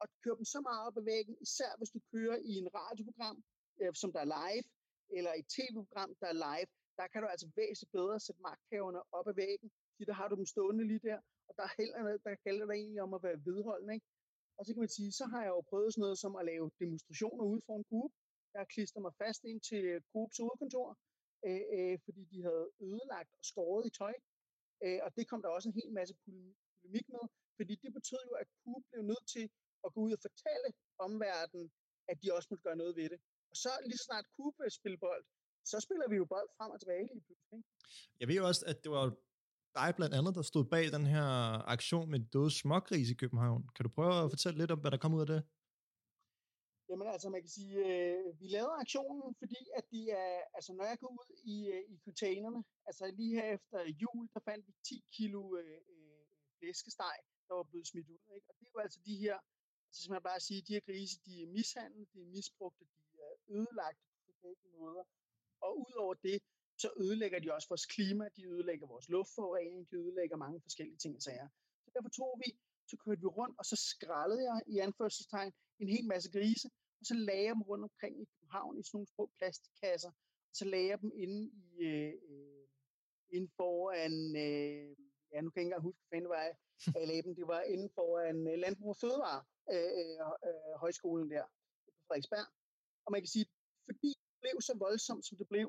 og 0.00 0.06
kører 0.22 0.38
dem 0.40 0.44
så 0.54 0.60
meget 0.68 0.80
op 0.86 0.96
ad 1.00 1.04
væggen, 1.12 1.34
især 1.46 1.70
hvis 1.78 1.90
du 1.90 2.00
kører 2.12 2.36
i 2.50 2.52
en 2.62 2.68
radioprogram, 2.80 3.36
øh, 3.80 3.94
som 3.94 4.12
der 4.14 4.20
er 4.26 4.30
live, 4.38 4.66
eller 5.16 5.32
et 5.40 5.46
tv-program, 5.56 6.10
der 6.20 6.28
er 6.32 6.38
live, 6.46 6.70
der 6.98 7.06
kan 7.12 7.22
du 7.22 7.28
altså 7.34 7.48
væsentligt 7.56 7.96
bedre 7.98 8.20
sætte 8.20 8.40
magthaverne 8.48 9.00
op 9.18 9.26
ad 9.32 9.34
væggen, 9.44 9.68
fordi 9.92 10.04
der 10.10 10.16
har 10.20 10.28
du 10.28 10.34
dem 10.40 10.46
stående 10.54 10.84
lige 10.90 11.06
der, 11.08 11.18
og 11.48 11.52
der, 11.58 11.66
heller, 11.78 12.18
der 12.26 12.34
gælder 12.46 12.66
der 12.66 12.74
egentlig 12.82 13.02
om 13.06 13.14
at 13.14 13.22
være 13.22 13.38
vedholdende. 13.48 13.94
Ikke? 13.94 14.06
Og 14.58 14.62
så 14.64 14.70
kan 14.72 14.82
man 14.84 14.96
sige, 14.98 15.10
så 15.20 15.24
har 15.32 15.42
jeg 15.46 15.52
jo 15.56 15.60
prøvet 15.70 15.90
sådan 15.92 16.02
noget 16.06 16.18
som 16.24 16.32
at 16.40 16.44
lave 16.52 16.70
demonstrationer 16.82 17.44
ude 17.50 17.62
foran 17.66 17.84
Coop. 17.90 18.12
Jeg 18.54 18.68
klister 18.74 19.00
mig 19.00 19.14
fast 19.22 19.40
ind 19.50 19.60
til 19.70 19.82
Coops 20.12 20.38
hovedkontor, 20.42 20.88
øh, 21.46 21.64
øh, 21.76 21.96
fordi 22.04 22.22
de 22.32 22.38
havde 22.46 22.66
ødelagt 22.88 23.30
og 23.40 23.44
skåret 23.50 23.86
i 23.86 23.92
tøj. 24.00 24.14
Øh, 24.84 25.00
og 25.04 25.10
det 25.16 25.28
kom 25.30 25.42
der 25.42 25.48
også 25.56 25.68
en 25.68 25.78
hel 25.80 25.90
masse 25.98 26.14
polemik 26.24 27.06
med, 27.14 27.24
fordi 27.58 27.74
det 27.82 27.90
betød 27.98 28.22
jo, 28.30 28.34
at 28.42 28.48
Coop 28.62 28.82
blev 28.90 29.02
nødt 29.12 29.26
til 29.34 29.44
at 29.84 29.88
gå 29.94 30.00
ud 30.06 30.12
og 30.16 30.22
fortælle 30.26 30.68
omverdenen, 31.06 31.66
at 32.10 32.16
de 32.22 32.34
også 32.36 32.48
måtte 32.50 32.66
gøre 32.66 32.80
noget 32.82 32.96
ved 32.96 33.08
det. 33.12 33.20
Og 33.50 33.56
så 33.62 33.70
lige 33.90 34.04
snart 34.06 34.26
Coop 34.36 34.54
spille 34.78 34.98
bold, 35.06 35.24
så 35.72 35.76
spiller 35.86 36.06
vi 36.12 36.16
jo 36.16 36.24
bold 36.34 36.48
frem 36.56 36.70
og 36.74 36.80
tilbage 36.80 37.04
lige 37.12 37.22
pludselig. 37.26 37.58
Jeg 38.20 38.28
ved 38.28 38.36
jo 38.40 38.46
også, 38.50 38.62
at 38.70 38.78
det 38.84 38.90
var 38.96 39.04
dig 39.80 39.90
blandt 39.98 40.14
andet, 40.18 40.32
der 40.38 40.42
stod 40.42 40.64
bag 40.74 40.84
den 40.96 41.06
her 41.14 41.26
aktion 41.74 42.10
med 42.10 42.20
døde 42.32 42.50
smågris 42.60 43.10
i 43.10 43.20
København. 43.22 43.62
Kan 43.74 43.84
du 43.84 43.90
prøve 43.98 44.14
at 44.24 44.30
fortælle 44.34 44.58
lidt 44.58 44.70
om, 44.74 44.80
hvad 44.80 44.90
der 44.90 45.00
kom 45.04 45.14
ud 45.14 45.20
af 45.26 45.30
det? 45.34 45.42
Jamen 46.88 47.08
altså, 47.14 47.28
man 47.34 47.40
kan 47.44 47.52
sige, 47.58 47.74
øh, 47.86 48.40
vi 48.40 48.46
lavede 48.56 48.80
aktionen, 48.84 49.34
fordi 49.40 49.60
at 49.78 49.84
de 49.92 50.00
er, 50.10 50.34
altså 50.56 50.70
når 50.78 50.84
jeg 50.90 50.98
går 51.02 51.10
ud 51.20 51.30
i, 51.54 51.56
øh, 51.74 51.82
i 51.94 51.96
containerne, 52.04 52.60
altså 52.88 53.04
lige 53.18 53.34
her 53.40 53.48
efter 53.56 53.78
jul, 54.02 54.28
der 54.34 54.40
fandt 54.48 54.66
vi 54.68 54.72
10 54.84 55.04
kilo 55.16 55.56
øh, 55.60 55.80
øh, 55.92 56.22
flæskesteg, 56.58 57.16
der 57.48 57.54
var 57.54 57.62
blevet 57.70 57.86
smidt 57.86 58.08
ud. 58.08 58.22
Ikke? 58.36 58.46
Og 58.48 58.54
det 58.58 58.66
er 58.66 58.70
jo 58.74 58.80
altså 58.86 59.00
de 59.06 59.16
her, 59.24 59.36
altså 59.88 60.00
som 60.04 60.14
jeg 60.14 60.22
bare 60.22 60.40
sige, 60.40 60.62
de 60.68 60.74
her 60.76 60.84
grise, 60.88 61.16
de 61.26 61.42
er 61.42 61.46
mishandlet, 61.58 62.12
de 62.12 62.18
er 62.22 62.30
misbrugte, 62.36 62.84
de 62.94 63.00
er 63.26 63.32
ødelagt 63.56 63.98
på 64.08 64.16
forskellige 64.26 64.72
måder. 64.78 65.04
Og 65.60 65.72
udover 65.86 66.14
det, 66.14 66.38
så 66.82 66.88
ødelægger 67.02 67.38
de 67.38 67.52
også 67.56 67.68
vores 67.68 67.86
klima, 67.86 68.24
de 68.36 68.46
ødelægger 68.46 68.86
vores 68.86 69.08
luftforurening, 69.08 69.90
de 69.90 69.96
ødelægger 69.96 70.36
mange 70.36 70.60
forskellige 70.60 70.98
ting 70.98 71.16
og 71.16 71.22
sager. 71.22 71.48
Så 71.84 71.90
derfor 71.94 72.08
tog 72.08 72.40
vi, 72.44 72.48
så 72.90 72.96
kørte 72.96 73.20
vi 73.20 73.26
rundt, 73.26 73.58
og 73.58 73.64
så 73.64 73.76
skrællede 73.90 74.42
jeg 74.50 74.58
i 74.66 74.78
anførselstegn 74.78 75.52
en 75.78 75.88
hel 75.88 76.06
masse 76.06 76.30
grise, 76.32 76.68
og 77.00 77.04
så 77.06 77.14
lagde 77.14 77.44
jeg 77.44 77.54
dem 77.54 77.62
rundt 77.62 77.84
omkring 77.84 78.14
i 78.22 78.26
København 78.34 78.78
i 78.78 78.82
sådan 78.82 78.96
nogle 78.96 79.12
små 79.14 79.30
plastikkasser, 79.38 80.12
og 80.50 80.54
så 80.58 80.64
lagde 80.64 80.88
jeg 80.88 81.00
dem 81.00 81.12
inde 81.14 81.40
i, 81.62 81.84
øh, 81.86 82.14
øh 82.28 82.58
inde 83.36 83.50
foran, 83.56 84.14
øh, 84.46 84.96
ja 85.32 85.40
nu 85.40 85.50
kan 85.50 85.58
jeg 85.58 85.64
ikke 85.64 85.68
engang 85.70 85.82
huske, 85.82 86.00
hvad 86.08 86.20
det 86.20 86.28
var, 86.28 86.42
jeg 86.94 87.08
lagde 87.10 87.22
dem, 87.22 87.34
det 87.34 87.46
var 87.46 87.62
inde 87.62 87.88
foran 87.94 88.38
øh, 88.50 88.58
Landbrug 88.58 88.90
og 88.94 89.00
Fødevare, 89.02 89.42
øh, 89.72 89.92
øh, 90.48 90.74
højskolen 90.84 91.30
der 91.30 91.44
på 91.96 92.00
Frederiksberg. 92.06 92.46
Og 93.04 93.12
man 93.12 93.20
kan 93.20 93.32
sige, 93.36 93.46
fordi 93.88 94.10
blev 94.42 94.56
så 94.60 94.74
voldsomt, 94.86 95.26
som 95.26 95.36
det 95.38 95.48
blev, 95.48 95.68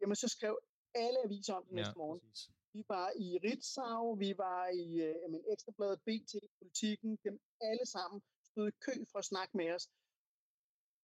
jamen 0.00 0.16
så 0.16 0.28
skrev 0.28 0.54
alle 0.94 1.18
aviser 1.24 1.54
om 1.54 1.64
det 1.64 1.70
ja, 1.72 1.76
næste 1.76 1.98
morgen. 1.98 2.20
Præcis. 2.20 2.50
vi 2.74 2.84
var 2.88 3.08
i 3.24 3.26
Ritzau, 3.44 4.14
vi 4.24 4.30
var 4.44 4.68
i 4.68 4.86
øh, 5.06 5.14
jamen, 5.22 5.40
Ekstrabladet, 5.52 6.00
BT, 6.06 6.32
Politikken, 6.58 7.18
dem 7.24 7.40
alle 7.60 7.86
sammen 7.86 8.22
stod 8.50 8.68
i 8.68 8.76
kø 8.86 8.94
for 9.12 9.18
at 9.18 9.24
snakke 9.24 9.56
med 9.56 9.68
os. 9.76 9.84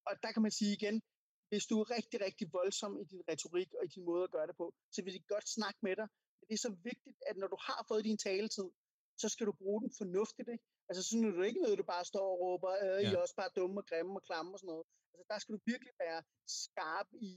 Og 0.09 0.13
der 0.23 0.33
kan 0.33 0.43
man 0.43 0.51
sige 0.51 0.73
igen, 0.79 1.03
hvis 1.51 1.67
du 1.67 1.75
er 1.81 1.91
rigtig, 1.97 2.21
rigtig 2.27 2.47
voldsom 2.53 2.93
i 3.03 3.05
din 3.05 3.23
retorik 3.31 3.71
og 3.79 3.85
i 3.85 3.89
din 3.95 4.05
måde 4.05 4.25
at 4.25 4.31
gøre 4.31 4.47
det 4.47 4.57
på, 4.57 4.75
så 4.95 5.03
vil 5.05 5.15
de 5.15 5.23
godt 5.35 5.49
snakke 5.49 5.79
med 5.83 5.97
dig. 5.97 6.09
Men 6.39 6.45
det 6.49 6.55
er 6.55 6.65
så 6.69 6.75
vigtigt, 6.91 7.19
at 7.27 7.37
når 7.37 7.49
du 7.55 7.59
har 7.69 7.85
fået 7.89 8.05
din 8.05 8.19
taletid, 8.19 8.69
så 9.23 9.29
skal 9.29 9.47
du 9.47 9.53
bruge 9.53 9.81
den 9.83 9.93
fornuftigt. 9.99 10.49
Ikke? 10.49 10.65
Altså 10.91 11.03
sådan 11.09 11.25
er 11.25 11.33
det 11.33 11.47
ikke 11.47 11.65
noget, 11.65 11.79
du 11.83 11.87
bare 11.95 12.05
står 12.13 12.27
og 12.33 12.41
råber, 12.45 12.73
øh, 12.85 13.03
ja. 13.03 13.11
I 13.11 13.15
er 13.15 13.23
også 13.25 13.37
bare 13.43 13.57
dumme 13.57 13.81
og 13.81 13.87
grimme 13.91 14.13
og 14.19 14.25
klamme 14.29 14.51
og 14.55 14.59
sådan 14.61 14.73
noget. 14.73 14.87
Altså 15.15 15.27
der 15.33 15.39
skal 15.39 15.55
du 15.55 15.61
virkelig 15.73 15.95
være 16.05 16.21
skarp 16.63 17.09
i, 17.31 17.33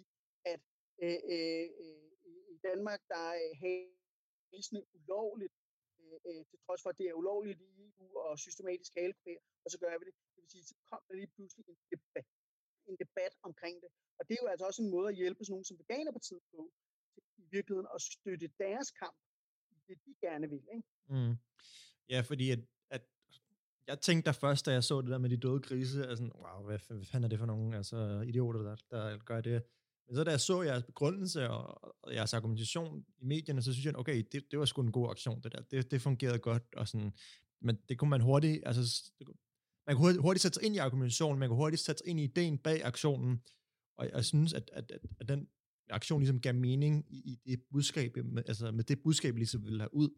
at 0.53 0.61
øh, 1.03 1.19
øh, 1.33 1.67
øh, 1.83 2.09
i 2.55 2.57
Danmark, 2.67 3.01
der 3.13 3.25
er 3.45 3.51
hæsende 3.63 4.81
ulovligt, 4.97 5.55
øh, 6.01 6.19
øh, 6.27 6.41
til 6.49 6.57
trods 6.65 6.81
for, 6.83 6.89
at 6.89 6.97
det 6.99 7.07
er 7.07 7.19
ulovligt 7.21 7.59
i 7.61 7.69
EU 7.85 8.07
og 8.25 8.39
systematisk 8.45 8.91
halekopere, 8.97 9.41
og 9.63 9.71
så 9.71 9.77
gør 9.83 9.93
vi 9.99 10.05
det. 10.07 10.13
Det 10.33 10.41
vil 10.43 10.51
sige, 10.55 10.65
så 10.71 10.75
kom 10.89 11.01
der 11.07 11.15
lige 11.19 11.31
pludselig 11.35 11.65
en 11.71 11.77
debat, 11.93 12.27
en 12.89 12.97
debat 13.03 13.33
omkring 13.47 13.75
det. 13.83 13.89
Og 14.19 14.23
det 14.27 14.33
er 14.33 14.41
jo 14.43 14.49
altså 14.53 14.65
også 14.69 14.81
en 14.85 14.91
måde 14.95 15.09
at 15.09 15.15
hjælpe 15.21 15.41
sådan 15.43 15.53
nogen 15.53 15.69
som 15.69 15.79
Veganerpartiet 15.81 16.43
på, 16.51 16.61
i 17.41 17.45
virkeligheden 17.55 17.89
at 17.95 18.01
støtte 18.01 18.47
deres 18.63 18.89
kamp, 18.91 19.17
det 19.87 19.97
de 20.05 20.11
gerne 20.25 20.49
vil. 20.53 20.63
Ikke? 20.75 20.87
Mm. 21.13 21.35
Ja, 22.13 22.19
fordi 22.29 22.45
at 22.55 22.59
jeg 23.87 23.99
tænkte 23.99 24.25
der 24.25 24.31
først, 24.31 24.65
da 24.65 24.71
jeg 24.71 24.83
så 24.83 25.01
det 25.01 25.09
der 25.09 25.17
med 25.17 25.29
de 25.29 25.37
døde 25.37 25.59
grise, 25.59 26.07
altså, 26.07 26.23
wow, 26.23 26.65
hvad, 26.65 26.79
hvad 26.87 27.05
fanden 27.05 27.23
er 27.23 27.29
det 27.29 27.39
for 27.39 27.45
nogle 27.45 27.77
altså, 27.77 28.23
idioter, 28.27 28.61
der, 28.61 28.75
der 28.91 29.17
gør 29.17 29.41
det? 29.41 29.63
Men 30.07 30.15
så 30.15 30.23
da 30.23 30.31
jeg 30.31 30.39
så 30.39 30.61
jeres 30.61 30.83
begrundelse 30.83 31.49
og, 31.49 31.83
og 32.03 32.13
jeres 32.13 32.33
argumentation 32.33 33.05
i 33.17 33.25
medierne, 33.25 33.61
så 33.61 33.73
synes 33.73 33.85
jeg, 33.85 33.97
okay, 33.97 34.23
det, 34.31 34.43
det 34.51 34.59
var 34.59 34.65
sgu 34.65 34.81
en 34.81 34.91
god 34.91 35.09
aktion, 35.09 35.41
det 35.41 35.51
der. 35.51 35.61
Det, 35.61 35.91
det 35.91 36.01
fungerede 36.01 36.39
godt, 36.39 36.63
og 36.75 36.87
sådan, 36.87 37.13
men 37.61 37.77
det 37.89 37.99
kunne 37.99 38.09
man 38.09 38.21
hurtigt, 38.21 38.63
altså, 38.65 39.11
man 39.87 39.95
kunne 39.95 40.21
hurtigt 40.21 40.41
sætte 40.41 40.55
sig 40.55 40.63
ind 40.63 40.75
i 40.75 40.77
argumentationen, 40.77 41.39
man 41.39 41.49
kunne 41.49 41.57
hurtigt 41.57 41.81
sætte 41.81 41.99
sig 41.99 42.07
ind 42.07 42.19
i 42.19 42.23
ideen 42.23 42.57
bag 42.57 42.85
aktionen, 42.85 43.41
og 43.97 44.09
jeg 44.09 44.25
synes, 44.25 44.53
at, 44.53 44.69
at, 44.73 44.91
at, 44.91 45.01
at 45.19 45.27
den 45.27 45.47
aktion 45.89 46.19
ligesom 46.19 46.41
gav 46.41 46.55
mening 46.55 47.05
i, 47.09 47.39
i 47.45 47.51
det 47.51 47.63
budskab, 47.71 48.17
med, 48.25 48.43
altså 48.47 48.71
med 48.71 48.83
det 48.83 49.03
budskab, 49.03 49.35
ligesom 49.35 49.65
ville 49.65 49.79
have 49.79 49.93
ud. 49.93 50.09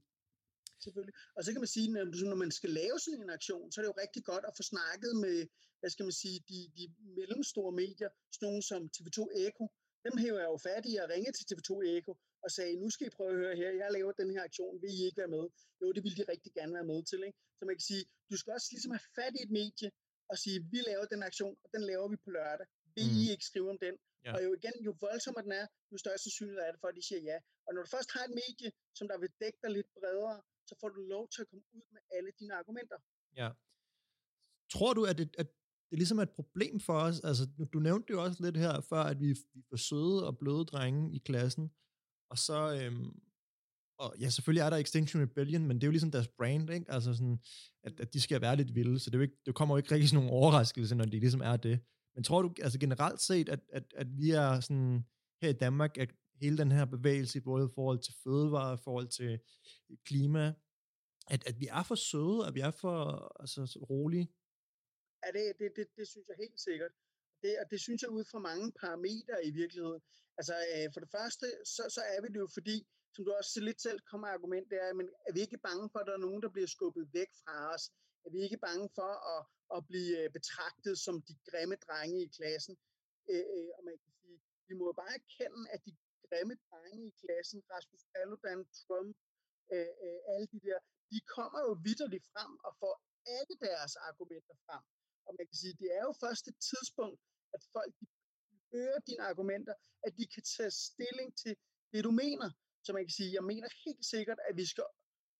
Selvfølgelig. 0.85 1.15
Og 1.37 1.41
så 1.43 1.49
kan 1.53 1.61
man 1.63 1.71
sige, 1.75 1.87
når, 1.95 2.03
når 2.31 2.39
man 2.43 2.51
skal 2.59 2.71
lave 2.81 2.97
sådan 2.99 3.21
en 3.25 3.35
aktion, 3.37 3.71
så 3.71 3.75
er 3.77 3.83
det 3.83 3.91
jo 3.93 4.01
rigtig 4.03 4.23
godt 4.31 4.45
at 4.49 4.53
få 4.57 4.63
snakket 4.73 5.13
med, 5.25 5.37
hvad 5.79 5.89
skal 5.93 6.05
man 6.09 6.17
sige, 6.23 6.37
de, 6.49 6.59
de 6.77 6.83
mellemstore 7.19 7.71
medier, 7.83 8.09
sådan 8.33 8.45
nogle 8.47 8.63
som 8.71 8.81
TV2 8.95 9.19
Eko. 9.45 9.65
Dem 10.05 10.15
hæver 10.23 10.39
jeg 10.43 10.49
jo 10.53 10.59
fat 10.67 10.85
i 10.91 10.93
at 11.03 11.09
ringe 11.13 11.31
til 11.33 11.45
TV2 11.49 11.71
Eko 11.93 12.11
og 12.45 12.49
sagde, 12.57 12.73
nu 12.83 12.87
skal 12.93 13.07
I 13.07 13.15
prøve 13.17 13.31
at 13.33 13.39
høre 13.41 13.55
her, 13.61 13.69
jeg 13.81 13.89
laver 13.97 14.11
den 14.21 14.29
her 14.35 14.43
aktion, 14.49 14.81
vil 14.81 14.91
I 14.97 15.01
ikke 15.07 15.19
være 15.23 15.33
med? 15.37 15.45
Jo, 15.81 15.87
det 15.95 16.01
vil 16.03 16.17
de 16.17 16.23
rigtig 16.33 16.51
gerne 16.57 16.73
være 16.77 16.89
med 16.91 16.99
til. 17.11 17.19
Ikke? 17.27 17.39
Så 17.57 17.61
man 17.69 17.75
kan 17.77 17.85
sige, 17.91 18.03
du 18.31 18.35
skal 18.37 18.53
også 18.57 18.69
ligesom 18.71 18.91
have 18.95 19.07
fat 19.19 19.33
i 19.39 19.41
et 19.47 19.51
medie 19.59 19.89
og 20.31 20.37
sige, 20.43 20.57
vi 20.73 20.79
laver 20.89 21.05
den 21.13 21.21
aktion, 21.29 21.55
og 21.63 21.69
den 21.75 21.83
laver 21.91 22.07
vi 22.13 22.17
på 22.25 22.29
lørdag. 22.37 22.67
Vil 22.95 23.07
mm. 23.11 23.19
I 23.19 23.23
ikke 23.33 23.45
skrive 23.49 23.69
om 23.73 23.79
den? 23.85 23.95
Ja. 24.25 24.31
Og 24.35 24.39
jo 24.45 24.49
igen, 24.59 24.75
jo 24.87 24.91
voldsommere 25.07 25.43
den 25.47 25.53
er, 25.61 25.67
jo 25.91 25.97
større 26.03 26.17
sandsynlighed 26.17 26.61
er 26.61 26.71
det 26.71 26.79
for, 26.81 26.87
at 26.91 26.95
de 26.99 27.07
siger 27.09 27.21
ja. 27.31 27.37
Og 27.65 27.69
når 27.73 27.81
du 27.83 27.89
først 27.95 28.09
har 28.15 28.23
et 28.29 28.33
medie, 28.41 28.69
som 28.97 29.05
der 29.07 29.17
vil 29.23 29.31
dække 29.41 29.59
dig 29.63 29.71
lidt 29.77 29.89
bredere, 29.97 30.35
så 30.67 30.75
får 30.81 30.89
du 30.89 31.01
lov 31.01 31.29
til 31.29 31.41
at 31.41 31.47
komme 31.49 31.65
ud 31.73 31.81
med 31.91 32.01
alle 32.11 32.31
dine 32.39 32.53
argumenter. 32.55 32.97
Ja. 33.35 33.49
Tror 34.73 34.93
du, 34.93 35.05
at 35.05 35.17
det, 35.17 35.35
at 35.37 35.47
det 35.89 35.97
ligesom 35.99 36.17
er 36.17 36.23
et 36.23 36.37
problem 36.39 36.79
for 36.79 36.93
os? 36.93 37.19
Altså, 37.19 37.47
du 37.73 37.79
nævnte 37.79 38.13
jo 38.13 38.23
også 38.23 38.43
lidt 38.43 38.57
her 38.57 38.81
før, 38.81 39.03
at 39.03 39.19
vi, 39.19 39.27
vi 39.53 39.63
er 39.71 39.77
søde 39.77 40.27
og 40.27 40.37
bløde 40.37 40.65
drenge 40.65 41.15
i 41.15 41.17
klassen, 41.17 41.71
og 42.31 42.37
så, 42.37 42.59
øhm, 42.81 43.19
og 43.99 44.15
ja, 44.19 44.29
selvfølgelig 44.29 44.61
er 44.61 44.69
der 44.69 44.77
Extinction 44.77 45.21
Rebellion, 45.21 45.67
men 45.67 45.77
det 45.77 45.83
er 45.83 45.87
jo 45.87 45.91
ligesom 45.91 46.11
deres 46.11 46.27
brand, 46.27 46.69
ikke? 46.69 46.91
Altså 46.91 47.13
sådan, 47.13 47.39
at, 47.83 47.99
at 47.99 48.13
de 48.13 48.21
skal 48.21 48.41
være 48.41 48.55
lidt 48.55 48.75
vilde, 48.75 48.99
så 48.99 49.09
det, 49.09 49.15
er 49.15 49.19
jo 49.19 49.23
ikke, 49.23 49.41
det 49.45 49.55
kommer 49.55 49.75
jo 49.75 49.77
ikke 49.77 49.91
rigtig 49.91 50.09
sådan 50.09 50.25
nogen 50.25 50.39
overraskelse, 50.39 50.95
når 50.95 51.05
de 51.05 51.19
ligesom 51.19 51.41
er 51.41 51.57
det. 51.57 51.79
Men 52.15 52.23
tror 52.23 52.41
du 52.41 52.53
altså 52.61 52.79
generelt 52.79 53.21
set, 53.21 53.49
at, 53.49 53.59
at, 53.69 53.93
at 53.95 54.17
vi 54.17 54.31
er 54.31 54.59
sådan 54.59 55.05
her 55.41 55.49
i 55.49 55.53
Danmark, 55.53 55.97
at 55.97 56.09
hele 56.41 56.57
den 56.57 56.71
her 56.71 56.85
bevægelse, 56.85 57.41
både 57.41 57.65
i 57.65 57.73
forhold 57.75 57.99
til 57.99 58.13
fødevare, 58.23 58.73
i 58.73 58.83
forhold 58.83 59.07
til 59.19 59.39
klima, 60.05 60.53
at, 61.33 61.41
at 61.49 61.55
vi 61.59 61.67
er 61.77 61.83
for 61.83 61.95
søde, 61.95 62.39
at 62.47 62.53
vi 62.57 62.61
er 62.69 62.71
for 62.71 62.97
altså, 63.41 63.61
rolige? 63.89 64.27
Ja, 65.23 65.29
det, 65.37 65.43
det, 65.59 65.69
det, 65.77 65.87
det 65.97 66.07
synes 66.07 66.27
jeg 66.27 66.37
helt 66.39 66.59
sikkert. 66.69 66.91
Det, 67.41 67.51
og 67.61 67.65
det 67.71 67.79
synes 67.81 68.01
jeg 68.01 68.09
ud 68.09 68.25
fra 68.31 68.39
mange 68.39 68.71
parametre 68.81 69.45
i 69.49 69.51
virkeligheden. 69.61 70.01
Altså 70.39 70.55
øh, 70.73 70.87
for 70.93 70.99
det 71.03 71.11
første, 71.17 71.45
så, 71.73 71.83
så 71.95 72.01
er 72.13 72.19
vi 72.21 72.27
det 72.33 72.39
jo 72.45 72.49
fordi, 72.57 72.77
som 73.13 73.25
du 73.25 73.31
også 73.39 73.59
lidt 73.67 73.81
selv 73.81 73.99
kommer 74.11 74.27
argument, 74.27 74.69
det 74.71 74.79
er, 74.85 74.93
men 74.93 75.07
er 75.27 75.33
vi 75.33 75.39
ikke 75.45 75.65
bange 75.69 75.89
for, 75.91 75.99
at 75.99 76.07
der 76.07 76.13
er 76.13 76.25
nogen, 76.27 76.41
der 76.45 76.49
bliver 76.55 76.67
skubbet 76.75 77.05
væk 77.13 77.31
fra 77.43 77.55
os? 77.73 77.83
Er 78.25 78.29
vi 78.35 78.39
ikke 78.45 78.65
bange 78.67 78.89
for 78.97 79.11
at, 79.35 79.41
at 79.75 79.81
blive 79.89 80.13
øh, 80.21 80.29
betragtet 80.37 80.95
som 81.05 81.15
de 81.27 81.35
grimme 81.49 81.75
drenge 81.85 82.17
i 82.25 82.29
klassen? 82.37 82.77
Øh, 83.31 83.45
øh 83.55 83.69
og 83.77 83.81
man 83.89 83.97
kan 84.03 84.11
sige, 84.21 84.37
vi 84.69 84.73
må 84.79 84.85
bare 85.01 85.13
erkende, 85.21 85.61
at 85.73 85.81
de 85.85 85.91
grimme 86.35 86.55
drenge 86.69 87.07
i 87.11 87.13
klassen, 87.21 87.59
Rasmus 87.73 88.03
Paludan, 88.13 88.59
Trump, 88.81 89.15
øh, 89.73 89.91
øh, 90.05 90.19
alle 90.33 90.47
de 90.53 90.59
der, 90.67 90.79
de 91.11 91.19
kommer 91.35 91.59
jo 91.67 91.71
vidderligt 91.87 92.25
frem 92.33 92.51
og 92.67 92.71
får 92.81 92.95
alle 93.37 93.55
deres 93.67 93.93
argumenter 94.09 94.55
frem. 94.65 94.83
Og 95.27 95.31
man 95.37 95.45
kan 95.49 95.57
sige, 95.61 95.75
det 95.81 95.89
er 95.97 96.03
jo 96.09 96.13
først 96.23 96.43
et 96.51 96.57
tidspunkt, 96.71 97.19
at 97.55 97.61
folk 97.75 97.91
de 97.99 98.05
hører 98.73 98.99
dine 99.07 99.23
argumenter, 99.31 99.75
at 100.05 100.11
de 100.19 100.25
kan 100.33 100.43
tage 100.55 100.73
stilling 100.87 101.29
til 101.43 101.53
det, 101.91 102.01
du 102.07 102.11
mener. 102.23 102.49
Så 102.85 102.89
man 102.93 103.03
kan 103.05 103.15
sige, 103.19 103.31
jeg 103.37 103.45
mener 103.51 103.69
helt 103.85 104.05
sikkert, 104.15 104.39
at 104.49 104.53
vi 104.61 104.65
skal 104.71 104.87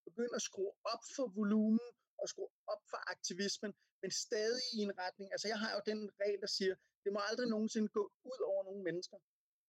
begynde 0.08 0.36
at 0.40 0.46
skrue 0.50 0.74
op 0.94 1.04
for 1.16 1.26
volumen 1.40 1.88
og 2.22 2.26
skrue 2.32 2.52
op 2.74 2.82
for 2.92 3.00
aktivismen, 3.14 3.72
men 4.02 4.12
stadig 4.26 4.66
i 4.78 4.80
en 4.88 4.94
retning. 5.04 5.28
Altså 5.34 5.48
jeg 5.52 5.60
har 5.64 5.72
jo 5.76 5.82
den 5.92 6.00
regel, 6.22 6.40
der 6.46 6.52
siger, 6.58 6.76
det 7.04 7.14
må 7.14 7.20
aldrig 7.30 7.48
nogensinde 7.56 7.90
gå 7.98 8.04
ud 8.32 8.40
over 8.52 8.64
nogle 8.64 8.84
mennesker. 8.88 9.18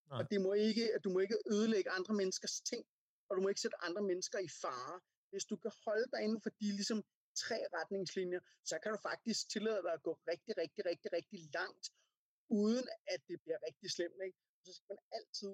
Nej. 0.09 0.19
Og 0.19 0.31
det 0.31 0.41
må 0.41 0.53
ikke, 0.53 0.85
du 1.05 1.09
må 1.11 1.19
ikke 1.19 1.39
ødelægge 1.55 1.91
andre 1.91 2.15
menneskers 2.15 2.61
ting, 2.61 2.85
og 3.29 3.37
du 3.37 3.41
må 3.43 3.49
ikke 3.49 3.61
sætte 3.61 3.85
andre 3.87 4.03
mennesker 4.03 4.39
i 4.39 4.51
fare. 4.63 5.01
Hvis 5.31 5.45
du 5.51 5.57
kan 5.57 5.73
holde 5.85 6.07
dig 6.13 6.21
inden 6.27 6.41
for 6.45 6.51
de 6.61 6.67
ligesom, 6.81 7.05
tre 7.45 7.59
retningslinjer, 7.79 8.41
så 8.71 8.75
kan 8.83 8.91
du 8.95 8.99
faktisk 9.09 9.41
tillade 9.55 9.83
dig 9.87 9.93
at 9.99 10.03
gå 10.03 10.13
rigtig, 10.31 10.55
rigtig, 10.63 10.83
rigtig, 10.91 11.09
rigtig 11.19 11.39
langt, 11.59 11.87
uden 12.49 12.87
at 13.15 13.21
det 13.29 13.37
bliver 13.45 13.59
rigtig 13.67 13.89
slemt. 13.97 14.21
Ikke? 14.27 14.39
Så 14.65 14.73
skal 14.79 14.95
man 14.99 15.07
altid 15.19 15.53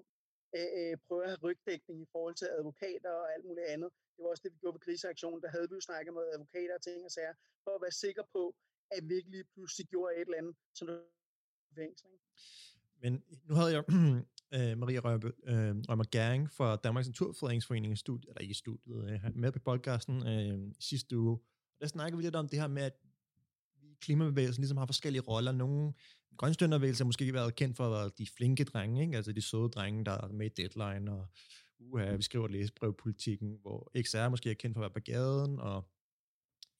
øh, 0.56 0.70
øh, 0.78 0.94
prøve 1.06 1.22
at 1.24 1.30
have 1.32 1.42
rygdækning 1.46 1.98
i 2.02 2.08
forhold 2.14 2.34
til 2.40 2.48
advokater 2.58 3.12
og 3.20 3.26
alt 3.34 3.44
muligt 3.48 3.66
andet. 3.74 3.90
Det 4.14 4.20
var 4.22 4.30
også 4.30 4.44
det, 4.44 4.52
vi 4.54 4.58
gjorde 4.58 4.74
ved 4.76 4.86
kriseaktionen. 4.86 5.42
Der 5.44 5.50
havde 5.54 5.68
vi 5.70 5.74
jo 5.74 5.80
snakket 5.80 6.12
med 6.14 6.24
advokater 6.34 6.74
og 6.78 6.82
ting 6.82 7.04
og 7.08 7.12
sager, 7.16 7.34
for 7.64 7.72
at 7.74 7.82
være 7.84 7.96
sikker 8.04 8.24
på, 8.36 8.42
at 8.96 9.02
vi 9.08 9.14
ikke 9.14 9.30
lige 9.30 9.48
pludselig 9.54 9.86
gjorde 9.92 10.14
et 10.14 10.20
eller 10.28 10.38
andet, 10.42 10.56
som 10.78 10.86
der 10.88 10.98
fængsel. 11.74 12.08
Men 13.02 13.12
nu 13.48 13.54
havde 13.54 13.72
jeg 13.76 13.84
øh, 14.54 14.78
Maria 14.78 15.00
Rømer, 15.00 15.30
øh, 15.46 15.76
Rømer 15.88 16.04
Gæring 16.04 16.50
fra 16.50 16.76
Danmarks 16.76 17.08
Naturfredningsforening 17.08 17.98
studie, 17.98 18.20
studiet, 18.20 18.28
eller 18.28 18.40
ikke 18.40 18.52
i 18.52 18.54
studiet, 18.54 19.20
øh, 19.24 19.36
med 19.36 19.52
på 19.52 19.58
podcasten 19.58 20.26
øh, 20.26 20.72
sidste 20.80 21.18
uge. 21.18 21.38
Der 21.80 21.86
snakker 21.86 22.16
vi 22.16 22.22
lidt 22.22 22.36
om 22.36 22.48
det 22.48 22.60
her 22.60 22.68
med, 22.68 22.82
at 22.82 22.92
klimabevægelsen 24.00 24.62
ligesom 24.62 24.76
har 24.76 24.86
forskellige 24.86 25.22
roller. 25.22 25.52
Nogle 25.52 25.92
grønstønderbevægelser 26.36 27.04
har 27.04 27.06
måske 27.06 27.32
været 27.32 27.54
kendt 27.54 27.76
for 27.76 27.86
at 27.86 27.92
være 27.92 28.10
de 28.18 28.26
flinke 28.36 28.64
drenge, 28.64 29.02
ikke? 29.02 29.16
altså 29.16 29.32
de 29.32 29.42
søde 29.42 29.68
drenge, 29.68 30.04
der 30.04 30.12
er 30.12 30.28
med 30.28 30.46
i 30.46 30.62
deadline, 30.62 31.12
og 31.12 31.26
uha, 31.80 32.16
vi 32.16 32.22
skriver 32.22 32.48
læsebrev-politikken, 32.48 33.58
hvor 33.62 33.90
XR 34.02 34.28
måske 34.28 34.50
er 34.50 34.54
kendt 34.54 34.74
for 34.74 34.80
at 34.80 34.82
være 34.82 35.00
på 35.00 35.04
gaden, 35.04 35.60
og 35.60 35.88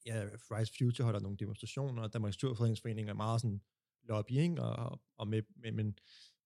ja, 0.05 0.25
Fridays 0.25 0.77
Future 0.77 1.05
holder 1.05 1.19
nogle 1.19 1.37
demonstrationer, 1.37 2.01
og 2.01 2.13
Danmarks 2.13 2.35
Naturfredningsforening 2.35 3.09
er 3.09 3.13
meget 3.13 3.41
sådan 3.41 3.61
lobbying, 4.03 4.59
og, 4.59 5.01
og 5.17 5.27
med, 5.27 5.41
med, 5.55 5.71
men 5.71 5.97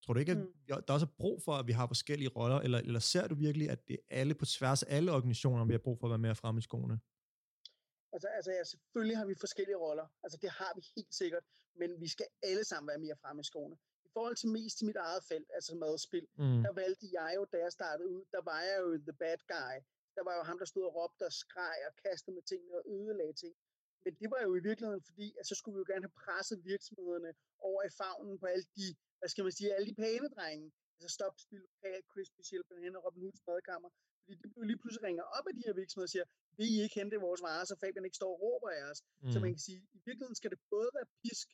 tror 0.04 0.14
du 0.14 0.20
ikke, 0.20 0.32
at 0.32 0.38
mm. 0.38 0.84
der 0.88 0.94
også 0.94 1.06
er 1.06 1.16
brug 1.18 1.42
for, 1.46 1.54
at 1.62 1.68
vi 1.68 1.72
har 1.72 1.88
forskellige 1.88 2.30
roller, 2.30 2.60
eller, 2.60 2.80
eller 2.80 3.00
ser 3.00 3.28
du 3.28 3.36
virkelig, 3.36 3.70
at 3.70 3.88
det 3.88 3.94
er 3.94 4.20
alle 4.20 4.34
på 4.36 4.46
tværs 4.46 4.84
af 4.84 4.96
alle 4.96 5.12
organisationer, 5.12 5.66
vi 5.66 5.74
har 5.74 5.84
brug 5.88 6.00
for 6.00 6.08
at 6.08 6.12
være 6.12 6.26
mere 6.28 6.36
fremme 6.36 6.60
i 6.60 6.62
skoene? 6.62 7.00
Altså, 8.14 8.28
altså 8.28 8.52
ja, 8.52 8.64
selvfølgelig 8.64 9.18
har 9.18 9.26
vi 9.26 9.36
forskellige 9.46 9.78
roller. 9.86 10.08
Altså 10.24 10.38
det 10.42 10.50
har 10.50 10.72
vi 10.76 10.82
helt 10.96 11.14
sikkert. 11.22 11.44
Men 11.80 11.90
vi 12.04 12.08
skal 12.08 12.28
alle 12.44 12.64
sammen 12.64 12.88
være 12.88 13.02
mere 13.06 13.18
fremme 13.22 13.40
i 13.42 13.44
skoene. 13.52 13.76
I 14.08 14.10
forhold 14.14 14.36
til 14.36 14.50
mest 14.58 14.78
til 14.78 14.86
mit 14.90 15.00
eget 15.08 15.24
felt, 15.32 15.50
altså 15.58 15.76
madspil, 15.76 16.28
mm. 16.38 16.62
der 16.66 16.74
valgte 16.84 17.08
jeg 17.18 17.32
jo, 17.38 17.42
da 17.54 17.58
jeg 17.66 17.72
startede 17.80 18.10
ud, 18.16 18.24
der 18.36 18.42
var 18.52 18.62
jeg 18.70 18.78
jo 18.84 18.90
the 19.10 19.18
bad 19.24 19.40
guy. 19.56 19.76
Der 20.18 20.24
var 20.28 20.34
jo 20.38 20.44
ham, 20.50 20.58
der 20.62 20.66
stod 20.66 20.84
og 20.90 20.96
råbte 21.00 21.24
og 21.30 21.34
skreg 21.44 21.78
og 21.88 21.94
kastede 22.04 22.34
med 22.38 22.44
tingene 22.52 22.76
og 22.80 22.84
ødelagde 22.96 23.36
ting. 23.44 23.56
Men 24.04 24.12
det 24.22 24.28
var 24.34 24.42
jo 24.48 24.52
i 24.60 24.62
virkeligheden 24.70 25.04
fordi, 25.10 25.28
at 25.40 25.46
så 25.50 25.56
skulle 25.56 25.76
vi 25.76 25.82
jo 25.84 25.88
gerne 25.92 26.06
have 26.08 26.20
presset 26.26 26.60
virksomhederne 26.72 27.32
over 27.70 27.82
i 27.90 27.92
favnen 28.02 28.40
på 28.40 28.46
alle 28.54 28.68
de, 28.78 28.88
hvad 29.20 29.30
skal 29.34 29.44
man 29.46 29.54
sige, 29.58 29.70
alle 29.76 29.88
de 29.92 29.96
pæne 30.02 30.30
drenge. 30.36 30.68
Altså 30.96 31.10
Stop 31.18 31.36
Spil 31.46 31.62
Lokal, 31.66 32.02
Crispy 32.12 32.42
hen 32.86 32.96
og 32.98 33.02
Robin 33.06 33.24
Hoods 33.26 33.44
madkammer. 33.48 33.90
Fordi 34.22 34.36
det 34.42 34.50
blev 34.54 34.64
lige 34.72 34.82
pludselig 34.82 35.04
ringer 35.08 35.26
op 35.38 35.46
af 35.50 35.54
de 35.58 35.64
her 35.66 35.74
virksomheder 35.82 36.10
og 36.10 36.14
siger, 36.16 36.28
vil 36.58 36.68
I 36.74 36.78
ikke 36.86 36.96
hente 37.00 37.26
vores 37.28 37.42
varer, 37.48 37.66
så 37.70 37.76
Fabian 37.82 38.08
ikke 38.08 38.20
står 38.22 38.32
og 38.36 38.40
råber 38.44 38.70
af 38.78 38.84
os. 38.92 39.00
Mm. 39.04 39.32
Så 39.34 39.38
man 39.44 39.52
kan 39.54 39.64
sige, 39.68 39.80
i 39.98 40.00
virkeligheden 40.08 40.40
skal 40.40 40.52
det 40.54 40.60
både 40.76 40.90
være 40.98 41.08
pisk 41.24 41.48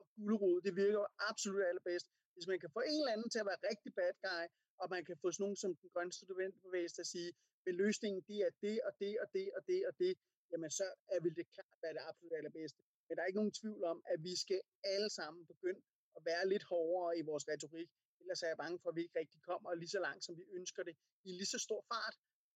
og 0.00 0.06
gulerod. 0.16 0.58
Det 0.66 0.72
virker 0.80 0.98
jo 1.00 1.06
absolut 1.30 1.64
allerbedst. 1.70 2.06
Hvis 2.34 2.46
man 2.50 2.58
kan 2.62 2.70
få 2.76 2.80
en 2.92 3.00
eller 3.00 3.14
anden 3.16 3.30
til 3.30 3.40
at 3.42 3.48
være 3.50 3.60
rigtig 3.70 3.90
bad 3.98 4.12
guy, 4.26 4.46
og 4.80 4.86
man 4.94 5.02
kan 5.08 5.16
få 5.22 5.26
sådan 5.30 5.42
nogen 5.44 5.58
som 5.62 5.70
den 5.80 5.88
grønne 5.94 6.12
studentbevægelse 6.12 6.94
til 6.96 7.04
at 7.06 7.12
sige, 7.16 7.30
men 7.64 7.72
løsningen 7.82 8.20
det 8.30 8.38
er 8.48 8.52
det 8.64 8.76
og 8.86 8.92
det 9.02 9.14
og 9.22 9.28
det 9.34 9.46
og 9.56 9.62
det 9.70 9.80
og 9.88 9.92
det, 10.02 10.12
jamen 10.50 10.70
så 10.78 10.86
er 11.14 11.20
vil 11.24 11.34
det 11.38 11.46
klart 11.54 11.78
være 11.84 11.94
det 11.96 12.02
absolut 12.08 12.34
allerbedste. 12.38 12.80
Men 13.06 13.12
der 13.14 13.22
er 13.22 13.28
ikke 13.30 13.42
nogen 13.42 13.58
tvivl 13.60 13.82
om, 13.92 13.98
at 14.12 14.18
vi 14.28 14.34
skal 14.44 14.60
alle 14.94 15.10
sammen 15.18 15.46
begynde 15.52 15.80
at 16.16 16.22
være 16.30 16.44
lidt 16.52 16.64
hårdere 16.70 17.18
i 17.20 17.22
vores 17.30 17.44
retorik. 17.50 17.90
Ellers 18.20 18.42
er 18.42 18.50
jeg 18.52 18.58
bange 18.64 18.78
for, 18.82 18.88
at 18.90 18.96
vi 18.96 19.02
ikke 19.06 19.18
rigtig 19.22 19.40
kommer 19.50 19.68
lige 19.74 19.92
så 19.96 20.00
langt, 20.06 20.22
som 20.24 20.34
vi 20.40 20.44
ønsker 20.58 20.82
det, 20.88 20.94
i 21.28 21.30
lige 21.38 21.50
så 21.54 21.58
stor 21.66 21.80
fart. 21.92 22.14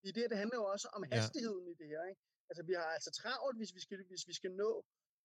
I 0.09 0.11
det, 0.17 0.25
det 0.31 0.39
handler 0.43 0.57
jo 0.63 0.65
også 0.75 0.89
om 0.97 1.03
hastigheden 1.13 1.65
ja. 1.67 1.73
i 1.73 1.75
det 1.81 1.89
her. 1.93 2.03
Ikke? 2.11 2.21
Altså, 2.51 2.63
vi 2.69 2.73
har 2.81 2.89
altså 2.97 3.11
travlt, 3.21 3.59
hvis 3.61 3.75
vi 3.75 3.81
skal, 3.81 3.99
hvis 4.13 4.25
vi 4.31 4.35
skal 4.41 4.53
nå 4.63 4.71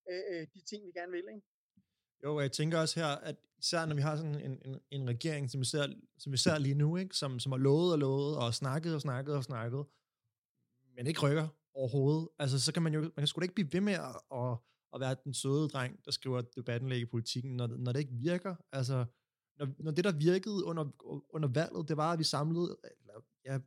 øh, 0.10 0.24
øh, 0.32 0.48
de 0.54 0.62
ting, 0.70 0.80
vi 0.88 0.92
gerne 1.00 1.12
vil. 1.12 1.28
Ikke? 1.36 1.48
Jo, 2.24 2.40
jeg 2.40 2.52
tænker 2.52 2.80
også 2.80 3.00
her, 3.00 3.12
at 3.30 3.36
især 3.58 3.86
når 3.86 3.96
vi 3.96 4.02
har 4.02 4.16
sådan 4.16 4.42
en, 4.48 4.62
en, 4.66 4.82
en 4.90 5.10
regering, 5.10 5.52
som 5.52 5.60
vi, 5.60 5.66
ser, 5.66 5.94
som 6.18 6.32
vi 6.32 6.38
ser 6.38 6.58
lige 6.58 6.76
nu, 6.76 6.98
ikke? 6.98 7.16
Som, 7.16 7.40
som 7.40 7.52
har 7.52 7.60
lovet 7.60 7.92
og 7.94 8.00
lovet, 8.00 8.38
og 8.38 8.54
snakket 8.54 8.96
og 8.96 9.02
snakket 9.02 9.36
og 9.36 9.44
snakket, 9.44 9.86
men 10.96 11.08
ikke 11.08 11.22
rykker 11.22 11.48
overhovedet, 11.74 12.30
altså 12.40 12.60
så 12.60 12.74
kan 12.74 12.84
man 12.84 12.94
jo, 12.94 13.02
man 13.02 13.12
kan 13.18 13.28
sgu 13.28 13.40
da 13.40 13.44
ikke 13.44 13.56
blive 13.56 13.74
ved 13.74 13.82
med 13.82 13.94
at, 13.94 14.16
at, 14.32 14.58
at 14.94 15.00
være 15.00 15.16
den 15.24 15.34
søde 15.34 15.68
dreng, 15.68 16.06
der 16.06 16.12
skriver 16.12 16.42
debattenlæg 16.42 17.00
i 17.02 17.06
politikken, 17.06 17.56
når, 17.56 17.68
når 17.68 17.92
det 17.92 18.00
ikke 18.00 18.14
virker. 18.14 18.56
Altså, 18.72 19.06
når, 19.60 19.68
når 19.80 19.92
det, 19.92 20.04
der 20.04 20.12
virkede 20.12 20.64
under, 20.64 20.86
under 21.30 21.50
valget, 21.50 21.89
det 21.89 21.98
var, 21.98 22.14
at 22.14 22.20
vi 22.20 22.24
samlede, 22.24 22.78
eller 22.84 23.22
ja, 23.46 23.60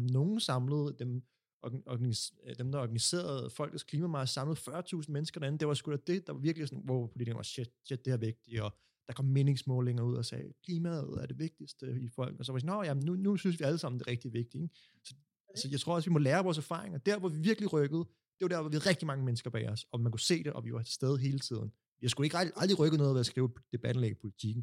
nogen 0.00 0.40
samlede 0.40 0.96
dem, 0.98 1.22
organis, 1.62 2.34
dem, 2.58 2.72
der 2.72 2.78
organiserede 2.78 3.50
Folkets 3.50 3.82
Klimamarsch, 3.82 4.34
samlede 4.34 4.60
40.000 4.60 5.04
mennesker 5.08 5.40
derinde. 5.40 5.58
Det 5.58 5.68
var 5.68 5.74
sgu 5.74 5.90
da 5.90 5.96
det, 5.96 6.26
der 6.26 6.32
var 6.32 6.40
virkelig 6.40 6.68
sådan, 6.68 6.84
hvor 6.84 7.06
politikerne 7.06 7.36
var, 7.36 7.42
shit, 7.42 7.70
shit, 7.84 8.04
det 8.04 8.12
er 8.12 8.16
vigtigt, 8.16 8.60
og 8.60 8.74
der 9.06 9.14
kom 9.14 9.24
meningsmålinger 9.24 10.02
ud 10.02 10.16
og 10.16 10.24
sagde, 10.24 10.52
klimaet 10.64 11.18
er 11.22 11.26
det 11.26 11.38
vigtigste 11.38 12.00
i 12.00 12.08
folk, 12.08 12.38
og 12.38 12.44
så 12.44 12.52
var 12.52 12.56
vi 12.56 12.60
sådan, 12.60 12.84
jamen, 12.84 13.04
nu, 13.04 13.14
nu 13.14 13.36
synes 13.36 13.60
vi 13.60 13.64
alle 13.64 13.78
sammen, 13.78 13.98
det 13.98 14.06
er 14.06 14.10
rigtig 14.10 14.32
vigtigt. 14.32 14.62
Ikke? 14.62 14.74
Så, 15.04 15.14
så 15.56 15.68
jeg 15.70 15.80
tror 15.80 15.94
også, 15.94 16.10
vi 16.10 16.12
må 16.12 16.18
lære 16.18 16.44
vores 16.44 16.58
erfaringer. 16.58 16.98
Der, 16.98 17.18
hvor 17.18 17.28
vi 17.28 17.38
virkelig 17.38 17.72
rykkede, 17.72 18.04
det 18.40 18.44
var 18.46 18.52
der, 18.54 18.60
hvor 18.62 18.70
vi 18.70 18.76
havde 18.76 18.90
rigtig 18.92 19.06
mange 19.10 19.24
mennesker 19.28 19.50
bag 19.56 19.64
os, 19.74 19.82
og 19.92 19.96
man 20.04 20.12
kunne 20.12 20.28
se 20.32 20.36
det, 20.44 20.52
og 20.56 20.64
vi 20.66 20.72
var 20.76 20.82
til 20.82 20.94
stede 21.00 21.16
hele 21.26 21.40
tiden. 21.48 21.68
Vi 22.02 22.08
skulle 22.08 22.26
ikke 22.26 22.38
aldrig, 22.40 22.56
aldrig 22.62 22.78
rykke 22.82 22.98
noget 23.02 23.12
ved 23.14 23.22
at 23.24 23.30
skrive 23.32 23.48
debattenlæg 23.74 24.12
i 24.16 24.20
politikken. 24.24 24.62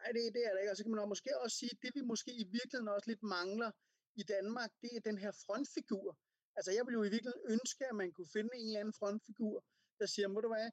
Nej, 0.00 0.10
det, 0.16 0.22
det 0.34 0.42
er 0.46 0.52
det 0.52 0.60
ikke. 0.62 0.72
Og 0.72 0.76
så 0.76 0.82
kan 0.84 0.92
man 0.92 1.08
måske 1.14 1.30
også 1.44 1.56
sige, 1.60 1.72
at 1.74 1.80
det 1.84 1.90
vi 1.96 2.02
måske 2.12 2.30
i 2.44 2.46
virkeligheden 2.56 2.88
også 2.96 3.08
lidt 3.12 3.22
mangler 3.36 3.70
i 4.20 4.22
Danmark, 4.34 4.70
det 4.82 4.90
er 4.96 5.00
den 5.08 5.18
her 5.24 5.32
frontfigur. 5.44 6.08
Altså 6.56 6.70
jeg 6.76 6.82
ville 6.84 6.98
jo 6.98 7.04
i 7.08 7.12
virkeligheden 7.14 7.44
ønske, 7.54 7.82
at 7.90 7.96
man 8.02 8.08
kunne 8.16 8.30
finde 8.36 8.52
en 8.60 8.66
eller 8.66 8.80
anden 8.82 8.96
frontfigur, 9.00 9.56
der 10.00 10.06
siger, 10.14 10.28
må 10.34 10.38
du 10.44 10.50
være, 10.58 10.70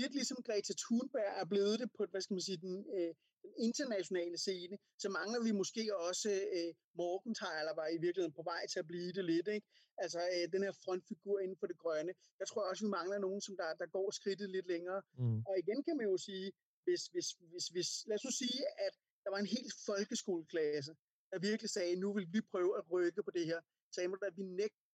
lidt 0.00 0.12
ligesom 0.18 0.38
Greta 0.46 0.72
Thunberg 0.82 1.32
er 1.42 1.46
blevet 1.52 1.76
det 1.80 1.88
på, 1.96 2.02
hvad 2.12 2.22
skal 2.24 2.34
man 2.34 2.46
sige, 2.48 2.60
den, 2.66 2.74
øh, 2.96 3.12
den 3.42 3.52
internationale 3.68 4.38
scene, 4.38 4.76
så 5.02 5.08
mangler 5.08 5.40
vi 5.46 5.52
måske 5.52 5.84
også 6.08 6.30
øh, 6.56 6.74
Morgenthaler 7.00 7.74
var 7.80 7.88
i 7.96 7.98
virkeligheden 8.04 8.36
på 8.38 8.42
vej 8.42 8.62
til 8.66 8.78
at 8.78 8.86
blive 8.86 9.12
det 9.12 9.24
lidt, 9.24 9.48
ikke? 9.56 9.66
Altså 10.04 10.20
øh, 10.34 10.52
den 10.54 10.62
her 10.66 10.74
frontfigur 10.84 11.36
inden 11.44 11.56
for 11.60 11.66
det 11.66 11.78
grønne. 11.78 12.12
Jeg 12.40 12.46
tror 12.48 12.62
også, 12.70 12.84
vi 12.86 12.90
mangler 12.98 13.18
nogen, 13.18 13.40
som 13.46 13.56
der, 13.56 13.74
der 13.74 13.86
går 13.86 14.10
skridtet 14.10 14.50
lidt 14.50 14.66
længere. 14.66 15.02
Mm. 15.18 15.38
Og 15.48 15.54
igen 15.62 15.82
kan 15.86 15.96
man 15.96 16.06
jo 16.12 16.16
sige, 16.28 16.52
hvis, 16.84 17.02
hvis, 17.12 17.28
hvis, 17.50 17.66
hvis, 17.74 17.88
lad 18.08 18.16
os 18.18 18.24
nu 18.24 18.32
sige, 18.42 18.62
at 18.86 18.94
der 19.24 19.30
var 19.30 19.38
en 19.38 19.54
helt 19.56 19.74
folkeskoleklasse, 19.86 20.92
der 21.30 21.38
virkelig 21.38 21.70
sagde, 21.70 21.96
nu 21.96 22.08
vil 22.16 22.28
vi 22.34 22.40
prøve 22.52 22.72
at 22.78 22.84
rykke 22.92 23.22
på 23.22 23.30
det 23.30 23.46
her. 23.46 23.60
Sagde 23.94 24.08
man, 24.08 24.18
at 24.22 24.36
vi 24.36 24.42
nægter 24.42 24.86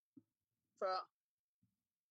før 0.81 0.99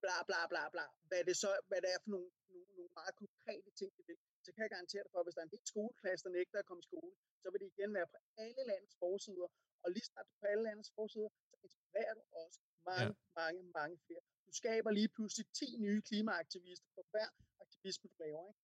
bla 0.02 0.16
bla 0.28 0.40
bla 0.52 0.64
bla, 0.74 0.86
hvad 1.08 1.24
det, 1.28 1.36
så, 1.42 1.50
hvad 1.68 1.80
det 1.82 1.90
er 1.94 1.98
for 2.04 2.10
nogle, 2.10 2.30
nogle, 2.48 2.66
nogle 2.76 2.90
meget 3.00 3.14
konkrete 3.22 3.70
ting, 3.78 3.90
vi 3.98 4.02
vil, 4.08 4.18
så 4.46 4.50
kan 4.54 4.62
jeg 4.66 4.72
garantere 4.76 5.02
dig 5.04 5.10
for, 5.12 5.20
at 5.20 5.26
hvis 5.26 5.36
der 5.36 5.42
er 5.42 5.48
en 5.48 5.56
helt 5.56 5.70
skoleklasse, 5.72 6.22
der 6.26 6.32
nægter 6.38 6.58
at 6.62 6.68
komme 6.70 6.82
i 6.84 6.88
skole, 6.90 7.12
så 7.42 7.46
vil 7.50 7.58
det 7.62 7.68
igen 7.74 7.90
være 7.98 8.08
på 8.12 8.18
alle 8.44 8.62
landets 8.70 8.96
forsider, 9.02 9.48
og 9.82 9.88
lige 9.94 10.06
snart 10.10 10.28
på 10.40 10.44
alle 10.52 10.64
landets 10.68 10.90
forsider, 10.96 11.30
så 11.50 11.54
inspirerer 11.66 12.14
du 12.18 12.22
også 12.42 12.58
mange, 12.90 13.14
ja. 13.18 13.40
mange, 13.40 13.60
mange 13.78 13.96
flere. 14.06 14.22
Du 14.46 14.52
skaber 14.60 14.90
lige 14.98 15.10
pludselig 15.16 15.46
10 15.60 15.66
nye 15.84 16.00
klimaaktivister 16.08 16.88
for 16.94 17.04
hver 17.12 17.28
aktivisme, 17.64 18.04
du 18.12 18.16
laver, 18.24 18.42
ikke? 18.50 18.60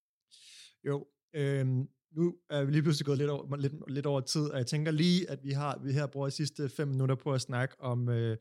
Jo, 0.89 0.97
øhm, 1.39 1.83
nu 2.18 2.24
er 2.51 2.64
vi 2.64 2.70
lige 2.72 2.85
pludselig 2.87 3.07
gået 3.07 3.18
lidt 3.18 3.30
over, 3.30 3.57
lidt, 3.57 3.74
lidt 3.97 4.07
over 4.07 4.20
tid, 4.20 4.45
og 4.53 4.59
jeg 4.59 4.66
tænker 4.66 4.91
lige, 4.91 5.30
at 5.30 5.41
vi 5.47 5.53
har 5.61 5.72
vi 5.85 5.93
her 5.93 6.07
bruger 6.07 6.28
de 6.28 6.39
sidste 6.41 6.68
fem 6.68 6.89
minutter 6.89 7.16
på 7.24 7.33
at 7.33 7.41
snakke 7.41 7.74
om 7.80 8.09
øh, 8.09 8.37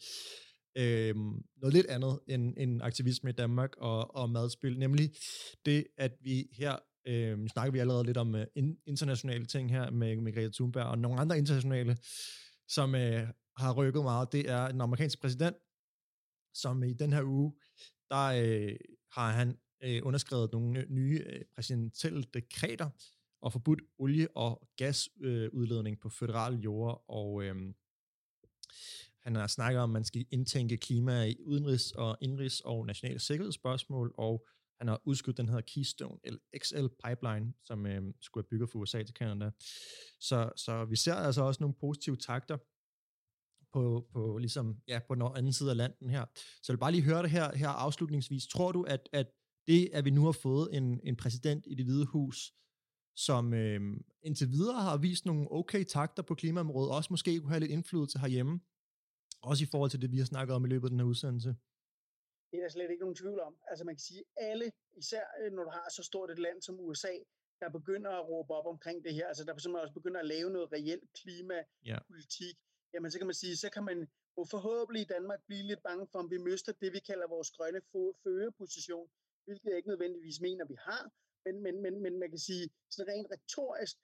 øh, 0.78 1.16
noget 1.62 1.74
lidt 1.74 1.88
andet 1.96 2.20
end, 2.28 2.54
end 2.58 2.82
aktivisme 2.82 3.30
i 3.30 3.34
Danmark 3.34 3.72
og, 3.78 4.16
og 4.16 4.30
madspil, 4.30 4.80
nemlig 4.80 5.12
det, 5.66 5.88
at 5.98 6.12
vi 6.22 6.50
her, 6.52 6.76
øh, 7.06 7.48
snakker 7.48 7.72
vi 7.72 7.80
allerede 7.80 8.04
lidt 8.04 8.18
om 8.18 8.36
uh, 8.36 8.42
internationale 8.86 9.46
ting 9.46 9.72
her 9.72 9.92
med, 9.92 10.16
med 10.16 10.34
Greta 10.34 10.50
Thunberg, 10.54 10.86
og 10.86 11.00
nogle 11.00 11.20
andre 11.20 11.38
internationale, 11.38 11.98
som 12.68 12.96
øh, 12.96 13.28
har 13.58 13.74
rykket 13.74 14.04
meget, 14.04 14.32
det 14.32 14.50
er 14.50 14.68
den 14.68 14.82
amerikanske 14.82 15.22
præsident, 15.22 15.56
som 16.54 16.84
i 16.84 16.94
den 16.94 17.14
her 17.14 17.24
uge, 17.24 17.54
der 18.10 18.26
øh, 18.26 18.76
har 19.12 19.32
han 19.32 19.58
øh, 19.84 20.02
underskrevet 20.04 20.52
nogle 20.52 20.80
øh, 20.80 20.90
nye 20.90 21.24
øh, 21.26 21.42
præsidentielle 21.56 22.24
dekreter 22.34 22.90
og 23.42 23.52
forbudt 23.52 23.82
olie- 23.98 24.38
og 24.38 24.68
gasudledning 24.78 25.96
øh, 25.96 26.02
på 26.02 26.10
federale 26.10 26.58
jorder, 26.58 27.12
og 27.12 27.44
øh, 27.44 27.56
han 29.20 29.36
har 29.36 29.48
snakket 29.48 29.82
om, 29.82 29.90
at 29.90 29.94
man 29.94 30.04
skal 30.04 30.26
indtænke 30.32 30.78
klima 30.78 31.24
i 31.24 31.36
udenrigs- 31.40 31.92
og 31.96 32.18
indrigs- 32.22 32.62
og 32.66 32.86
nationale 32.86 33.20
sikkerhedsspørgsmål, 33.20 34.14
og 34.18 34.48
han 34.82 34.88
har 34.88 35.02
udskudt 35.06 35.38
den 35.38 35.50
her 35.50 35.62
Keystone 35.62 36.20
XL 36.58 36.88
pipeline, 37.06 37.54
som 37.64 37.86
øh, 37.86 38.02
skulle 38.22 38.44
have 38.44 38.50
bygget 38.50 38.70
fra 38.70 38.80
USA 38.80 39.04
til 39.04 39.16
Canada. 39.16 39.52
Så, 40.20 40.52
så 40.56 40.86
vi 40.86 40.96
ser 40.96 41.14
altså 41.14 41.42
også 41.42 41.64
nogle 41.64 41.76
positive 41.80 42.16
takter 42.18 42.58
på, 43.74 44.08
på, 44.14 44.38
ligesom, 44.38 44.78
ja, 44.88 45.00
på 45.08 45.16
den 45.16 45.24
anden 45.36 45.54
side 45.54 45.70
af 45.70 45.78
landen 45.78 46.10
her. 46.10 46.26
Så 46.36 46.66
jeg 46.68 46.74
vil 46.74 46.80
bare 46.80 46.92
lige 46.92 47.04
høre 47.04 47.24
det 47.24 47.32
her, 47.32 47.56
her 47.56 47.70
afslutningsvis. 47.70 48.48
Tror 48.48 48.72
du, 48.72 48.84
at, 48.84 49.10
at 49.14 49.28
det, 49.68 49.90
at 49.94 50.06
vi 50.06 50.10
nu 50.10 50.26
har 50.26 50.32
fået 50.32 50.78
en, 50.78 51.00
en 51.04 51.16
præsident 51.16 51.64
i 51.68 51.76
det 51.76 51.86
hvide 51.86 52.06
hus, 52.06 52.54
som 53.16 53.54
øh, 53.54 53.82
indtil 54.24 54.52
videre 54.52 54.82
har 54.82 54.98
vist 54.98 55.26
nogle 55.26 55.52
okay 55.52 55.84
takter 55.84 56.24
på 56.24 56.36
klimaområdet, 56.36 56.92
også 56.92 57.08
måske 57.14 57.40
kunne 57.40 57.50
have 57.50 57.60
lidt 57.60 57.72
indflydelse 57.72 58.20
herhjemme, 58.20 58.60
også 59.42 59.64
i 59.64 59.68
forhold 59.72 59.90
til 59.90 60.02
det, 60.02 60.12
vi 60.12 60.18
har 60.18 60.26
snakket 60.26 60.56
om 60.56 60.66
i 60.66 60.68
løbet 60.68 60.88
af 60.88 60.90
den 60.90 61.00
her 61.00 61.08
udsendelse. 61.08 61.56
Det 62.52 62.58
er 62.58 62.62
der 62.62 62.70
slet 62.70 62.92
ikke 62.92 63.04
nogen 63.04 63.16
tvivl 63.16 63.40
om. 63.40 63.58
Altså 63.68 63.84
man 63.86 63.96
kan 63.96 64.00
sige, 64.00 64.24
alle, 64.36 64.72
især 64.98 65.26
øh, 65.40 65.52
når 65.52 65.64
du 65.64 65.70
har 65.70 65.88
så 65.90 66.04
stort 66.04 66.32
et 66.32 66.40
land 66.40 66.62
som 66.62 66.80
USA, 66.80 67.14
der 67.62 67.70
begynder 67.70 68.12
at 68.12 68.28
råbe 68.30 68.54
op 68.54 68.66
omkring 68.66 69.04
det 69.04 69.14
her, 69.14 69.28
altså 69.28 69.44
der 69.44 69.52
simpelthen 69.58 69.84
også 69.86 69.94
begynder 69.94 70.20
at 70.20 70.26
lave 70.26 70.50
noget 70.50 70.72
reelt 70.72 71.10
klimapolitik, 71.14 72.58
ja. 72.60 72.94
jamen 72.94 73.12
så 73.12 73.18
kan 73.18 73.28
man 73.28 73.40
sige, 73.44 73.58
så 73.58 73.70
kan 73.70 73.84
man 73.84 74.10
forhåbentlig 74.56 75.02
i 75.02 75.12
Danmark 75.16 75.40
blive 75.48 75.64
lidt 75.64 75.84
bange 75.84 76.08
for, 76.12 76.20
om 76.20 76.32
vi 76.32 76.38
mister 76.38 76.72
det, 76.82 76.94
vi 76.94 77.00
kalder 77.00 77.28
vores 77.28 77.52
grønne 77.52 77.82
føreposition, 78.24 79.10
hvilket 79.46 79.70
jeg 79.70 79.78
ikke 79.78 79.90
nødvendigvis 79.90 80.42
mener, 80.42 80.66
vi 80.66 80.78
har, 80.88 81.12
men, 81.46 81.56
men, 81.66 81.82
men, 81.82 81.94
men 82.04 82.20
man 82.20 82.30
kan 82.30 82.40
sige, 82.50 82.70
så 82.90 83.02
rent 83.08 83.28
retorisk, 83.32 83.96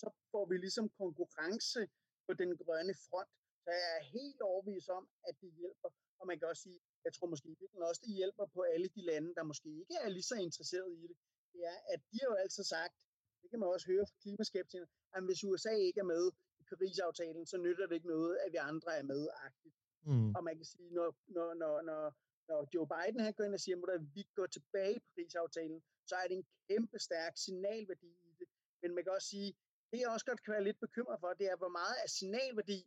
så 0.00 0.10
får 0.30 0.44
vi 0.50 0.56
ligesom 0.56 0.88
konkurrence 0.88 1.88
på 2.26 2.32
den 2.40 2.50
grønne 2.56 2.94
front, 3.06 3.30
så 3.64 3.70
jeg 3.70 3.88
er 3.98 4.04
helt 4.04 4.40
overbevist 4.40 4.88
om, 4.88 5.08
at 5.28 5.34
det 5.40 5.50
hjælper. 5.60 5.90
Og 6.20 6.26
man 6.26 6.38
kan 6.38 6.48
også 6.48 6.62
sige, 6.62 6.80
jeg 7.08 7.14
tror 7.14 7.28
måske 7.34 7.48
virkelig 7.48 7.82
også, 7.90 8.02
det 8.06 8.14
hjælper 8.20 8.46
på 8.56 8.60
alle 8.72 8.88
de 8.96 9.02
lande, 9.10 9.30
der 9.36 9.42
måske 9.50 9.68
ikke 9.82 9.96
er 10.04 10.08
lige 10.16 10.28
så 10.32 10.36
interesseret 10.48 10.90
i 11.02 11.02
det. 11.10 11.16
Det 11.52 11.60
er, 11.72 11.78
at 11.94 12.00
de 12.10 12.16
har 12.20 12.28
jo 12.32 12.36
altid 12.44 12.64
sagt, 12.74 12.94
det 13.40 13.48
kan 13.50 13.58
man 13.60 13.68
også 13.68 13.86
høre 13.92 14.06
fra 14.08 14.16
klimaskeptikerne, 14.22 14.88
at 15.16 15.22
hvis 15.28 15.44
USA 15.48 15.74
ikke 15.88 16.00
er 16.04 16.10
med 16.14 16.24
i 16.60 16.62
Paris-aftalen, 16.70 17.46
så 17.52 17.56
nytter 17.64 17.86
det 17.86 17.94
ikke 17.94 18.12
noget, 18.16 18.34
at 18.44 18.52
vi 18.52 18.58
andre 18.70 18.90
er 19.00 19.02
med 19.12 19.22
-agtigt. 19.28 19.76
Mm. 20.10 20.34
Og 20.36 20.40
man 20.44 20.56
kan 20.56 20.64
sige, 20.64 20.90
når, 20.98 21.08
når, 21.36 21.54
når, 21.62 21.74
når, 21.88 22.02
når 22.48 22.60
Joe 22.74 22.88
Biden 22.92 23.20
han 23.20 23.32
går 23.34 23.44
ind 23.44 23.54
og 23.54 23.60
siger, 23.60 23.76
at 23.98 24.02
vi 24.16 24.22
går 24.38 24.46
tilbage 24.46 24.94
i 24.96 25.04
Paris-aftalen, 25.06 25.80
så 26.08 26.14
er 26.22 26.26
det 26.28 26.36
en 26.36 26.46
kæmpe 26.68 26.98
stærk 26.98 27.32
signalværdi 27.44 28.10
i 28.30 28.32
det. 28.38 28.48
Men 28.82 28.94
man 28.94 29.04
kan 29.04 29.12
også 29.12 29.28
sige, 29.28 29.50
det 29.90 30.00
jeg 30.00 30.08
også 30.08 30.26
godt 30.26 30.42
kan 30.42 30.52
være 30.52 30.64
lidt 30.64 30.80
bekymret 30.80 31.20
for, 31.20 31.28
det 31.40 31.46
er, 31.52 31.56
hvor 31.56 31.72
meget 31.80 31.96
er 32.04 32.08
signalværdi, 32.18 32.80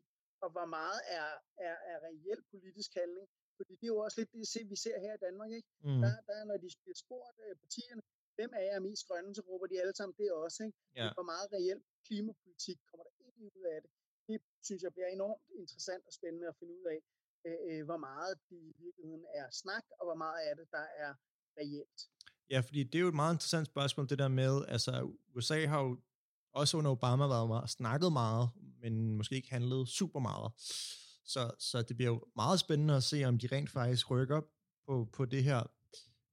og 0.44 0.50
hvor 0.56 0.66
meget 0.66 1.00
er, 1.18 1.28
er, 1.68 1.76
er 1.92 1.98
reel 2.08 2.42
politisk 2.52 2.92
handling. 3.02 3.28
Fordi 3.62 3.74
det 3.80 3.86
er 3.88 3.94
jo 3.96 4.02
også 4.06 4.18
lidt 4.20 4.32
det, 4.34 4.70
vi 4.74 4.78
ser 4.86 4.98
her 5.06 5.14
i 5.20 5.22
Danmark. 5.28 5.52
Ikke? 5.60 5.70
Mm. 5.88 6.02
Der, 6.04 6.14
der, 6.30 6.40
når 6.50 6.58
de 6.64 6.68
bliver 6.84 7.00
spurgt 7.06 7.38
øh, 7.46 7.54
partierne, 7.64 8.02
hvem 8.38 8.52
er 8.60 8.66
jeg 8.72 8.82
mest 8.88 9.04
grønne, 9.08 9.36
så 9.38 9.42
råber 9.50 9.68
de 9.72 9.82
alle 9.82 9.96
sammen 10.00 10.16
det 10.20 10.28
også. 10.44 10.60
Ikke? 10.68 10.78
Ja. 11.02 11.10
Hvor 11.18 11.28
meget 11.32 11.48
reel 11.56 11.80
klimapolitik 12.08 12.78
kommer 12.90 13.04
der 13.08 13.14
egentlig 13.20 13.50
ud 13.58 13.64
af 13.76 13.80
det. 13.84 13.92
Det 14.30 14.38
synes 14.68 14.82
jeg 14.86 14.94
bliver 14.96 15.10
enormt 15.18 15.46
interessant 15.62 16.04
og 16.10 16.14
spændende 16.20 16.48
at 16.52 16.56
finde 16.60 16.74
ud 16.80 16.86
af, 16.96 17.00
øh, 17.48 17.60
øh, 17.68 17.82
hvor 17.90 18.00
meget 18.10 18.34
det 18.50 18.60
i 18.72 18.74
virkeligheden 18.86 19.26
er 19.40 19.48
snak, 19.62 19.86
og 20.00 20.04
hvor 20.08 20.20
meget 20.26 20.40
af 20.48 20.54
det, 20.60 20.68
der 20.78 20.86
er 21.04 21.12
reelt. 21.60 22.00
Ja, 22.54 22.60
fordi 22.60 22.84
det 22.84 22.96
er 22.96 23.04
jo 23.08 23.08
et 23.16 23.22
meget 23.24 23.34
interessant 23.36 23.68
spørgsmål, 23.68 24.10
det 24.10 24.20
der 24.20 24.28
med, 24.28 24.54
altså 24.68 24.92
USA 25.36 25.66
har 25.66 25.82
jo 25.82 25.98
også 26.54 26.78
under 26.78 26.92
Obama 26.92 27.28
været 27.28 27.48
meget, 27.48 27.70
snakket 27.70 28.12
meget, 28.14 28.50
men 28.82 29.18
måske 29.18 29.36
ikke 29.36 29.50
handlet 29.50 29.88
super 29.88 30.20
meget. 30.20 30.52
Så, 31.26 31.52
så 31.60 31.82
det 31.82 31.96
bliver 31.98 32.12
jo 32.12 32.24
meget 32.36 32.60
spændende 32.60 32.96
at 32.96 33.04
se, 33.04 33.24
om 33.24 33.38
de 33.38 33.48
rent 33.48 33.70
faktisk 33.70 34.12
rykker 34.12 34.42
på, 34.88 35.10
på 35.14 35.26
det 35.26 35.44
her, 35.44 35.64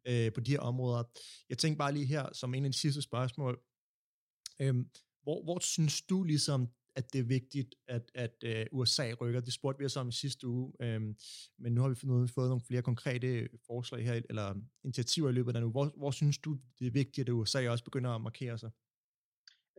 øh, 0.06 0.32
på 0.32 0.40
de 0.40 0.50
her 0.50 0.60
områder. 0.60 1.04
Jeg 1.48 1.58
tænker 1.58 1.78
bare 1.78 1.92
lige 1.92 2.06
her, 2.06 2.32
som 2.32 2.54
en 2.54 2.64
af 2.64 2.72
de 2.72 2.78
sidste 2.78 3.02
spørgsmål, 3.02 3.60
øh, 4.60 4.74
hvor, 5.22 5.44
hvor 5.44 5.58
synes 5.58 6.02
du 6.02 6.22
ligesom, 6.22 6.68
at 6.96 7.12
det 7.12 7.18
er 7.18 7.24
vigtigt, 7.38 7.74
at, 7.88 8.10
at 8.14 8.36
øh, 8.44 8.66
USA 8.72 9.14
rykker. 9.20 9.40
Det 9.40 9.52
spurgte 9.52 9.78
vi 9.78 9.84
os 9.84 9.96
om 9.96 10.08
i 10.08 10.12
sidste 10.12 10.46
uge, 10.46 10.72
øhm, 10.80 11.16
men 11.58 11.72
nu 11.74 11.80
har 11.80 11.88
vi 11.88 11.94
fået, 11.94 12.30
fået 12.30 12.48
nogle 12.48 12.66
flere 12.68 12.82
konkrete 12.82 13.48
forslag 13.66 14.04
her, 14.04 14.22
eller 14.30 14.54
initiativer 14.84 15.28
i 15.28 15.32
løbet 15.32 15.56
af 15.56 15.62
nu. 15.62 15.70
Hvor, 15.70 15.84
hvor 15.96 16.10
synes 16.10 16.38
du, 16.38 16.58
det 16.78 16.86
er 16.86 16.90
vigtigt, 16.90 17.28
at 17.28 17.32
USA 17.32 17.70
også 17.70 17.84
begynder 17.84 18.10
at 18.10 18.20
markere 18.20 18.58
sig? 18.58 18.70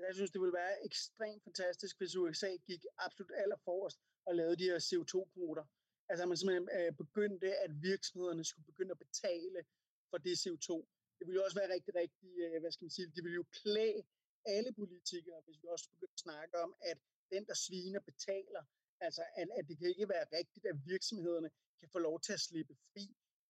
Jeg 0.07 0.15
synes, 0.15 0.31
det 0.31 0.41
ville 0.41 0.53
være 0.53 0.85
ekstremt 0.85 1.43
fantastisk, 1.43 1.97
hvis 1.97 2.15
USA 2.15 2.51
gik 2.67 2.83
absolut 2.97 3.31
allerforrest 3.41 3.99
og 4.29 4.35
lavede 4.39 4.57
de 4.61 4.69
her 4.71 4.79
CO2-kvoter. 4.89 5.65
Altså 6.09 6.23
man 6.25 6.37
simpelthen 6.37 6.69
øh, 6.77 6.91
begyndte, 7.03 7.49
at 7.65 7.71
virksomhederne 7.89 8.43
skulle 8.49 8.69
begynde 8.71 8.91
at 8.95 9.03
betale 9.05 9.59
for 10.09 10.17
det 10.25 10.35
CO2. 10.43 10.69
Det 11.17 11.23
ville 11.25 11.37
jo 11.39 11.43
også 11.47 11.57
være 11.61 11.73
rigtig, 11.75 11.93
rigtig, 12.03 12.29
øh, 12.43 12.59
hvad 12.61 12.71
skal 12.71 12.85
man 12.85 12.95
sige, 12.97 13.07
det 13.15 13.23
ville 13.23 13.39
jo 13.41 13.45
klæde 13.61 14.01
alle 14.55 14.71
politikere, 14.81 15.39
hvis 15.45 15.57
vi 15.61 15.67
også 15.75 15.87
begyndte 15.93 16.17
at 16.17 16.25
snakke 16.27 16.53
om, 16.65 16.71
at 16.91 16.97
den, 17.33 17.43
der 17.49 17.53
sviner, 17.65 17.99
betaler. 17.99 18.63
Altså, 19.05 19.23
at, 19.41 19.47
at 19.57 19.63
det 19.67 19.75
kan 19.79 19.87
ikke 19.89 20.09
være 20.09 20.25
rigtigt, 20.39 20.65
at 20.71 20.77
virksomhederne 20.85 21.49
kan 21.79 21.89
få 21.95 21.99
lov 21.99 22.21
til 22.25 22.33
at 22.33 22.39
slippe 22.39 22.75
fri 22.91 23.05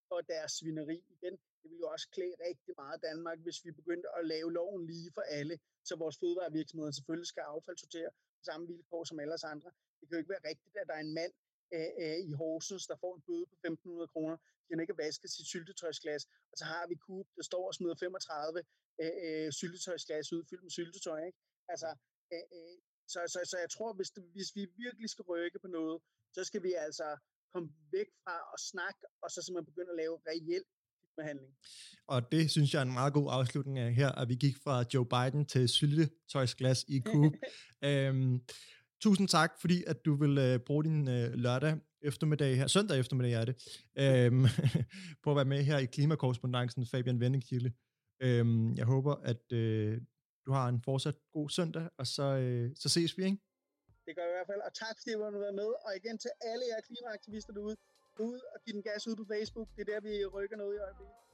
for 0.08 0.22
deres 0.22 0.52
svineri 0.52 0.98
igen. 1.16 1.36
Det 1.60 1.68
ville 1.72 1.84
jo 1.86 1.90
også 1.96 2.08
klæde 2.16 2.36
rigtig 2.48 2.74
meget 2.82 3.02
Danmark, 3.02 3.40
hvis 3.40 3.66
vi 3.66 3.72
begyndte 3.72 4.08
at 4.18 4.26
lave 4.34 4.54
loven 4.54 4.88
lige 4.92 5.12
for 5.14 5.22
alle, 5.22 5.60
så 5.84 5.96
vores 5.96 6.18
fødevarevirksomheder 6.22 6.92
selvfølgelig 6.92 7.28
skal 7.28 7.42
affaldssortere 7.42 8.12
på 8.38 8.44
samme 8.50 8.68
vilkår 8.68 9.04
som 9.04 9.20
alle 9.20 9.46
andre. 9.54 9.72
Det 10.10 10.16
kan 10.16 10.20
jo 10.20 10.24
ikke 10.26 10.36
være 10.38 10.50
rigtigt, 10.52 10.76
at 10.82 10.88
der 10.90 10.96
er 11.00 11.06
en 11.08 11.14
mand 11.20 11.34
øh, 11.76 11.92
øh, 12.04 12.18
i 12.30 12.32
Horsens, 12.40 12.86
der 12.92 12.98
får 13.04 13.14
en 13.16 13.24
bøde 13.28 13.46
på 13.50 13.56
1.500 13.68 14.14
kroner, 14.14 14.36
fordi 14.60 14.72
han 14.74 14.82
ikke 14.84 14.94
har 14.96 15.04
vasket 15.06 15.30
sit 15.36 15.48
syltetøjsglas, 15.54 16.24
og 16.52 16.56
så 16.60 16.66
har 16.74 16.84
vi 16.90 16.96
Coop, 17.06 17.28
der 17.38 17.44
står 17.50 17.64
og 17.70 17.74
smider 17.78 17.96
35 17.96 18.64
øh, 19.02 19.14
øh, 19.26 19.48
syltetøjsglas 19.60 20.34
ud, 20.36 20.42
fyldt 20.50 20.64
med 20.68 20.74
syltetøj. 20.78 21.20
Ikke? 21.30 21.40
Altså, 21.74 21.90
øh, 22.34 22.46
øh, 22.58 22.78
så, 23.14 23.20
så, 23.34 23.40
så 23.52 23.58
jeg 23.64 23.70
tror, 23.76 23.90
hvis, 23.94 24.10
det, 24.16 24.24
hvis 24.36 24.52
vi 24.58 24.64
virkelig 24.86 25.10
skal 25.10 25.26
rykke 25.32 25.60
på 25.64 25.68
noget, 25.78 25.98
så 26.36 26.42
skal 26.50 26.62
vi 26.68 26.72
altså 26.86 27.08
komme 27.54 27.70
væk 27.96 28.10
fra 28.24 28.36
at 28.56 28.60
snakke, 28.72 29.02
og 29.24 29.28
så 29.32 29.38
simpelthen 29.42 29.72
begynde 29.72 29.92
at 29.94 30.00
lave 30.04 30.16
reelt 30.30 30.70
behandling. 31.20 31.54
Og 32.08 32.32
det 32.32 32.52
synes 32.52 32.74
jeg 32.74 32.80
er 32.80 32.88
en 32.92 32.98
meget 33.02 33.14
god 33.14 33.28
afslutning 33.38 33.80
af 33.80 33.94
her, 33.94 34.12
at 34.22 34.30
vi 34.30 34.36
gik 34.36 34.58
fra 34.64 34.76
Joe 34.94 35.08
Biden 35.14 35.46
til 35.46 35.70
syltetøjsglas 35.70 36.80
i 36.88 37.02
Coop. 37.10 37.34
øhm, 37.90 38.34
tusind 39.02 39.28
tak, 39.28 39.52
fordi 39.62 39.84
at 39.88 40.06
du 40.06 40.16
vil 40.16 40.38
øh, 40.38 40.60
bruge 40.60 40.84
din 40.84 41.08
øh, 41.08 41.34
lørdag 41.34 41.74
eftermiddag 42.02 42.58
her, 42.58 42.68
søndag 42.68 43.00
eftermiddag 43.00 43.34
er 43.42 43.46
det, 43.46 43.56
øhm, 44.04 44.46
på 45.24 45.32
at 45.32 45.36
være 45.36 45.46
med 45.54 45.64
her 45.64 45.78
i 45.78 45.86
klimakorrespondancen 45.86 46.86
Fabian 46.86 47.20
Vendekilde. 47.20 47.72
Øhm, 48.22 48.76
jeg 48.76 48.86
håber, 48.86 49.16
at 49.16 49.52
øh, 49.52 50.02
du 50.46 50.52
har 50.52 50.68
en 50.70 50.82
fortsat 50.82 51.16
god 51.34 51.50
søndag, 51.50 51.90
og 51.98 52.08
så, 52.08 52.24
øh, 52.24 52.72
så 52.76 52.90
ses 52.90 53.18
vi, 53.18 53.24
ikke? 53.24 53.38
Det 54.06 54.16
gør 54.16 54.24
jeg 54.24 54.34
i 54.34 54.38
hvert 54.38 54.52
fald, 54.52 54.62
og 54.68 54.74
tak 54.74 54.96
fordi 55.00 55.12
du 55.18 55.24
har 55.24 55.32
været 55.46 55.56
med, 55.62 55.70
og 55.86 55.92
igen 56.00 56.18
til 56.18 56.32
alle 56.42 56.64
jer 56.72 56.82
klimaaktivister 56.88 57.54
derude, 57.54 57.76
ud 58.20 58.40
og 58.54 58.58
give 58.64 58.74
den 58.78 58.84
gas 58.90 59.08
ud 59.08 59.16
på 59.16 59.26
Facebook, 59.34 59.68
det 59.76 59.82
er 59.82 59.90
der, 59.94 60.02
vi 60.10 60.26
rykker 60.26 60.58
noget 60.58 60.76
i 60.76 60.80
øjeblikket. 60.88 61.29